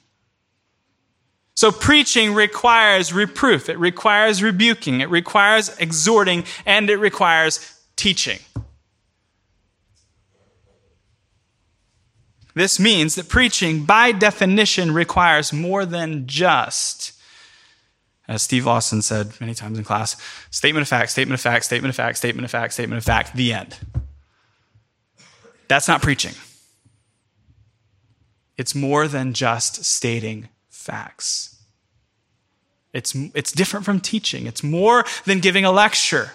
So 1.55 1.71
preaching 1.71 2.33
requires 2.33 3.13
reproof, 3.13 3.69
it 3.69 3.79
requires 3.79 4.43
rebuking, 4.43 4.99
it 4.99 5.09
requires 5.09 5.69
exhorting, 5.77 6.43
and 6.65 6.89
it 6.89 6.97
requires 6.97 7.79
teaching. 7.95 8.39
This 12.55 12.79
means 12.79 13.15
that 13.15 13.27
preaching, 13.27 13.83
by 13.83 14.13
definition, 14.13 14.93
requires 14.93 15.51
more 15.51 15.85
than 15.85 16.25
just, 16.25 17.11
as 18.29 18.41
Steve 18.41 18.65
Lawson 18.65 19.01
said 19.01 19.33
many 19.41 19.53
times 19.53 19.77
in 19.77 19.83
class, 19.83 20.15
statement 20.51 20.81
of 20.81 20.87
fact, 20.87 21.11
statement 21.11 21.33
of 21.35 21.41
fact, 21.41 21.65
statement 21.65 21.89
of 21.89 21.95
fact, 21.95 22.17
statement 22.17 22.45
of 22.45 22.51
fact, 22.51 22.73
statement 22.73 22.97
of 22.97 23.03
fact, 23.03 23.35
the 23.35 23.51
end. 23.51 23.77
That's 25.67 25.89
not 25.89 26.01
preaching. 26.01 26.33
It's 28.57 28.73
more 28.73 29.09
than 29.09 29.33
just 29.33 29.83
stating 29.83 30.47
facts. 30.69 31.61
It's, 32.93 33.13
it's 33.33 33.51
different 33.51 33.85
from 33.85 33.99
teaching. 33.99 34.47
It's 34.47 34.63
more 34.63 35.03
than 35.25 35.41
giving 35.41 35.65
a 35.65 35.71
lecture. 35.71 36.31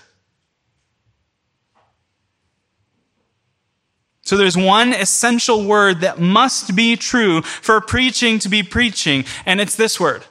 So 4.30 4.36
there's 4.36 4.56
one 4.56 4.92
essential 4.92 5.64
word 5.64 6.02
that 6.02 6.20
must 6.20 6.76
be 6.76 6.94
true 6.94 7.42
for 7.42 7.80
preaching 7.80 8.38
to 8.38 8.48
be 8.48 8.62
preaching, 8.62 9.24
and 9.44 9.60
it's 9.60 9.74
this 9.74 9.98
word 9.98 10.22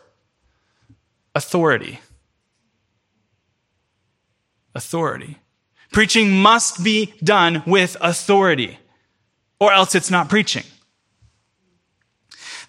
authority. 1.35 1.99
Authority. 4.73 5.39
Preaching 5.91 6.31
must 6.31 6.81
be 6.81 7.13
done 7.21 7.61
with 7.65 7.97
authority, 7.99 8.79
or 9.59 9.73
else 9.73 9.93
it's 9.95 10.09
not 10.09 10.29
preaching. 10.29 10.63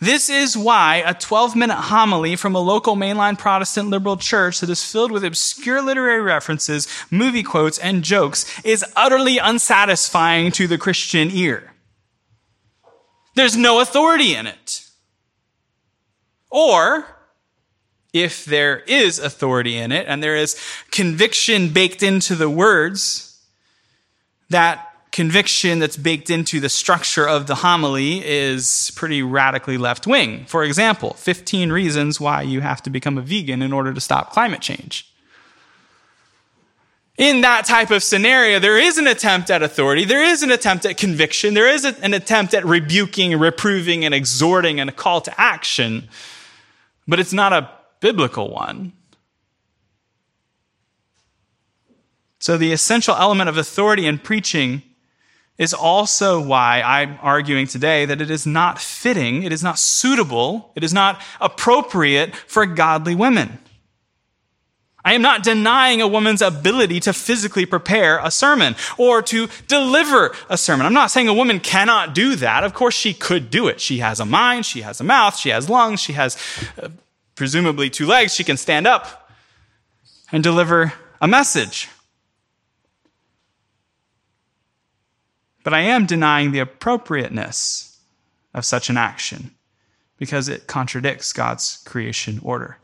This 0.01 0.31
is 0.31 0.57
why 0.57 1.03
a 1.07 1.13
12 1.13 1.55
minute 1.55 1.77
homily 1.77 2.35
from 2.35 2.55
a 2.55 2.61
local 2.61 2.97
mainline 2.97 3.39
Protestant 3.39 3.91
liberal 3.91 4.17
church 4.17 4.61
that 4.61 4.71
is 4.71 4.83
filled 4.83 5.13
with 5.13 5.25
obscure 5.25 5.83
literary 5.83 6.23
references, 6.23 6.89
movie 7.11 7.43
quotes, 7.43 7.79
and 7.79 8.03
jokes 8.03 8.47
is 8.65 8.85
utterly 8.97 9.39
unsatisfying 9.39 10.53
to 10.53 10.67
the 10.67 10.79
Christian 10.79 11.31
ear. 11.31 11.75
There's 13.35 13.57
no 13.57 13.81
authority 13.81 14.35
in 14.35 14.47
it. 14.47 14.87
Or, 16.51 17.07
if 18.13 18.45
there 18.45 18.81
is 18.81 19.19
authority 19.19 19.77
in 19.77 19.93
it 19.93 20.07
and 20.09 20.23
there 20.23 20.35
is 20.35 20.59
conviction 20.91 21.69
baked 21.69 22.03
into 22.03 22.35
the 22.35 22.51
words, 22.51 23.39
that 24.49 24.90
conviction 25.13 25.81
that's 25.81 25.97
baked 25.97 26.31
into 26.31 26.61
the 26.61 26.69
structure 26.69 27.29
of 27.29 27.47
the 27.47 27.57
homily 27.57 28.25
is 28.25 28.93
pretty 28.95 29.23
radically 29.23 29.77
left 29.77 30.07
wing. 30.07 30.45
For 30.47 30.63
example, 30.63 31.15
15 31.15 31.73
reasons 31.73 32.21
why 32.21 32.43
you 32.43 32.61
have 32.61 32.83
to 32.83 32.91
become 32.91 33.19
a 33.19 33.23
vegan 33.23 33.63
in 33.63 33.73
order 33.73 33.93
to 33.93 34.01
stop 34.01 34.31
climate 34.31 34.61
change. 34.61 35.07
In 37.19 37.43
that 37.43 37.67
type 37.67 37.91
of 37.91 38.03
scenario, 38.03 38.59
there 38.59 38.79
is 38.79 38.97
an 38.97 39.07
attempt 39.07 39.51
at 39.51 39.63
authority, 39.63 40.07
there 40.07 40.25
is 40.25 40.43
an 40.43 40.51
attempt 40.51 40.87
at 40.87 40.97
conviction, 40.97 41.53
there 41.53 41.69
is 41.69 41.85
an 41.85 42.15
attempt 42.15 42.55
at 42.55 42.65
rebuking, 42.65 43.39
reproving, 43.39 44.07
and 44.07 44.15
exhorting 44.15 44.81
and 44.81 44.89
a 44.89 44.93
call 44.93 45.21
to 45.21 45.41
action, 45.41 46.09
but 47.07 47.21
it's 47.21 47.35
not 47.35 47.53
a 47.53 47.69
biblical 48.01 48.51
one. 48.51 48.93
So, 52.39 52.57
the 52.57 52.73
essential 52.73 53.15
element 53.17 53.51
of 53.51 53.59
authority 53.59 54.07
in 54.07 54.19
preaching 54.19 54.83
is 55.61 55.75
also 55.75 56.41
why 56.41 56.81
I'm 56.81 57.19
arguing 57.21 57.67
today 57.67 58.07
that 58.07 58.23
it 58.23 58.31
is 58.31 58.47
not 58.47 58.81
fitting, 58.81 59.43
it 59.43 59.53
is 59.53 59.63
not 59.63 59.79
suitable, 59.79 60.73
it 60.75 60.83
is 60.83 60.95
not 60.95 61.21
appropriate 61.39 62.35
for 62.35 62.65
godly 62.65 63.15
women. 63.15 63.59
I 65.05 65.13
am 65.13 65.21
not 65.21 65.43
denying 65.43 66.01
a 66.01 66.09
woman's 66.09 66.41
ability 66.41 67.01
to 67.01 67.13
physically 67.13 67.67
prepare 67.67 68.21
a 68.23 68.31
sermon 68.31 68.75
or 68.97 69.21
to 69.23 69.49
deliver 69.69 70.35
a 70.49 70.57
sermon. 70.57 70.87
I'm 70.87 70.95
not 70.95 71.11
saying 71.11 71.29
a 71.29 71.35
woman 71.35 71.61
cannot 71.61 72.15
do 72.15 72.37
that. 72.37 72.65
Of 72.65 72.73
course, 72.73 72.95
she 72.95 73.13
could 73.13 73.51
do 73.51 73.69
it. 73.69 73.83
She 73.83 73.99
has 73.99 74.19
a 74.19 74.25
mind, 74.25 74.65
she 74.65 74.81
has 74.81 74.99
a 74.99 75.05
mouth, 75.05 75.37
she 75.37 75.51
has 75.51 75.69
lungs, 75.69 76.01
she 76.01 76.15
has 76.15 76.39
uh, 76.83 76.89
presumably 77.35 77.91
two 77.91 78.07
legs. 78.07 78.35
She 78.35 78.45
can 78.45 78.57
stand 78.57 78.87
up 78.87 79.31
and 80.33 80.43
deliver 80.43 80.95
a 81.21 81.29
message. 81.29 81.89
But 85.63 85.75
I 85.75 85.81
am 85.81 86.07
denying 86.07 86.53
the 86.53 86.61
appropriateness 86.61 87.99
of 88.55 88.65
such 88.65 88.89
an 88.89 88.97
action 88.97 89.55
because 90.17 90.49
it 90.49 90.67
contradicts 90.67 91.33
God's 91.33 91.83
creation 91.87 92.41
order. 92.43 92.79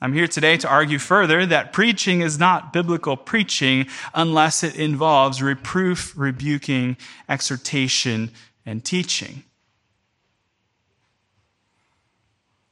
I'm 0.00 0.12
here 0.12 0.28
today 0.28 0.56
to 0.58 0.68
argue 0.68 0.98
further 0.98 1.44
that 1.46 1.72
preaching 1.72 2.20
is 2.20 2.38
not 2.38 2.72
biblical 2.72 3.16
preaching 3.16 3.86
unless 4.14 4.62
it 4.62 4.76
involves 4.76 5.42
reproof, 5.42 6.16
rebuking, 6.16 6.96
exhortation, 7.28 8.30
and 8.64 8.84
teaching. 8.84 9.42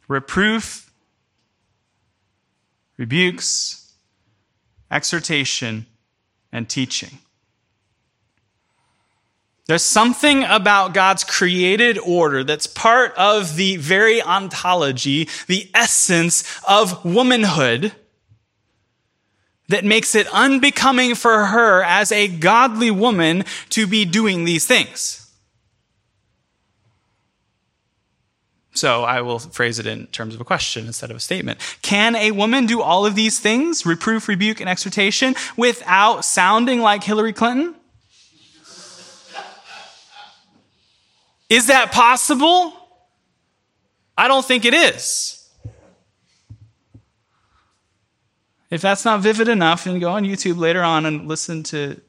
Reproof, 0.07 0.93
rebukes, 2.97 3.93
exhortation, 4.89 5.87
and 6.57 6.71
teaching. 6.71 7.19
There's 9.67 9.83
something 9.83 10.43
about 10.45 10.95
God's 10.95 11.23
created 11.23 11.99
order 11.99 12.43
that's 12.43 12.67
part 12.67 13.13
of 13.17 13.57
the 13.57 13.77
very 13.77 14.23
ontology, 14.23 15.29
the 15.49 15.69
essence 15.75 16.45
of 16.67 17.05
womanhood, 17.05 17.93
that 19.69 19.85
makes 19.85 20.15
it 20.15 20.29
unbecoming 20.33 21.15
for 21.17 21.47
her 21.47 21.83
as 21.83 22.13
a 22.13 22.29
godly 22.29 22.91
woman 22.91 23.45
to 23.71 23.87
be 23.87 24.05
doing 24.05 24.45
these 24.45 24.65
things. 24.65 25.26
So 28.77 29.05
I 29.05 29.23
will 29.23 29.39
phrase 29.39 29.79
it 29.79 29.87
in 29.87 30.07
terms 30.09 30.35
of 30.35 30.41
a 30.41 30.45
question 30.45 30.87
instead 30.87 31.11
of 31.11 31.17
a 31.17 31.21
statement. 31.21 31.61
Can 31.83 32.15
a 32.15 32.33
woman 32.33 32.67
do 32.67 32.83
all 32.83 33.07
of 33.07 33.15
these 33.15 33.41
things, 33.41 33.87
reproof, 33.87 34.29
rebuke, 34.29 34.61
and 34.61 34.69
exhortation, 34.69 35.35
without 35.57 36.25
sounding 36.25 36.81
like 36.81 37.03
Hillary 37.03 37.33
Clinton? 37.33 37.75
Is 41.49 41.69
that 41.69 41.93
possible? 41.93 42.73
I 44.19 44.29
don't 44.29 44.45
think 44.45 44.65
it 44.65 44.75
is. 44.75 45.49
If 48.69 48.83
that's 48.83 49.05
not 49.05 49.21
vivid 49.21 49.49
enough, 49.49 49.85
then 49.85 50.01
go 50.01 50.11
on 50.11 50.25
YouTube 50.25 50.59
later 50.59 50.83
on 50.83 51.07
and 51.07 51.29
listen 51.29 51.63
to 51.65 52.01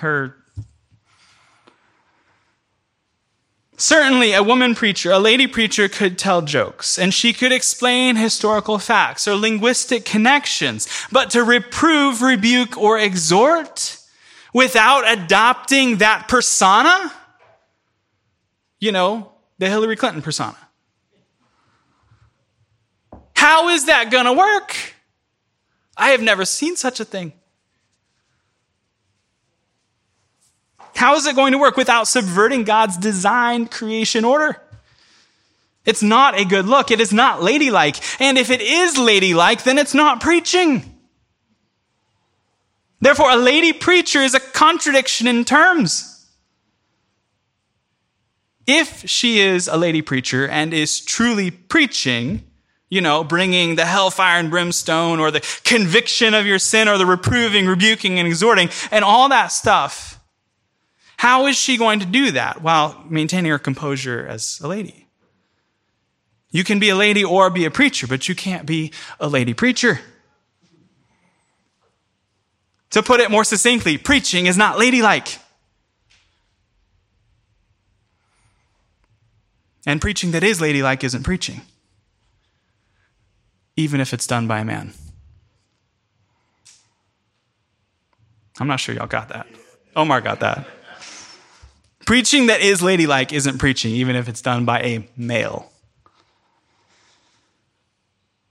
her 0.00 0.41
Certainly, 3.82 4.32
a 4.32 4.44
woman 4.44 4.76
preacher, 4.76 5.10
a 5.10 5.18
lady 5.18 5.48
preacher 5.48 5.88
could 5.88 6.16
tell 6.16 6.40
jokes, 6.40 6.96
and 6.96 7.12
she 7.12 7.32
could 7.32 7.50
explain 7.50 8.14
historical 8.14 8.78
facts 8.78 9.26
or 9.26 9.34
linguistic 9.34 10.04
connections, 10.04 10.86
but 11.10 11.30
to 11.30 11.42
reprove, 11.42 12.22
rebuke, 12.22 12.78
or 12.78 12.96
exhort 12.96 13.98
without 14.54 15.10
adopting 15.10 15.96
that 15.96 16.28
persona, 16.28 17.12
you 18.78 18.92
know, 18.92 19.32
the 19.58 19.68
Hillary 19.68 19.96
Clinton 19.96 20.22
persona. 20.22 20.56
How 23.34 23.68
is 23.68 23.86
that 23.86 24.12
going 24.12 24.26
to 24.26 24.32
work? 24.32 24.76
I 25.96 26.10
have 26.10 26.22
never 26.22 26.44
seen 26.44 26.76
such 26.76 27.00
a 27.00 27.04
thing. 27.04 27.32
How 31.02 31.16
is 31.16 31.26
it 31.26 31.34
going 31.34 31.50
to 31.50 31.58
work 31.58 31.76
without 31.76 32.06
subverting 32.06 32.62
God's 32.62 32.96
designed 32.96 33.72
creation 33.72 34.24
order? 34.24 34.62
It's 35.84 36.00
not 36.00 36.38
a 36.38 36.44
good 36.44 36.66
look. 36.66 36.92
It 36.92 37.00
is 37.00 37.12
not 37.12 37.42
ladylike. 37.42 37.96
And 38.20 38.38
if 38.38 38.50
it 38.50 38.60
is 38.60 38.96
ladylike, 38.96 39.64
then 39.64 39.78
it's 39.78 39.94
not 39.94 40.20
preaching. 40.20 40.96
Therefore, 43.00 43.32
a 43.32 43.36
lady 43.36 43.72
preacher 43.72 44.20
is 44.20 44.36
a 44.36 44.38
contradiction 44.38 45.26
in 45.26 45.44
terms. 45.44 46.24
If 48.68 49.10
she 49.10 49.40
is 49.40 49.66
a 49.66 49.76
lady 49.76 50.02
preacher 50.02 50.46
and 50.46 50.72
is 50.72 51.00
truly 51.00 51.50
preaching, 51.50 52.44
you 52.90 53.00
know, 53.00 53.24
bringing 53.24 53.74
the 53.74 53.86
hellfire 53.86 54.38
and 54.38 54.50
brimstone 54.52 55.18
or 55.18 55.32
the 55.32 55.44
conviction 55.64 56.32
of 56.32 56.46
your 56.46 56.60
sin 56.60 56.86
or 56.86 56.96
the 56.96 57.06
reproving, 57.06 57.66
rebuking, 57.66 58.20
and 58.20 58.28
exhorting 58.28 58.70
and 58.92 59.04
all 59.04 59.28
that 59.30 59.48
stuff, 59.48 60.20
how 61.22 61.46
is 61.46 61.56
she 61.56 61.76
going 61.76 62.00
to 62.00 62.06
do 62.06 62.32
that 62.32 62.62
while 62.62 63.00
maintaining 63.08 63.52
her 63.52 63.58
composure 63.60 64.26
as 64.26 64.60
a 64.60 64.66
lady? 64.66 65.06
You 66.50 66.64
can 66.64 66.80
be 66.80 66.88
a 66.88 66.96
lady 66.96 67.22
or 67.22 67.48
be 67.48 67.64
a 67.64 67.70
preacher, 67.70 68.08
but 68.08 68.28
you 68.28 68.34
can't 68.34 68.66
be 68.66 68.90
a 69.20 69.28
lady 69.28 69.54
preacher. 69.54 70.00
To 72.90 73.04
put 73.04 73.20
it 73.20 73.30
more 73.30 73.44
succinctly, 73.44 73.98
preaching 73.98 74.46
is 74.46 74.56
not 74.56 74.80
ladylike. 74.80 75.38
And 79.86 80.00
preaching 80.00 80.32
that 80.32 80.42
is 80.42 80.60
ladylike 80.60 81.04
isn't 81.04 81.22
preaching, 81.22 81.60
even 83.76 84.00
if 84.00 84.12
it's 84.12 84.26
done 84.26 84.48
by 84.48 84.58
a 84.58 84.64
man. 84.64 84.92
I'm 88.58 88.66
not 88.66 88.80
sure 88.80 88.92
y'all 88.92 89.06
got 89.06 89.28
that. 89.28 89.46
Omar 89.94 90.20
got 90.20 90.40
that. 90.40 90.81
Preaching 92.04 92.46
that 92.46 92.60
is 92.60 92.82
ladylike 92.82 93.32
isn't 93.32 93.58
preaching, 93.58 93.92
even 93.92 94.16
if 94.16 94.28
it's 94.28 94.42
done 94.42 94.64
by 94.64 94.80
a 94.80 95.08
male. 95.16 95.70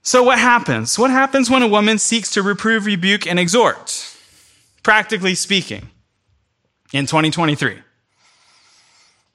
So, 0.02 0.22
what 0.22 0.38
happens? 0.38 0.98
What 0.98 1.10
happens 1.10 1.48
when 1.48 1.62
a 1.62 1.68
woman 1.68 1.98
seeks 1.98 2.30
to 2.32 2.42
reprove, 2.42 2.86
rebuke, 2.86 3.26
and 3.26 3.38
exhort? 3.38 4.16
Practically 4.82 5.36
speaking, 5.36 5.90
in 6.92 7.06
2023, 7.06 7.78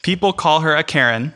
people 0.03 0.33
call 0.33 0.59
her 0.59 0.75
a 0.75 0.83
Karen 0.83 1.33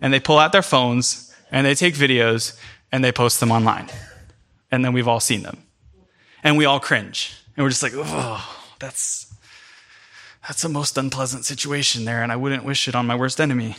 and 0.00 0.12
they 0.14 0.20
pull 0.20 0.38
out 0.38 0.52
their 0.52 0.62
phones 0.62 1.34
and 1.50 1.66
they 1.66 1.74
take 1.74 1.94
videos 1.94 2.58
and 2.90 3.04
they 3.04 3.12
post 3.12 3.38
them 3.40 3.52
online. 3.52 3.88
And 4.70 4.84
then 4.84 4.92
we've 4.92 5.08
all 5.08 5.20
seen 5.20 5.42
them. 5.42 5.62
And 6.42 6.56
we 6.56 6.64
all 6.64 6.80
cringe. 6.80 7.36
And 7.56 7.64
we're 7.64 7.70
just 7.70 7.82
like, 7.82 7.92
oh, 7.94 8.58
that's, 8.78 9.29
that's 10.46 10.62
the 10.62 10.68
most 10.68 10.96
unpleasant 10.96 11.44
situation 11.44 12.04
there, 12.04 12.22
and 12.22 12.32
I 12.32 12.36
wouldn't 12.36 12.64
wish 12.64 12.88
it 12.88 12.94
on 12.94 13.06
my 13.06 13.14
worst 13.14 13.40
enemy. 13.40 13.76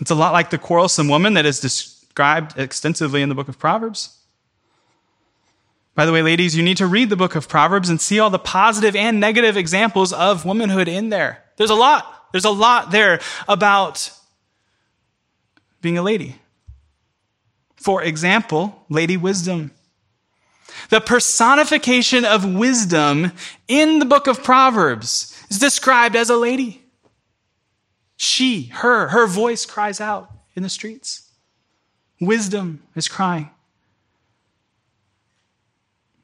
It's 0.00 0.10
a 0.10 0.14
lot 0.14 0.32
like 0.32 0.50
the 0.50 0.58
quarrelsome 0.58 1.08
woman 1.08 1.34
that 1.34 1.46
is 1.46 1.60
described 1.60 2.58
extensively 2.58 3.22
in 3.22 3.28
the 3.28 3.34
book 3.34 3.48
of 3.48 3.58
Proverbs. 3.58 4.18
By 5.94 6.06
the 6.06 6.12
way, 6.12 6.22
ladies, 6.22 6.56
you 6.56 6.62
need 6.62 6.78
to 6.78 6.86
read 6.86 7.10
the 7.10 7.16
book 7.16 7.36
of 7.36 7.48
Proverbs 7.48 7.90
and 7.90 8.00
see 8.00 8.18
all 8.18 8.30
the 8.30 8.38
positive 8.38 8.96
and 8.96 9.20
negative 9.20 9.56
examples 9.56 10.12
of 10.12 10.44
womanhood 10.44 10.88
in 10.88 11.10
there. 11.10 11.44
There's 11.56 11.70
a 11.70 11.74
lot. 11.74 12.32
There's 12.32 12.46
a 12.46 12.50
lot 12.50 12.90
there 12.90 13.20
about 13.46 14.10
being 15.82 15.98
a 15.98 16.02
lady. 16.02 16.36
For 17.76 18.02
example, 18.02 18.86
Lady 18.88 19.16
Wisdom. 19.16 19.72
The 20.88 21.00
personification 21.00 22.24
of 22.24 22.44
wisdom 22.44 23.32
in 23.68 23.98
the 23.98 24.04
book 24.04 24.26
of 24.26 24.42
Proverbs 24.42 25.36
is 25.50 25.58
described 25.58 26.16
as 26.16 26.30
a 26.30 26.36
lady. 26.36 26.82
She, 28.16 28.64
her, 28.74 29.08
her 29.08 29.26
voice 29.26 29.66
cries 29.66 30.00
out 30.00 30.30
in 30.54 30.62
the 30.62 30.68
streets. 30.68 31.30
Wisdom 32.20 32.82
is 32.94 33.08
crying. 33.08 33.50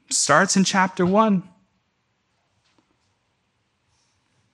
Starts 0.09 0.55
in 0.55 0.63
chapter 0.63 1.05
1. 1.05 1.43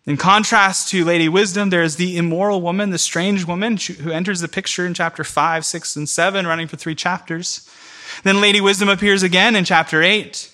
In 0.08 0.18
contrast 0.18 0.89
to 0.89 1.03
Lady 1.03 1.28
Wisdom, 1.28 1.72
there 1.72 1.82
is 1.82 1.95
the 1.95 2.18
immoral 2.18 2.62
woman, 2.62 2.91
the 2.91 2.97
strange 2.97 3.45
woman 3.45 3.78
who 3.78 4.12
enters 4.12 4.39
the 4.39 4.47
picture 4.47 4.86
in 4.86 4.93
chapter 4.93 5.24
5, 5.24 5.66
6, 5.66 5.95
and 5.95 6.08
7, 6.08 6.45
running 6.45 6.68
for 6.68 6.78
three 6.78 6.93
chapters. 6.93 7.68
Then 8.24 8.41
Lady 8.41 8.61
Wisdom 8.61 8.89
appears 8.89 9.24
again 9.24 9.55
in 9.55 9.66
chapter 9.66 10.01
8. 10.01 10.51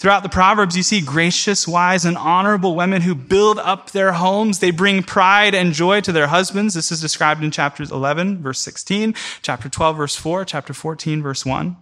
Throughout 0.00 0.22
the 0.22 0.30
Proverbs, 0.30 0.78
you 0.78 0.82
see 0.82 1.02
gracious, 1.02 1.68
wise, 1.68 2.06
and 2.06 2.16
honorable 2.16 2.74
women 2.74 3.02
who 3.02 3.14
build 3.14 3.58
up 3.58 3.90
their 3.90 4.12
homes. 4.12 4.58
They 4.58 4.70
bring 4.70 5.02
pride 5.02 5.54
and 5.54 5.74
joy 5.74 6.00
to 6.00 6.10
their 6.10 6.28
husbands. 6.28 6.72
This 6.72 6.90
is 6.90 7.02
described 7.02 7.44
in 7.44 7.50
chapters 7.50 7.92
11, 7.92 8.42
verse 8.42 8.60
16, 8.60 9.14
chapter 9.42 9.68
12, 9.68 9.98
verse 9.98 10.16
4, 10.16 10.46
chapter 10.46 10.72
14, 10.72 11.22
verse 11.22 11.44
1. 11.44 11.76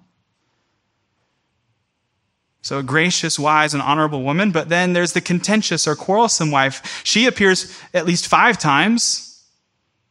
So 2.61 2.78
a 2.78 2.82
gracious, 2.82 3.38
wise, 3.38 3.72
and 3.72 3.80
honorable 3.82 4.24
woman. 4.24 4.50
But 4.50 4.68
then 4.68 4.94
there's 4.94 5.12
the 5.12 5.20
contentious 5.20 5.86
or 5.86 5.94
quarrelsome 5.94 6.50
wife. 6.50 7.00
She 7.04 7.26
appears 7.26 7.80
at 7.94 8.04
least 8.04 8.26
five 8.26 8.59
times 8.59 9.44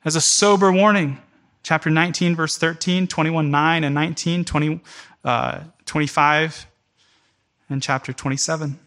as 0.05 0.15
a 0.15 0.21
sober 0.21 0.71
warning. 0.71 1.19
Chapter 1.67 1.89
19, 1.89 2.33
verse 2.33 2.57
13, 2.57 3.07
21, 3.07 3.51
9, 3.51 3.83
and 3.83 3.93
19, 3.93 4.45
20, 4.45 4.79
uh, 5.25 5.59
25, 5.85 6.65
and 7.69 7.83
chapter 7.83 8.13
27. 8.13 8.79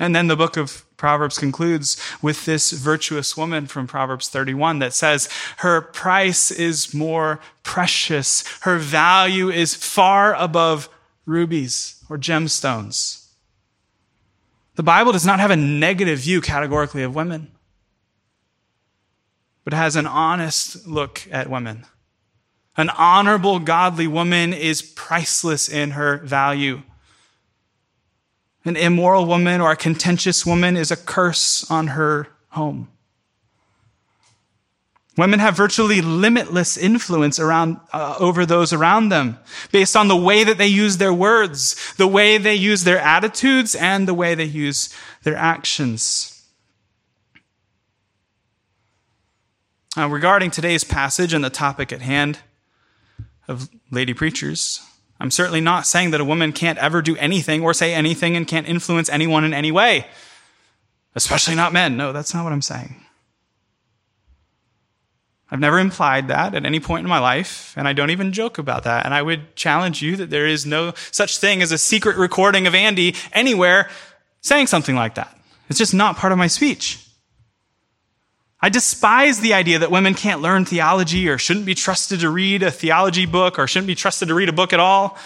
And 0.00 0.16
then 0.16 0.28
the 0.28 0.36
book 0.36 0.56
of 0.56 0.86
Proverbs 0.96 1.36
concludes 1.36 2.00
with 2.22 2.46
this 2.46 2.72
virtuous 2.72 3.36
woman 3.36 3.66
from 3.66 3.86
Proverbs 3.86 4.30
31 4.30 4.78
that 4.78 4.94
says, 4.94 5.28
Her 5.58 5.82
price 5.82 6.50
is 6.50 6.94
more 6.94 7.40
precious. 7.62 8.42
Her 8.62 8.78
value 8.78 9.50
is 9.50 9.74
far 9.74 10.34
above 10.34 10.88
rubies 11.26 12.02
or 12.08 12.16
gemstones. 12.16 13.26
The 14.76 14.82
Bible 14.82 15.12
does 15.12 15.26
not 15.26 15.40
have 15.40 15.50
a 15.50 15.56
negative 15.56 16.20
view 16.20 16.40
categorically 16.40 17.02
of 17.02 17.14
women, 17.14 17.50
but 19.66 19.74
has 19.74 19.96
an 19.96 20.06
honest 20.06 20.86
look 20.86 21.26
at 21.32 21.50
women. 21.50 21.84
An 22.76 22.88
honorable, 22.88 23.58
godly 23.58 24.06
woman 24.06 24.52
is 24.52 24.80
priceless 24.80 25.68
in 25.68 25.90
her 25.90 26.18
value. 26.18 26.82
An 28.64 28.76
immoral 28.76 29.26
woman 29.26 29.60
or 29.60 29.72
a 29.72 29.76
contentious 29.76 30.46
woman 30.46 30.76
is 30.76 30.92
a 30.92 30.96
curse 30.96 31.68
on 31.68 31.88
her 31.88 32.28
home. 32.50 32.86
Women 35.16 35.40
have 35.40 35.56
virtually 35.56 36.00
limitless 36.00 36.76
influence 36.76 37.40
around, 37.40 37.80
uh, 37.92 38.14
over 38.20 38.46
those 38.46 38.72
around 38.72 39.08
them 39.08 39.36
based 39.72 39.96
on 39.96 40.06
the 40.06 40.16
way 40.16 40.44
that 40.44 40.58
they 40.58 40.68
use 40.68 40.98
their 40.98 41.12
words, 41.12 41.94
the 41.96 42.06
way 42.06 42.38
they 42.38 42.54
use 42.54 42.84
their 42.84 43.00
attitudes, 43.00 43.74
and 43.74 44.06
the 44.06 44.14
way 44.14 44.36
they 44.36 44.44
use 44.44 44.94
their 45.24 45.34
actions. 45.34 46.35
Now, 49.96 50.08
regarding 50.08 50.50
today's 50.50 50.84
passage 50.84 51.32
and 51.32 51.42
the 51.42 51.48
topic 51.48 51.90
at 51.90 52.02
hand 52.02 52.40
of 53.48 53.70
lady 53.90 54.12
preachers, 54.12 54.82
I'm 55.18 55.30
certainly 55.30 55.62
not 55.62 55.86
saying 55.86 56.10
that 56.10 56.20
a 56.20 56.24
woman 56.24 56.52
can't 56.52 56.78
ever 56.78 57.00
do 57.00 57.16
anything 57.16 57.62
or 57.62 57.72
say 57.72 57.94
anything 57.94 58.36
and 58.36 58.46
can't 58.46 58.68
influence 58.68 59.08
anyone 59.08 59.42
in 59.42 59.54
any 59.54 59.72
way, 59.72 60.06
especially 61.14 61.54
not 61.54 61.72
men. 61.72 61.96
No, 61.96 62.12
that's 62.12 62.34
not 62.34 62.44
what 62.44 62.52
I'm 62.52 62.60
saying. 62.60 63.02
I've 65.50 65.60
never 65.60 65.78
implied 65.78 66.28
that 66.28 66.54
at 66.54 66.66
any 66.66 66.80
point 66.80 67.04
in 67.04 67.08
my 67.08 67.20
life, 67.20 67.72
and 67.76 67.88
I 67.88 67.94
don't 67.94 68.10
even 68.10 68.32
joke 68.32 68.58
about 68.58 68.82
that. 68.82 69.06
And 69.06 69.14
I 69.14 69.22
would 69.22 69.56
challenge 69.56 70.02
you 70.02 70.16
that 70.16 70.28
there 70.28 70.46
is 70.46 70.66
no 70.66 70.92
such 71.10 71.38
thing 71.38 71.62
as 71.62 71.72
a 71.72 71.78
secret 71.78 72.16
recording 72.16 72.66
of 72.66 72.74
Andy 72.74 73.14
anywhere 73.32 73.88
saying 74.42 74.66
something 74.66 74.96
like 74.96 75.14
that. 75.14 75.34
It's 75.70 75.78
just 75.78 75.94
not 75.94 76.16
part 76.16 76.32
of 76.32 76.38
my 76.38 76.48
speech. 76.48 77.05
I 78.66 78.68
despise 78.68 79.38
the 79.38 79.54
idea 79.54 79.78
that 79.78 79.92
women 79.92 80.14
can't 80.14 80.42
learn 80.42 80.64
theology 80.64 81.28
or 81.28 81.38
shouldn't 81.38 81.66
be 81.66 81.76
trusted 81.76 82.18
to 82.18 82.30
read 82.30 82.64
a 82.64 82.70
theology 82.72 83.24
book 83.24 83.60
or 83.60 83.68
shouldn't 83.68 83.86
be 83.86 83.94
trusted 83.94 84.26
to 84.26 84.34
read 84.34 84.48
a 84.48 84.52
book 84.52 84.72
at 84.72 84.80
all 84.80 85.16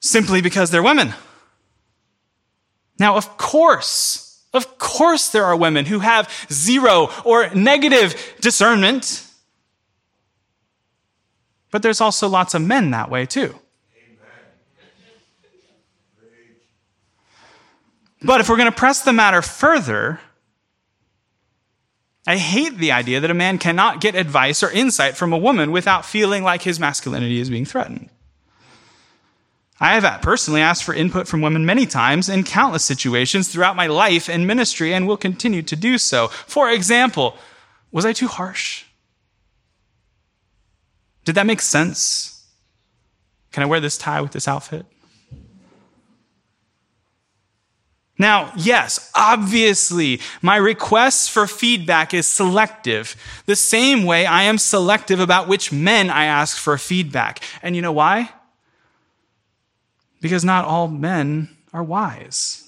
simply 0.00 0.42
because 0.42 0.72
they're 0.72 0.82
women. 0.82 1.14
Now, 2.98 3.14
of 3.16 3.36
course, 3.36 4.42
of 4.52 4.78
course, 4.78 5.28
there 5.28 5.44
are 5.44 5.54
women 5.54 5.84
who 5.84 6.00
have 6.00 6.28
zero 6.50 7.08
or 7.24 7.50
negative 7.50 8.34
discernment. 8.40 9.24
But 11.70 11.82
there's 11.82 12.00
also 12.00 12.26
lots 12.26 12.54
of 12.54 12.62
men 12.62 12.90
that 12.90 13.10
way 13.12 13.26
too. 13.26 13.54
But 18.22 18.40
if 18.40 18.48
we're 18.48 18.56
going 18.56 18.72
to 18.72 18.76
press 18.76 19.02
the 19.02 19.12
matter 19.12 19.40
further, 19.40 20.18
I 22.26 22.36
hate 22.38 22.78
the 22.78 22.92
idea 22.92 23.20
that 23.20 23.30
a 23.30 23.34
man 23.34 23.58
cannot 23.58 24.00
get 24.00 24.16
advice 24.16 24.62
or 24.62 24.70
insight 24.70 25.16
from 25.16 25.32
a 25.32 25.38
woman 25.38 25.70
without 25.70 26.04
feeling 26.04 26.42
like 26.42 26.62
his 26.62 26.80
masculinity 26.80 27.38
is 27.38 27.50
being 27.50 27.64
threatened. 27.64 28.10
I 29.78 29.98
have 29.98 30.22
personally 30.22 30.62
asked 30.62 30.84
for 30.84 30.94
input 30.94 31.28
from 31.28 31.42
women 31.42 31.66
many 31.66 31.86
times 31.86 32.28
in 32.28 32.44
countless 32.44 32.84
situations 32.84 33.48
throughout 33.48 33.76
my 33.76 33.86
life 33.86 34.28
and 34.28 34.46
ministry 34.46 34.92
and 34.92 35.06
will 35.06 35.18
continue 35.18 35.62
to 35.62 35.76
do 35.76 35.98
so. 35.98 36.28
For 36.28 36.70
example, 36.70 37.36
was 37.92 38.06
I 38.06 38.12
too 38.12 38.26
harsh? 38.26 38.84
Did 41.24 41.34
that 41.34 41.46
make 41.46 41.60
sense? 41.60 42.44
Can 43.52 43.62
I 43.62 43.66
wear 43.66 43.80
this 43.80 43.98
tie 43.98 44.20
with 44.20 44.32
this 44.32 44.48
outfit? 44.48 44.86
Now, 48.18 48.52
yes, 48.56 49.10
obviously, 49.14 50.20
my 50.40 50.56
request 50.56 51.30
for 51.30 51.46
feedback 51.46 52.14
is 52.14 52.26
selective. 52.26 53.14
The 53.44 53.56
same 53.56 54.04
way 54.04 54.24
I 54.24 54.44
am 54.44 54.56
selective 54.56 55.20
about 55.20 55.48
which 55.48 55.70
men 55.70 56.08
I 56.08 56.24
ask 56.24 56.56
for 56.56 56.78
feedback. 56.78 57.42
And 57.62 57.76
you 57.76 57.82
know 57.82 57.92
why? 57.92 58.30
because 60.26 60.44
not 60.44 60.64
all 60.64 60.88
men 60.88 61.48
are 61.72 61.82
wise. 61.82 62.62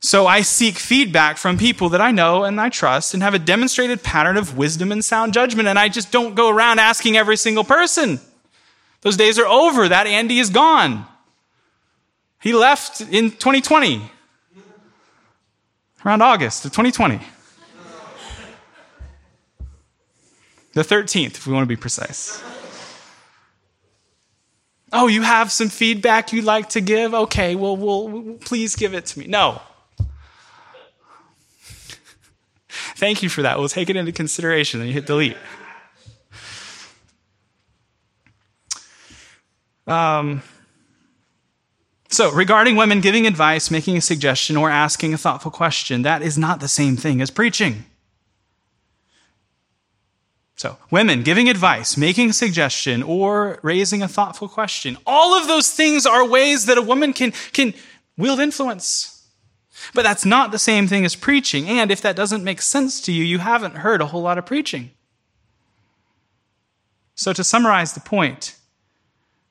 So 0.00 0.26
I 0.26 0.42
seek 0.42 0.76
feedback 0.76 1.36
from 1.36 1.58
people 1.58 1.88
that 1.88 2.00
I 2.00 2.12
know 2.12 2.44
and 2.44 2.60
I 2.60 2.68
trust 2.68 3.12
and 3.12 3.22
have 3.22 3.34
a 3.34 3.38
demonstrated 3.40 4.04
pattern 4.04 4.36
of 4.36 4.56
wisdom 4.56 4.92
and 4.92 5.04
sound 5.04 5.32
judgment. 5.32 5.66
And 5.66 5.78
I 5.78 5.88
just 5.88 6.12
don't 6.12 6.36
go 6.36 6.48
around 6.48 6.78
asking 6.78 7.16
every 7.16 7.36
single 7.36 7.64
person. 7.64 8.20
Those 9.00 9.16
days 9.16 9.38
are 9.38 9.46
over. 9.46 9.88
That 9.88 10.06
Andy 10.06 10.38
is 10.38 10.50
gone. 10.50 11.04
He 12.40 12.52
left 12.52 13.00
in 13.00 13.30
2020, 13.30 14.10
around 16.04 16.22
August 16.22 16.64
of 16.64 16.72
2020. 16.72 17.20
The 20.74 20.82
13th, 20.82 21.36
if 21.36 21.46
we 21.46 21.52
want 21.52 21.64
to 21.64 21.68
be 21.68 21.76
precise. 21.76 22.42
Oh, 24.92 25.06
you 25.06 25.22
have 25.22 25.50
some 25.50 25.68
feedback 25.68 26.32
you'd 26.32 26.44
like 26.44 26.68
to 26.70 26.80
give? 26.80 27.12
Okay, 27.12 27.54
well, 27.56 27.76
we'll 27.76 28.34
please 28.34 28.76
give 28.76 28.94
it 28.94 29.04
to 29.06 29.18
me. 29.18 29.26
No. 29.26 29.60
Thank 32.68 33.22
you 33.22 33.28
for 33.28 33.42
that. 33.42 33.58
We'll 33.58 33.68
take 33.68 33.90
it 33.90 33.96
into 33.96 34.12
consideration. 34.12 34.80
Then 34.80 34.88
you 34.88 34.94
hit 34.94 35.06
delete. 35.06 35.36
Um, 39.86 40.42
so, 42.10 42.32
regarding 42.32 42.76
women 42.76 43.02
giving 43.02 43.26
advice, 43.26 43.70
making 43.70 43.98
a 43.98 44.00
suggestion, 44.00 44.56
or 44.56 44.70
asking 44.70 45.12
a 45.12 45.18
thoughtful 45.18 45.50
question, 45.50 46.02
that 46.02 46.22
is 46.22 46.38
not 46.38 46.60
the 46.60 46.68
same 46.68 46.96
thing 46.96 47.20
as 47.20 47.30
preaching. 47.30 47.84
So, 50.56 50.78
women 50.90 51.22
giving 51.22 51.50
advice, 51.50 51.98
making 51.98 52.30
a 52.30 52.32
suggestion, 52.32 53.02
or 53.02 53.58
raising 53.62 54.02
a 54.02 54.08
thoughtful 54.08 54.48
question. 54.48 54.96
All 55.06 55.34
of 55.38 55.48
those 55.48 55.70
things 55.70 56.06
are 56.06 56.26
ways 56.26 56.64
that 56.64 56.78
a 56.78 56.82
woman 56.82 57.12
can, 57.12 57.32
can 57.52 57.74
wield 58.16 58.40
influence. 58.40 59.26
But 59.92 60.02
that's 60.02 60.24
not 60.24 60.50
the 60.50 60.58
same 60.58 60.88
thing 60.88 61.04
as 61.04 61.14
preaching. 61.14 61.68
And 61.68 61.90
if 61.90 62.00
that 62.00 62.16
doesn't 62.16 62.42
make 62.42 62.62
sense 62.62 63.02
to 63.02 63.12
you, 63.12 63.22
you 63.22 63.38
haven't 63.38 63.76
heard 63.76 64.00
a 64.00 64.06
whole 64.06 64.22
lot 64.22 64.38
of 64.38 64.46
preaching. 64.46 64.92
So, 67.14 67.34
to 67.34 67.44
summarize 67.44 67.92
the 67.92 68.00
point, 68.00 68.56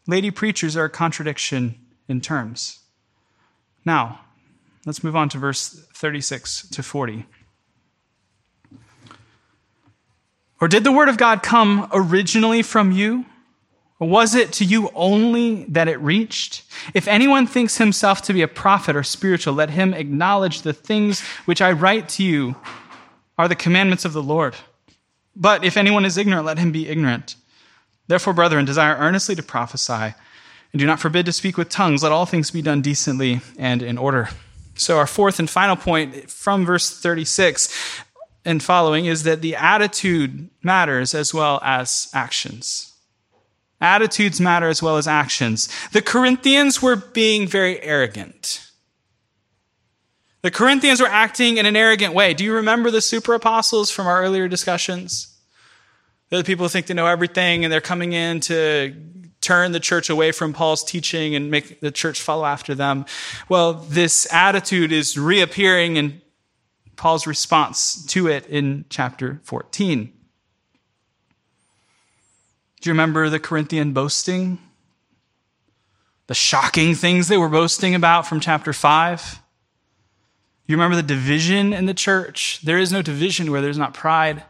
lady 0.07 0.31
preachers 0.31 0.75
are 0.75 0.85
a 0.85 0.89
contradiction 0.89 1.75
in 2.07 2.21
terms. 2.21 2.79
Now, 3.85 4.21
let's 4.85 5.03
move 5.03 5.15
on 5.15 5.29
to 5.29 5.37
verse 5.37 5.85
36 5.93 6.69
to 6.69 6.83
40. 6.83 7.25
Or 10.59 10.67
did 10.67 10.83
the 10.83 10.91
word 10.91 11.09
of 11.09 11.17
God 11.17 11.43
come 11.43 11.87
originally 11.91 12.63
from 12.63 12.91
you? 12.91 13.25
Or 13.99 14.07
was 14.07 14.35
it 14.35 14.53
to 14.53 14.65
you 14.65 14.89
only 14.93 15.65
that 15.65 15.87
it 15.87 15.99
reached? 15.99 16.63
If 16.93 17.07
anyone 17.07 17.47
thinks 17.47 17.77
himself 17.77 18.21
to 18.23 18.33
be 18.33 18.41
a 18.41 18.47
prophet 18.47 18.95
or 18.95 19.03
spiritual, 19.03 19.53
let 19.53 19.71
him 19.71 19.93
acknowledge 19.93 20.61
the 20.61 20.73
things 20.73 21.21
which 21.45 21.61
I 21.61 21.71
write 21.71 22.07
to 22.09 22.23
you 22.23 22.55
are 23.37 23.47
the 23.47 23.55
commandments 23.55 24.05
of 24.05 24.13
the 24.13 24.21
Lord. 24.21 24.55
But 25.35 25.63
if 25.63 25.77
anyone 25.77 26.05
is 26.05 26.17
ignorant, 26.17 26.45
let 26.45 26.57
him 26.57 26.71
be 26.71 26.87
ignorant. 26.87 27.35
Therefore, 28.07 28.33
brethren, 28.33 28.65
desire 28.65 28.95
earnestly 28.95 29.35
to 29.35 29.43
prophesy, 29.43 30.13
and 30.73 30.79
do 30.79 30.85
not 30.85 30.99
forbid 30.99 31.25
to 31.25 31.31
speak 31.31 31.57
with 31.57 31.69
tongues. 31.69 32.03
Let 32.03 32.11
all 32.11 32.25
things 32.25 32.51
be 32.51 32.61
done 32.61 32.81
decently 32.81 33.41
and 33.57 33.81
in 33.81 33.97
order. 33.97 34.29
So, 34.75 34.97
our 34.97 35.07
fourth 35.07 35.39
and 35.39 35.49
final 35.49 35.75
point 35.75 36.29
from 36.29 36.65
verse 36.65 36.99
36 36.99 38.03
and 38.45 38.61
following 38.61 39.05
is 39.05 39.23
that 39.23 39.41
the 39.41 39.55
attitude 39.55 40.49
matters 40.63 41.13
as 41.13 41.33
well 41.33 41.59
as 41.63 42.09
actions. 42.13 42.93
Attitudes 43.81 44.39
matter 44.39 44.69
as 44.69 44.81
well 44.81 44.97
as 44.97 45.07
actions. 45.07 45.69
The 45.91 46.01
Corinthians 46.01 46.81
were 46.81 46.95
being 46.95 47.47
very 47.47 47.81
arrogant. 47.81 48.63
The 50.41 50.51
Corinthians 50.51 51.01
were 51.01 51.07
acting 51.07 51.57
in 51.57 51.65
an 51.65 51.75
arrogant 51.75 52.13
way. 52.13 52.33
Do 52.33 52.43
you 52.43 52.53
remember 52.53 52.89
the 52.89 53.01
super 53.01 53.33
apostles 53.33 53.91
from 53.91 54.07
our 54.07 54.21
earlier 54.21 54.47
discussions? 54.47 55.35
The 56.29 56.43
people 56.43 56.65
who 56.65 56.69
think 56.69 56.87
they 56.87 56.93
know 56.93 57.07
everything 57.07 57.63
and 57.63 57.71
they're 57.71 57.81
coming 57.81 58.13
in 58.13 58.39
to 58.41 58.95
turn 59.41 59.71
the 59.71 59.79
church 59.79 60.09
away 60.09 60.31
from 60.31 60.53
Paul's 60.53 60.83
teaching 60.83 61.35
and 61.35 61.49
make 61.51 61.79
the 61.79 61.91
church 61.91 62.21
follow 62.21 62.45
after 62.45 62.75
them. 62.75 63.05
Well, 63.49 63.73
this 63.73 64.31
attitude 64.31 64.91
is 64.91 65.17
reappearing 65.17 65.95
in 65.95 66.21
Paul's 66.95 67.27
response 67.27 68.05
to 68.07 68.27
it 68.27 68.47
in 68.47 68.85
chapter 68.89 69.39
14. 69.43 70.11
Do 72.79 72.89
you 72.89 72.93
remember 72.93 73.29
the 73.29 73.39
Corinthian 73.39 73.93
boasting? 73.93 74.59
The 76.27 76.33
shocking 76.33 76.93
things 76.93 77.27
they 77.27 77.37
were 77.37 77.49
boasting 77.49 77.95
about 77.95 78.27
from 78.27 78.39
chapter 78.39 78.73
5? 78.73 79.39
You 80.67 80.75
remember 80.75 80.97
the 80.97 81.03
division 81.03 81.71
in 81.71 81.85
the 81.85 81.93
church? 81.93 82.59
There 82.63 82.77
is 82.77 82.91
no 82.91 83.01
division 83.01 83.51
where 83.51 83.61
there's 83.61 83.77
not 83.77 83.93
pride. 83.93 84.43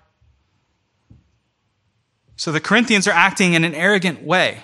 So 2.35 2.51
the 2.51 2.59
Corinthians 2.59 3.07
are 3.07 3.11
acting 3.11 3.53
in 3.53 3.63
an 3.63 3.75
arrogant 3.75 4.23
way. 4.23 4.63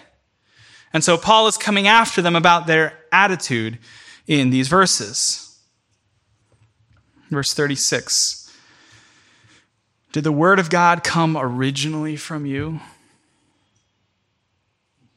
And 0.93 1.03
so 1.03 1.17
Paul 1.17 1.47
is 1.47 1.57
coming 1.57 1.87
after 1.87 2.21
them 2.21 2.35
about 2.35 2.67
their 2.67 2.99
attitude 3.11 3.79
in 4.27 4.51
these 4.51 4.67
verses. 4.67 5.59
Verse 7.29 7.53
36 7.53 8.51
Did 10.11 10.23
the 10.23 10.31
word 10.31 10.59
of 10.59 10.69
God 10.69 11.03
come 11.03 11.35
originally 11.35 12.15
from 12.15 12.45
you? 12.45 12.79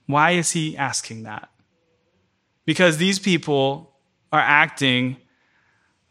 Why 0.06 0.32
is 0.32 0.52
he 0.52 0.76
asking 0.76 1.24
that? 1.24 1.50
Because 2.64 2.96
these 2.96 3.18
people 3.18 3.92
are 4.32 4.40
acting 4.40 5.16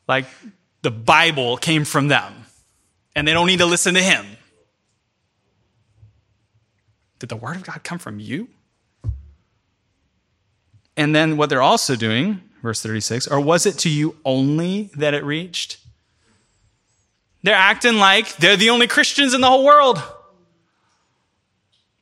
like 0.07 0.25
the 0.81 0.91
Bible 0.91 1.57
came 1.57 1.85
from 1.85 2.07
them 2.07 2.33
and 3.15 3.27
they 3.27 3.33
don't 3.33 3.47
need 3.47 3.59
to 3.59 3.65
listen 3.65 3.95
to 3.95 4.01
him. 4.01 4.25
Did 7.19 7.29
the 7.29 7.35
word 7.35 7.55
of 7.55 7.63
God 7.63 7.83
come 7.83 7.97
from 7.97 8.19
you? 8.19 8.49
And 10.97 11.15
then 11.15 11.37
what 11.37 11.49
they're 11.49 11.61
also 11.61 11.95
doing, 11.95 12.41
verse 12.61 12.81
36, 12.81 13.27
or 13.27 13.39
was 13.39 13.65
it 13.65 13.77
to 13.79 13.89
you 13.89 14.15
only 14.23 14.89
that 14.95 15.13
it 15.13 15.23
reached? 15.23 15.77
They're 17.43 17.53
acting 17.53 17.97
like 17.97 18.37
they're 18.37 18.55
the 18.55 18.71
only 18.71 18.87
Christians 18.87 19.33
in 19.33 19.41
the 19.41 19.47
whole 19.47 19.65
world. 19.65 20.01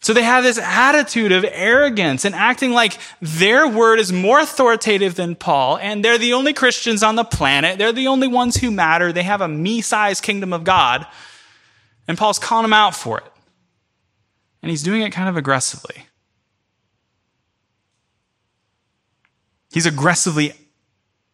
So 0.01 0.13
they 0.13 0.23
have 0.23 0.43
this 0.43 0.57
attitude 0.57 1.31
of 1.31 1.45
arrogance 1.47 2.25
and 2.25 2.35
acting 2.35 2.71
like 2.71 2.97
their 3.21 3.67
word 3.67 3.99
is 3.99 4.11
more 4.11 4.39
authoritative 4.39 5.15
than 5.15 5.35
Paul, 5.35 5.77
and 5.77 6.03
they're 6.03 6.17
the 6.17 6.33
only 6.33 6.51
Christians 6.51 7.03
on 7.03 7.15
the 7.15 7.23
planet. 7.23 7.77
They're 7.77 7.93
the 7.93 8.07
only 8.07 8.27
ones 8.27 8.57
who 8.57 8.69
matter. 8.69 9.13
They 9.13 9.23
have 9.23 9.39
a 9.39 9.47
me 9.47 9.81
sized 9.81 10.21
kingdom 10.21 10.51
of 10.51 10.65
God. 10.65 11.07
And 12.05 12.17
Paul's 12.17 12.37
calling 12.37 12.63
them 12.63 12.73
out 12.73 12.95
for 12.95 13.19
it. 13.19 13.31
And 14.61 14.69
he's 14.69 14.83
doing 14.83 15.03
it 15.03 15.11
kind 15.11 15.29
of 15.29 15.37
aggressively. 15.37 16.07
He's 19.73 19.85
aggressively 19.85 20.53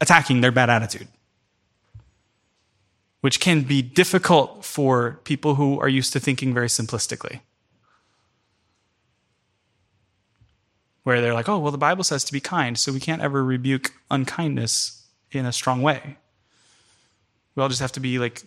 attacking 0.01 0.41
their 0.41 0.51
bad 0.51 0.69
attitude 0.69 1.07
which 3.21 3.39
can 3.39 3.63
be 3.63 3.81
difficult 3.81 4.63
for 4.63 5.19
people 5.23 5.55
who 5.55 5.79
are 5.79 5.89
used 5.89 6.13
to 6.13 6.19
thinking 6.19 6.53
very 6.53 6.67
simplistically. 6.67 7.41
Where 11.03 11.21
they're 11.21 11.33
like, 11.33 11.49
oh, 11.49 11.59
well, 11.59 11.71
the 11.71 11.77
Bible 11.77 12.03
says 12.03 12.23
to 12.25 12.33
be 12.33 12.39
kind, 12.39 12.77
so 12.77 12.91
we 12.91 12.99
can't 12.99 13.21
ever 13.21 13.43
rebuke 13.43 13.91
unkindness 14.11 15.07
in 15.31 15.45
a 15.45 15.51
strong 15.51 15.81
way. 15.81 16.17
We 17.55 17.63
all 17.63 17.69
just 17.69 17.81
have 17.81 17.91
to 17.93 17.99
be 17.99 18.19
like 18.19 18.43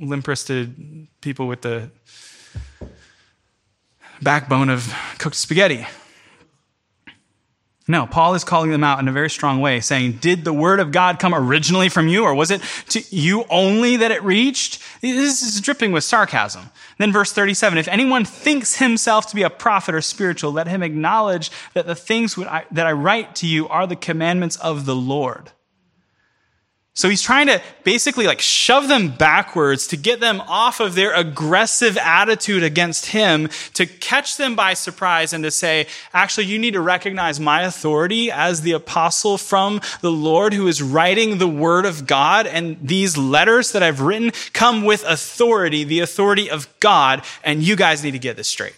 limp 0.00 0.26
wristed 0.26 1.08
people 1.20 1.46
with 1.46 1.62
the 1.62 1.90
backbone 4.22 4.70
of 4.70 4.94
cooked 5.18 5.36
spaghetti. 5.36 5.86
No, 7.90 8.06
Paul 8.06 8.34
is 8.34 8.44
calling 8.44 8.70
them 8.70 8.84
out 8.84 9.00
in 9.00 9.08
a 9.08 9.12
very 9.12 9.30
strong 9.30 9.62
way, 9.62 9.80
saying, 9.80 10.18
Did 10.20 10.44
the 10.44 10.52
word 10.52 10.78
of 10.78 10.92
God 10.92 11.18
come 11.18 11.34
originally 11.34 11.88
from 11.88 12.06
you, 12.06 12.22
or 12.22 12.34
was 12.34 12.50
it 12.50 12.60
to 12.90 13.02
you 13.08 13.46
only 13.48 13.96
that 13.96 14.10
it 14.10 14.22
reached? 14.22 14.82
This 15.00 15.42
is 15.42 15.58
dripping 15.62 15.92
with 15.92 16.04
sarcasm. 16.04 16.68
Then 16.98 17.12
verse 17.12 17.32
37, 17.32 17.78
if 17.78 17.88
anyone 17.88 18.26
thinks 18.26 18.76
himself 18.76 19.26
to 19.28 19.34
be 19.34 19.42
a 19.42 19.48
prophet 19.48 19.94
or 19.94 20.02
spiritual, 20.02 20.52
let 20.52 20.68
him 20.68 20.82
acknowledge 20.82 21.50
that 21.72 21.86
the 21.86 21.94
things 21.94 22.34
that 22.34 22.86
I 22.86 22.92
write 22.92 23.34
to 23.36 23.46
you 23.46 23.66
are 23.68 23.86
the 23.86 23.96
commandments 23.96 24.56
of 24.56 24.84
the 24.84 24.96
Lord. 24.96 25.52
So 26.98 27.08
he's 27.08 27.22
trying 27.22 27.46
to 27.46 27.62
basically 27.84 28.26
like 28.26 28.40
shove 28.40 28.88
them 28.88 29.10
backwards 29.10 29.86
to 29.86 29.96
get 29.96 30.18
them 30.18 30.40
off 30.40 30.80
of 30.80 30.96
their 30.96 31.14
aggressive 31.14 31.96
attitude 31.96 32.64
against 32.64 33.06
him, 33.06 33.50
to 33.74 33.86
catch 33.86 34.36
them 34.36 34.56
by 34.56 34.74
surprise 34.74 35.32
and 35.32 35.44
to 35.44 35.52
say, 35.52 35.86
actually, 36.12 36.46
you 36.46 36.58
need 36.58 36.72
to 36.72 36.80
recognize 36.80 37.38
my 37.38 37.62
authority 37.62 38.32
as 38.32 38.62
the 38.62 38.72
apostle 38.72 39.38
from 39.38 39.80
the 40.00 40.10
Lord 40.10 40.52
who 40.52 40.66
is 40.66 40.82
writing 40.82 41.38
the 41.38 41.46
word 41.46 41.86
of 41.86 42.04
God. 42.04 42.48
And 42.48 42.76
these 42.82 43.16
letters 43.16 43.70
that 43.70 43.82
I've 43.84 44.00
written 44.00 44.32
come 44.52 44.82
with 44.82 45.04
authority, 45.04 45.84
the 45.84 46.00
authority 46.00 46.50
of 46.50 46.68
God. 46.80 47.24
And 47.44 47.62
you 47.62 47.76
guys 47.76 48.02
need 48.02 48.10
to 48.10 48.18
get 48.18 48.36
this 48.36 48.48
straight. 48.48 48.74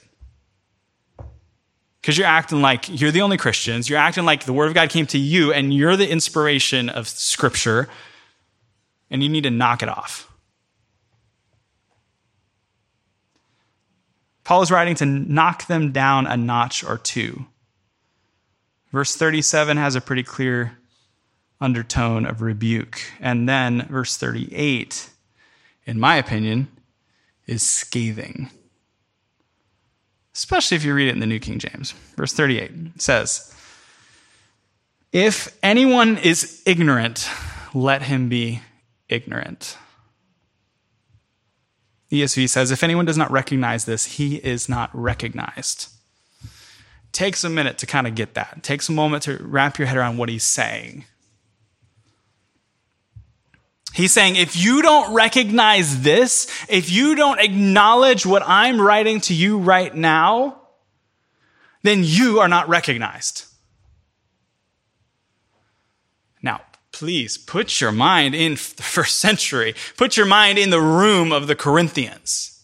Because 2.03 2.18
you're 2.18 2.27
acting 2.27 2.61
like 2.61 3.01
you're 3.01 3.12
the 3.12 3.23
only 3.23 3.39
Christians. 3.39 3.89
You're 3.89 3.99
acting 3.99 4.27
like 4.27 4.45
the 4.45 4.53
word 4.53 4.68
of 4.68 4.75
God 4.75 4.91
came 4.91 5.07
to 5.07 5.18
you 5.18 5.55
and 5.55 5.73
you're 5.73 5.97
the 5.97 6.11
inspiration 6.11 6.91
of 6.91 7.09
scripture 7.09 7.89
and 9.11 9.22
you 9.22 9.28
need 9.28 9.44
to 9.44 9.50
knock 9.50 9.82
it 9.82 9.88
off. 9.88 10.30
Paul 14.44 14.62
is 14.62 14.70
writing 14.70 14.96
to 14.96 15.06
knock 15.06 15.66
them 15.66 15.92
down 15.92 16.26
a 16.26 16.36
notch 16.36 16.82
or 16.82 16.98
two. 16.98 17.46
Verse 18.90 19.14
37 19.14 19.76
has 19.76 19.94
a 19.94 20.00
pretty 20.00 20.24
clear 20.24 20.76
undertone 21.61 22.26
of 22.26 22.42
rebuke. 22.42 23.00
And 23.20 23.48
then 23.48 23.86
verse 23.88 24.16
38, 24.16 25.11
in 25.86 26.00
my 26.00 26.16
opinion, 26.16 26.68
is 27.46 27.62
scathing. 27.62 28.50
Especially 30.34 30.76
if 30.76 30.84
you 30.84 30.94
read 30.94 31.08
it 31.08 31.14
in 31.14 31.20
the 31.20 31.26
New 31.26 31.38
King 31.38 31.58
James. 31.58 31.92
Verse 32.16 32.32
38 32.32 33.00
says, 33.00 33.54
If 35.12 35.56
anyone 35.62 36.18
is 36.18 36.62
ignorant, 36.66 37.28
let 37.74 38.02
him 38.02 38.28
be 38.28 38.62
ignorant. 39.11 39.76
ESV 42.11 42.48
says, 42.48 42.70
If 42.70 42.82
anyone 42.82 43.04
does 43.04 43.18
not 43.18 43.30
recognize 43.30 43.84
this, 43.84 44.04
he 44.16 44.36
is 44.36 44.68
not 44.68 44.90
recognized. 44.92 45.88
Takes 47.12 47.44
a 47.44 47.50
minute 47.50 47.78
to 47.78 47.86
kind 47.86 48.06
of 48.06 48.14
get 48.14 48.34
that. 48.34 48.62
Takes 48.62 48.88
a 48.88 48.92
moment 48.92 49.24
to 49.24 49.36
wrap 49.42 49.78
your 49.78 49.86
head 49.86 49.96
around 49.96 50.16
what 50.16 50.28
he's 50.28 50.44
saying. 50.44 51.04
He's 53.92 54.12
saying, 54.12 54.36
if 54.36 54.56
you 54.56 54.82
don't 54.82 55.12
recognize 55.12 56.02
this, 56.02 56.46
if 56.68 56.90
you 56.90 57.16
don't 57.16 57.40
acknowledge 57.40 58.24
what 58.24 58.42
I'm 58.46 58.80
writing 58.80 59.20
to 59.22 59.34
you 59.34 59.58
right 59.58 59.92
now, 59.92 60.61
then 61.82 62.02
you 62.04 62.38
are 62.38 62.48
not 62.48 62.68
recognized. 62.68 63.46
Now, 66.42 66.61
please 67.01 67.38
put 67.38 67.80
your 67.80 67.90
mind 67.90 68.34
in 68.34 68.53
the 68.76 68.82
first 68.82 69.18
century. 69.18 69.74
Put 69.96 70.18
your 70.18 70.26
mind 70.26 70.59
in 70.59 70.68
the 70.68 70.82
room 70.82 71.32
of 71.32 71.46
the 71.46 71.57
Corinthians. 71.57 72.62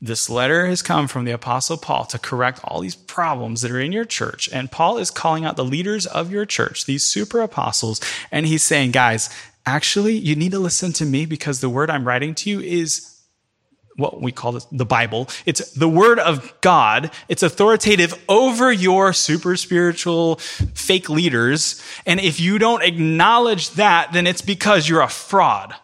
This 0.00 0.30
letter 0.30 0.66
has 0.66 0.80
come 0.80 1.08
from 1.08 1.26
the 1.26 1.30
Apostle 1.30 1.76
Paul 1.76 2.06
to 2.06 2.18
correct 2.18 2.60
all 2.64 2.80
these 2.80 2.96
problems 2.96 3.60
that 3.60 3.70
are 3.70 3.78
in 3.78 3.92
your 3.92 4.06
church. 4.06 4.48
And 4.50 4.72
Paul 4.72 4.96
is 4.96 5.10
calling 5.10 5.44
out 5.44 5.56
the 5.56 5.64
leaders 5.64 6.06
of 6.06 6.32
your 6.32 6.46
church, 6.46 6.86
these 6.86 7.04
super 7.04 7.40
apostles, 7.40 8.00
and 8.30 8.46
he's 8.46 8.64
saying, 8.64 8.92
guys, 8.92 9.28
actually, 9.66 10.16
you 10.16 10.34
need 10.34 10.52
to 10.52 10.58
listen 10.58 10.94
to 10.94 11.04
me 11.04 11.26
because 11.26 11.60
the 11.60 11.68
word 11.68 11.90
I'm 11.90 12.08
writing 12.08 12.34
to 12.36 12.50
you 12.50 12.60
is 12.60 13.11
what 13.96 14.20
we 14.20 14.32
call 14.32 14.52
the 14.52 14.84
Bible. 14.84 15.28
It's 15.44 15.72
the 15.72 15.88
word 15.88 16.18
of 16.18 16.52
God. 16.60 17.10
It's 17.28 17.42
authoritative 17.42 18.14
over 18.28 18.72
your 18.72 19.12
super 19.12 19.56
spiritual 19.56 20.36
fake 20.36 21.08
leaders. 21.08 21.82
And 22.06 22.20
if 22.20 22.40
you 22.40 22.58
don't 22.58 22.82
acknowledge 22.82 23.70
that, 23.70 24.12
then 24.12 24.26
it's 24.26 24.42
because 24.42 24.88
you're 24.88 25.02
a 25.02 25.08
fraud. 25.08 25.74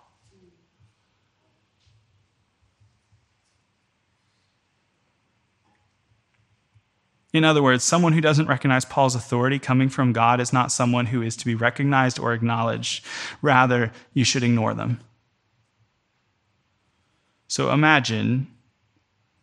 In 7.34 7.44
other 7.44 7.62
words, 7.62 7.84
someone 7.84 8.14
who 8.14 8.22
doesn't 8.22 8.46
recognize 8.46 8.86
Paul's 8.86 9.14
authority 9.14 9.59
coming 9.59 9.90
from 9.90 10.14
God 10.14 10.40
is 10.40 10.52
not 10.52 10.72
someone 10.72 11.06
who 11.06 11.20
is 11.20 11.36
to 11.36 11.44
be 11.44 11.54
recognized 11.54 12.18
or 12.18 12.32
acknowledged. 12.32 13.04
Rather, 13.42 13.92
you 14.14 14.24
should 14.24 14.42
ignore 14.42 14.72
them. 14.72 15.00
So 17.49 17.72
imagine 17.72 18.46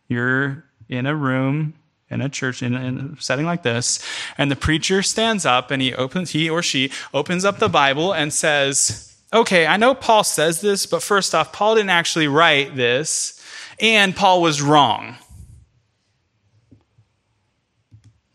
you're 0.08 0.64
in 0.88 1.06
a 1.06 1.16
room 1.16 1.74
in 2.10 2.22
a 2.22 2.30
church 2.30 2.62
in, 2.62 2.76
a 2.76 3.22
setting 3.22 3.46
like 3.46 3.64
this 3.64 4.00
and 4.38 4.52
the 4.52 4.56
preacher 4.56 5.02
stands 5.02 5.46
up 5.46 5.72
and 5.72 5.82
he 5.82 5.94
opens 5.96 6.30
he 6.30 6.48
or 6.48 6.62
she 6.62 6.92
opens 7.16 7.44
up 7.44 7.58
the 7.58 7.68
bible 7.68 8.14
and 8.14 8.32
says 8.32 9.18
okay 9.34 9.66
i 9.66 9.76
know 9.76 9.96
paul 9.96 10.24
says 10.24 10.62
this 10.62 10.86
but 10.86 11.02
first 11.02 11.34
off 11.34 11.52
paul 11.52 11.74
didn't 11.74 11.90
actually 11.90 12.28
write 12.28 12.76
this 12.76 13.44
and 13.80 14.16
paul 14.16 14.40
was 14.40 14.62
wrong 14.62 15.18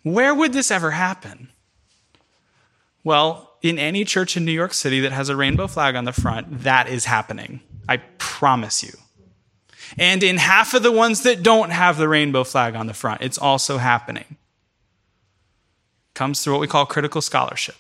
Where 0.03 0.35
would 0.35 0.53
this 0.53 0.71
ever 0.71 0.93
happen? 0.93 1.51
Well, 3.05 3.57
in 3.63 3.79
any 3.79 4.05
church 4.05 4.37
in 4.37 4.45
New 4.45 4.53
York 4.53 4.73
City 4.73 5.01
that 5.01 5.13
has 5.13 5.29
a 5.29 5.37
rainbow 5.37 5.67
flag 5.67 5.95
on 5.95 6.05
the 6.05 6.13
front, 6.13 6.63
that 6.63 6.89
is 6.89 7.05
happening. 7.05 7.61
I 7.89 7.99
promise 8.19 8.83
you. 8.83 8.93
And 9.99 10.23
in 10.23 10.37
half 10.37 10.75
of 10.75 10.83
the 10.83 10.93
ones 10.93 11.23
that 11.23 11.43
don't 11.43 11.71
have 11.71 11.97
the 11.97 12.09
rainbow 12.09 12.45
flag 12.45 12.75
on 12.75 12.87
the 12.87 12.95
front, 12.95 13.23
it's 13.23 13.39
also 13.39 13.79
happening. 13.79 14.37
Comes 16.15 16.43
through 16.43 16.55
what 16.55 16.61
we 16.61 16.67
call 16.67 16.87
critical 16.87 17.23
scholarship 17.23 17.77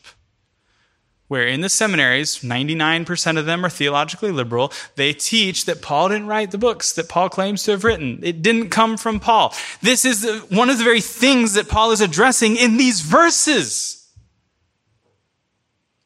where 1.30 1.46
in 1.46 1.60
the 1.60 1.68
seminaries, 1.68 2.40
99% 2.40 3.38
of 3.38 3.46
them 3.46 3.64
are 3.64 3.70
theologically 3.70 4.32
liberal, 4.32 4.72
they 4.96 5.12
teach 5.12 5.64
that 5.64 5.80
Paul 5.80 6.08
didn't 6.08 6.26
write 6.26 6.50
the 6.50 6.58
books 6.58 6.92
that 6.94 7.08
Paul 7.08 7.28
claims 7.28 7.62
to 7.62 7.70
have 7.70 7.84
written. 7.84 8.18
It 8.24 8.42
didn't 8.42 8.70
come 8.70 8.96
from 8.96 9.20
Paul. 9.20 9.54
This 9.80 10.04
is 10.04 10.26
one 10.48 10.68
of 10.70 10.78
the 10.78 10.82
very 10.82 11.00
things 11.00 11.54
that 11.54 11.68
Paul 11.68 11.92
is 11.92 12.00
addressing 12.00 12.56
in 12.56 12.78
these 12.78 13.02
verses. 13.02 13.99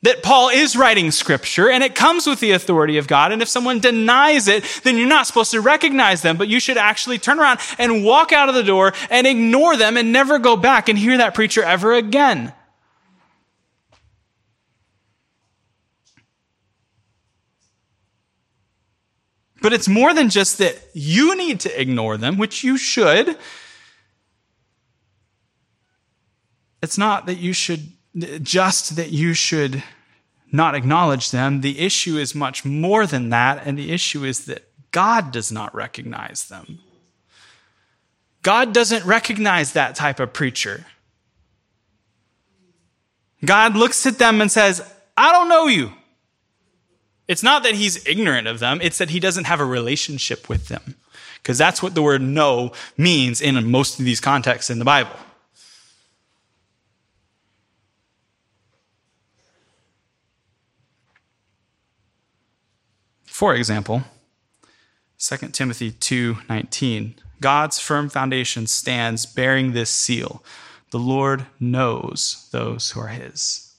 That 0.05 0.23
Paul 0.23 0.51
is 0.51 0.77
writing 0.77 1.11
scripture 1.11 1.71
and 1.71 1.83
it 1.83 1.95
comes 1.95 2.27
with 2.27 2.39
the 2.39 2.51
authority 2.51 2.99
of 2.99 3.07
God. 3.07 3.33
And 3.33 3.41
if 3.41 3.49
someone 3.49 3.81
denies 3.81 4.49
it, 4.49 4.63
then 4.83 4.99
you're 4.99 5.09
not 5.09 5.27
supposed 5.27 5.51
to 5.53 5.63
recognize 5.63 6.21
them, 6.21 6.37
but 6.37 6.47
you 6.47 6.61
should 6.61 6.77
actually 6.77 7.17
turn 7.17 7.41
around 7.41 7.59
and 7.79 8.05
walk 8.05 8.31
out 8.31 8.51
of 8.51 8.55
the 8.55 8.63
door 8.63 8.93
and 9.09 9.27
ignore 9.27 9.79
them 9.79 9.97
and 9.97 10.13
never 10.13 10.39
go 10.39 10.59
back 10.59 10.91
and 10.91 10.99
hear 10.99 11.17
that 11.17 11.35
preacher 11.35 11.63
ever 11.63 11.95
again. 11.95 12.53
But 19.63 19.73
it's 19.73 19.89
more 19.89 20.13
than 20.13 20.29
just 20.29 20.59
that 20.59 20.79
you 20.93 21.35
need 21.35 21.61
to 21.61 21.81
ignore 21.81 22.19
them, 22.19 22.37
which 22.37 22.63
you 22.63 22.77
should. 22.77 23.39
It's 26.83 26.99
not 26.99 27.25
that 27.25 27.39
you 27.39 27.55
should, 27.55 27.89
just 28.43 28.97
that 28.97 29.11
you 29.11 29.33
should 29.33 29.83
not 30.55 30.77
acknowledge 30.77 31.33
them. 31.33 31.63
The 31.63 31.81
issue 31.81 32.17
is 32.17 32.33
much 32.33 32.65
more 32.65 33.07
than 33.07 33.31
that, 33.31 33.67
and 33.67 33.77
the 33.77 33.91
issue 33.91 34.25
is 34.25 34.47
that 34.47 34.63
God 34.93 35.33
does 35.33 35.51
not 35.51 35.75
recognize 35.75 36.45
them. 36.45 36.79
God 38.43 38.73
doesn't 38.73 39.05
recognize 39.05 39.73
that 39.73 39.97
type 39.97 40.21
of 40.21 40.33
preacher. 40.33 40.87
God 43.45 43.75
looks 43.75 44.07
at 44.07 44.19
them 44.19 44.41
and 44.41 44.51
says, 44.51 44.81
I 45.17 45.33
don't 45.33 45.49
know 45.49 45.67
you. 45.67 45.93
It's 47.27 47.43
not 47.43 47.65
that 47.65 47.75
he's 47.75 48.07
ignorant 48.07 48.47
of 48.47 48.61
them, 48.61 48.79
it's 48.81 48.99
that 48.99 49.11
he 49.11 49.19
doesn't 49.19 49.45
have 49.45 49.59
a 49.59 49.65
relationship 49.65 50.49
with 50.49 50.69
them. 50.69 50.95
Because 51.43 51.59
that's 51.59 51.83
what 51.83 51.97
the 51.97 52.03
word 52.03 52.23
know 52.23 52.73
means 52.97 53.41
in 53.41 53.71
most 53.71 53.99
of 53.99 54.05
these 54.05 54.21
contexts 54.21 54.71
in 54.71 54.79
the 54.79 54.85
Bible. 54.85 55.17
For 63.45 63.55
example, 63.55 64.05
2 65.19 65.53
Timothy 65.53 65.93
2:19, 65.93 67.17
God's 67.43 67.79
firm 67.79 68.09
foundation 68.09 68.67
stands 68.67 69.27
bearing 69.27 69.73
this 69.73 69.91
seal. 69.91 70.43
The 70.93 70.99
Lord 70.99 71.45
knows 71.61 72.49
those 72.53 72.93
who 72.93 73.01
are 73.01 73.09
his. 73.09 73.75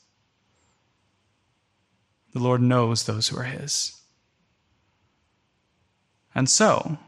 The 2.34 2.39
Lord 2.39 2.61
knows 2.61 3.05
those 3.05 3.30
who 3.30 3.39
are 3.39 3.49
His. 3.59 3.93
And 6.36 6.47
so, 6.47 6.99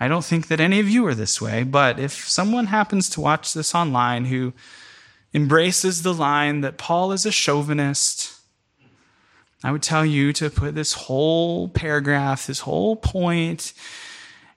I 0.00 0.08
don't 0.08 0.24
think 0.24 0.48
that 0.48 0.58
any 0.58 0.80
of 0.80 0.88
you 0.88 1.06
are 1.06 1.14
this 1.14 1.40
way, 1.40 1.62
but 1.62 2.00
if 2.00 2.28
someone 2.28 2.66
happens 2.66 3.08
to 3.10 3.20
watch 3.20 3.54
this 3.54 3.76
online 3.76 4.24
who 4.24 4.54
embraces 5.32 6.02
the 6.02 6.14
line 6.14 6.62
that 6.62 6.78
Paul 6.78 7.12
is 7.12 7.24
a 7.24 7.30
chauvinist, 7.30 8.37
I 9.64 9.72
would 9.72 9.82
tell 9.82 10.06
you 10.06 10.32
to 10.34 10.50
put 10.50 10.74
this 10.74 10.92
whole 10.92 11.68
paragraph, 11.68 12.46
this 12.46 12.60
whole 12.60 12.94
point 12.94 13.72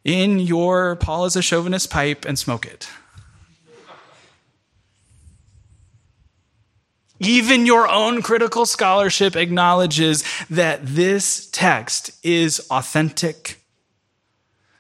in 0.03 0.39
your 0.39 0.95
Paul 0.95 1.25
is 1.25 1.35
a 1.35 1.41
chauvinist 1.41 1.89
pipe 1.89 2.25
and 2.25 2.37
smoke 2.37 2.65
it. 2.65 2.87
Even 7.19 7.67
your 7.67 7.87
own 7.87 8.23
critical 8.23 8.65
scholarship 8.65 9.35
acknowledges 9.35 10.23
that 10.49 10.79
this 10.83 11.47
text 11.51 12.11
is 12.25 12.65
authentic, 12.71 13.61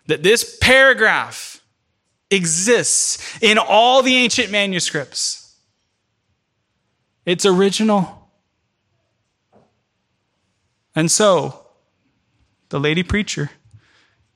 that 0.07 0.23
this 0.23 0.57
paragraph 0.59 1.61
exists 2.31 3.37
in 3.43 3.59
all 3.59 4.01
the 4.01 4.15
ancient 4.15 4.49
manuscripts. 4.49 5.55
It's 7.25 7.45
original. 7.45 8.20
And 10.95 11.09
so, 11.09 11.65
the 12.69 12.79
lady 12.79 13.03
preacher 13.03 13.51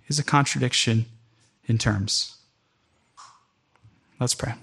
is 0.07 0.19
a 0.19 0.23
contradiction 0.23 1.05
in 1.65 1.77
terms. 1.77 2.37
Let's 4.19 4.33
pray. 4.33 4.53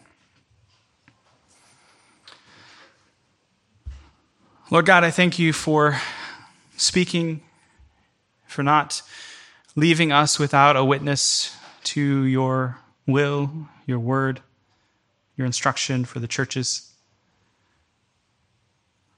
Lord 4.70 4.86
God, 4.86 5.05
I 5.05 5.11
thank 5.11 5.38
you 5.38 5.53
for 5.53 6.01
speaking, 6.78 7.43
for 8.47 8.62
not 8.62 9.03
leaving 9.76 10.12
us 10.12 10.38
without 10.38 10.76
a 10.76 10.84
witness 10.84 11.55
to 11.84 12.24
your 12.24 12.78
will, 13.07 13.68
your 13.86 13.99
word, 13.99 14.40
your 15.36 15.47
instruction 15.47 16.05
for 16.07 16.20
the 16.20 16.28
churches. 16.28 16.90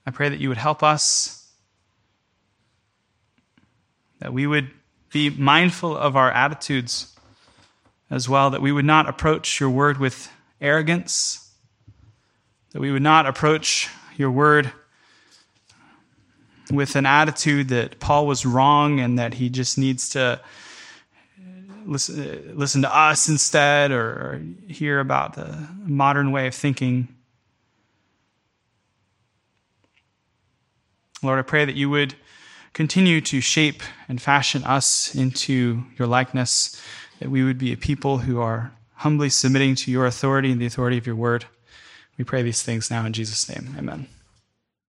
I 0.07 0.11
pray 0.11 0.29
that 0.29 0.41
you 0.41 0.49
would 0.49 0.59
help 0.59 0.83
us, 0.83 1.44
that 4.21 4.33
we 4.33 4.47
would 4.47 4.71
be 5.13 5.31
mindful 5.31 5.97
of 5.97 6.17
our 6.17 6.31
attitudes 6.31 7.15
as 8.11 8.29
well, 8.29 8.51
that 8.51 8.63
we 8.63 8.73
would 8.73 8.85
not 8.85 9.09
approach 9.09 9.61
your 9.61 9.71
word 9.71 9.99
with 9.99 10.31
arrogance, 10.61 11.53
that 12.73 12.81
we 12.81 12.91
would 12.91 13.03
not 13.03 13.27
approach 13.27 13.89
your 14.17 14.31
word 14.31 14.73
with 16.71 16.97
an 16.97 17.07
attitude 17.07 17.69
that 17.69 18.01
Paul 18.01 18.27
was 18.27 18.47
wrong 18.47 19.01
and 19.01 19.19
that 19.19 19.35
he 19.35 19.49
just 19.51 19.77
needs 19.79 20.09
to 20.11 20.41
listen, 21.87 22.57
listen 22.57 22.83
to 22.83 22.97
us 22.97 23.29
instead 23.29 23.91
or, 23.91 24.07
or 24.07 24.43
hear 24.69 25.01
about 25.01 25.35
the 25.35 25.69
modern 25.85 26.33
way 26.33 26.47
of 26.47 26.55
thinking. 26.55 27.09
Lord, 31.23 31.39
I 31.39 31.43
pray 31.43 31.65
that 31.65 31.75
you 31.75 31.91
would 31.91 32.15
continue 32.75 33.21
to 33.23 33.41
shape 33.41 33.83
and 34.09 34.21
fashion 34.21 34.63
us 34.65 35.15
into 35.15 35.85
your 35.97 36.07
likeness, 36.07 36.81
that 37.21 37.31
we 37.31 37.43
would 37.43 37.57
be 37.57 37.73
a 37.73 37.77
people 37.77 38.19
who 38.19 38.41
are 38.41 38.73
humbly 38.97 39.31
submitting 39.31 39.75
to 39.77 39.91
your 39.91 40.05
authority 40.05 40.53
and 40.53 40.61
the 40.61 40.67
authority 40.67 40.99
of 40.99 41.07
your 41.07 41.17
word. 41.17 41.47
We 42.19 42.25
pray 42.25 42.43
these 42.43 42.63
things 42.63 42.91
now 42.91 43.07
in 43.07 43.13
Jesus' 43.13 43.49
name. 43.49 43.75
Amen. 43.79 44.09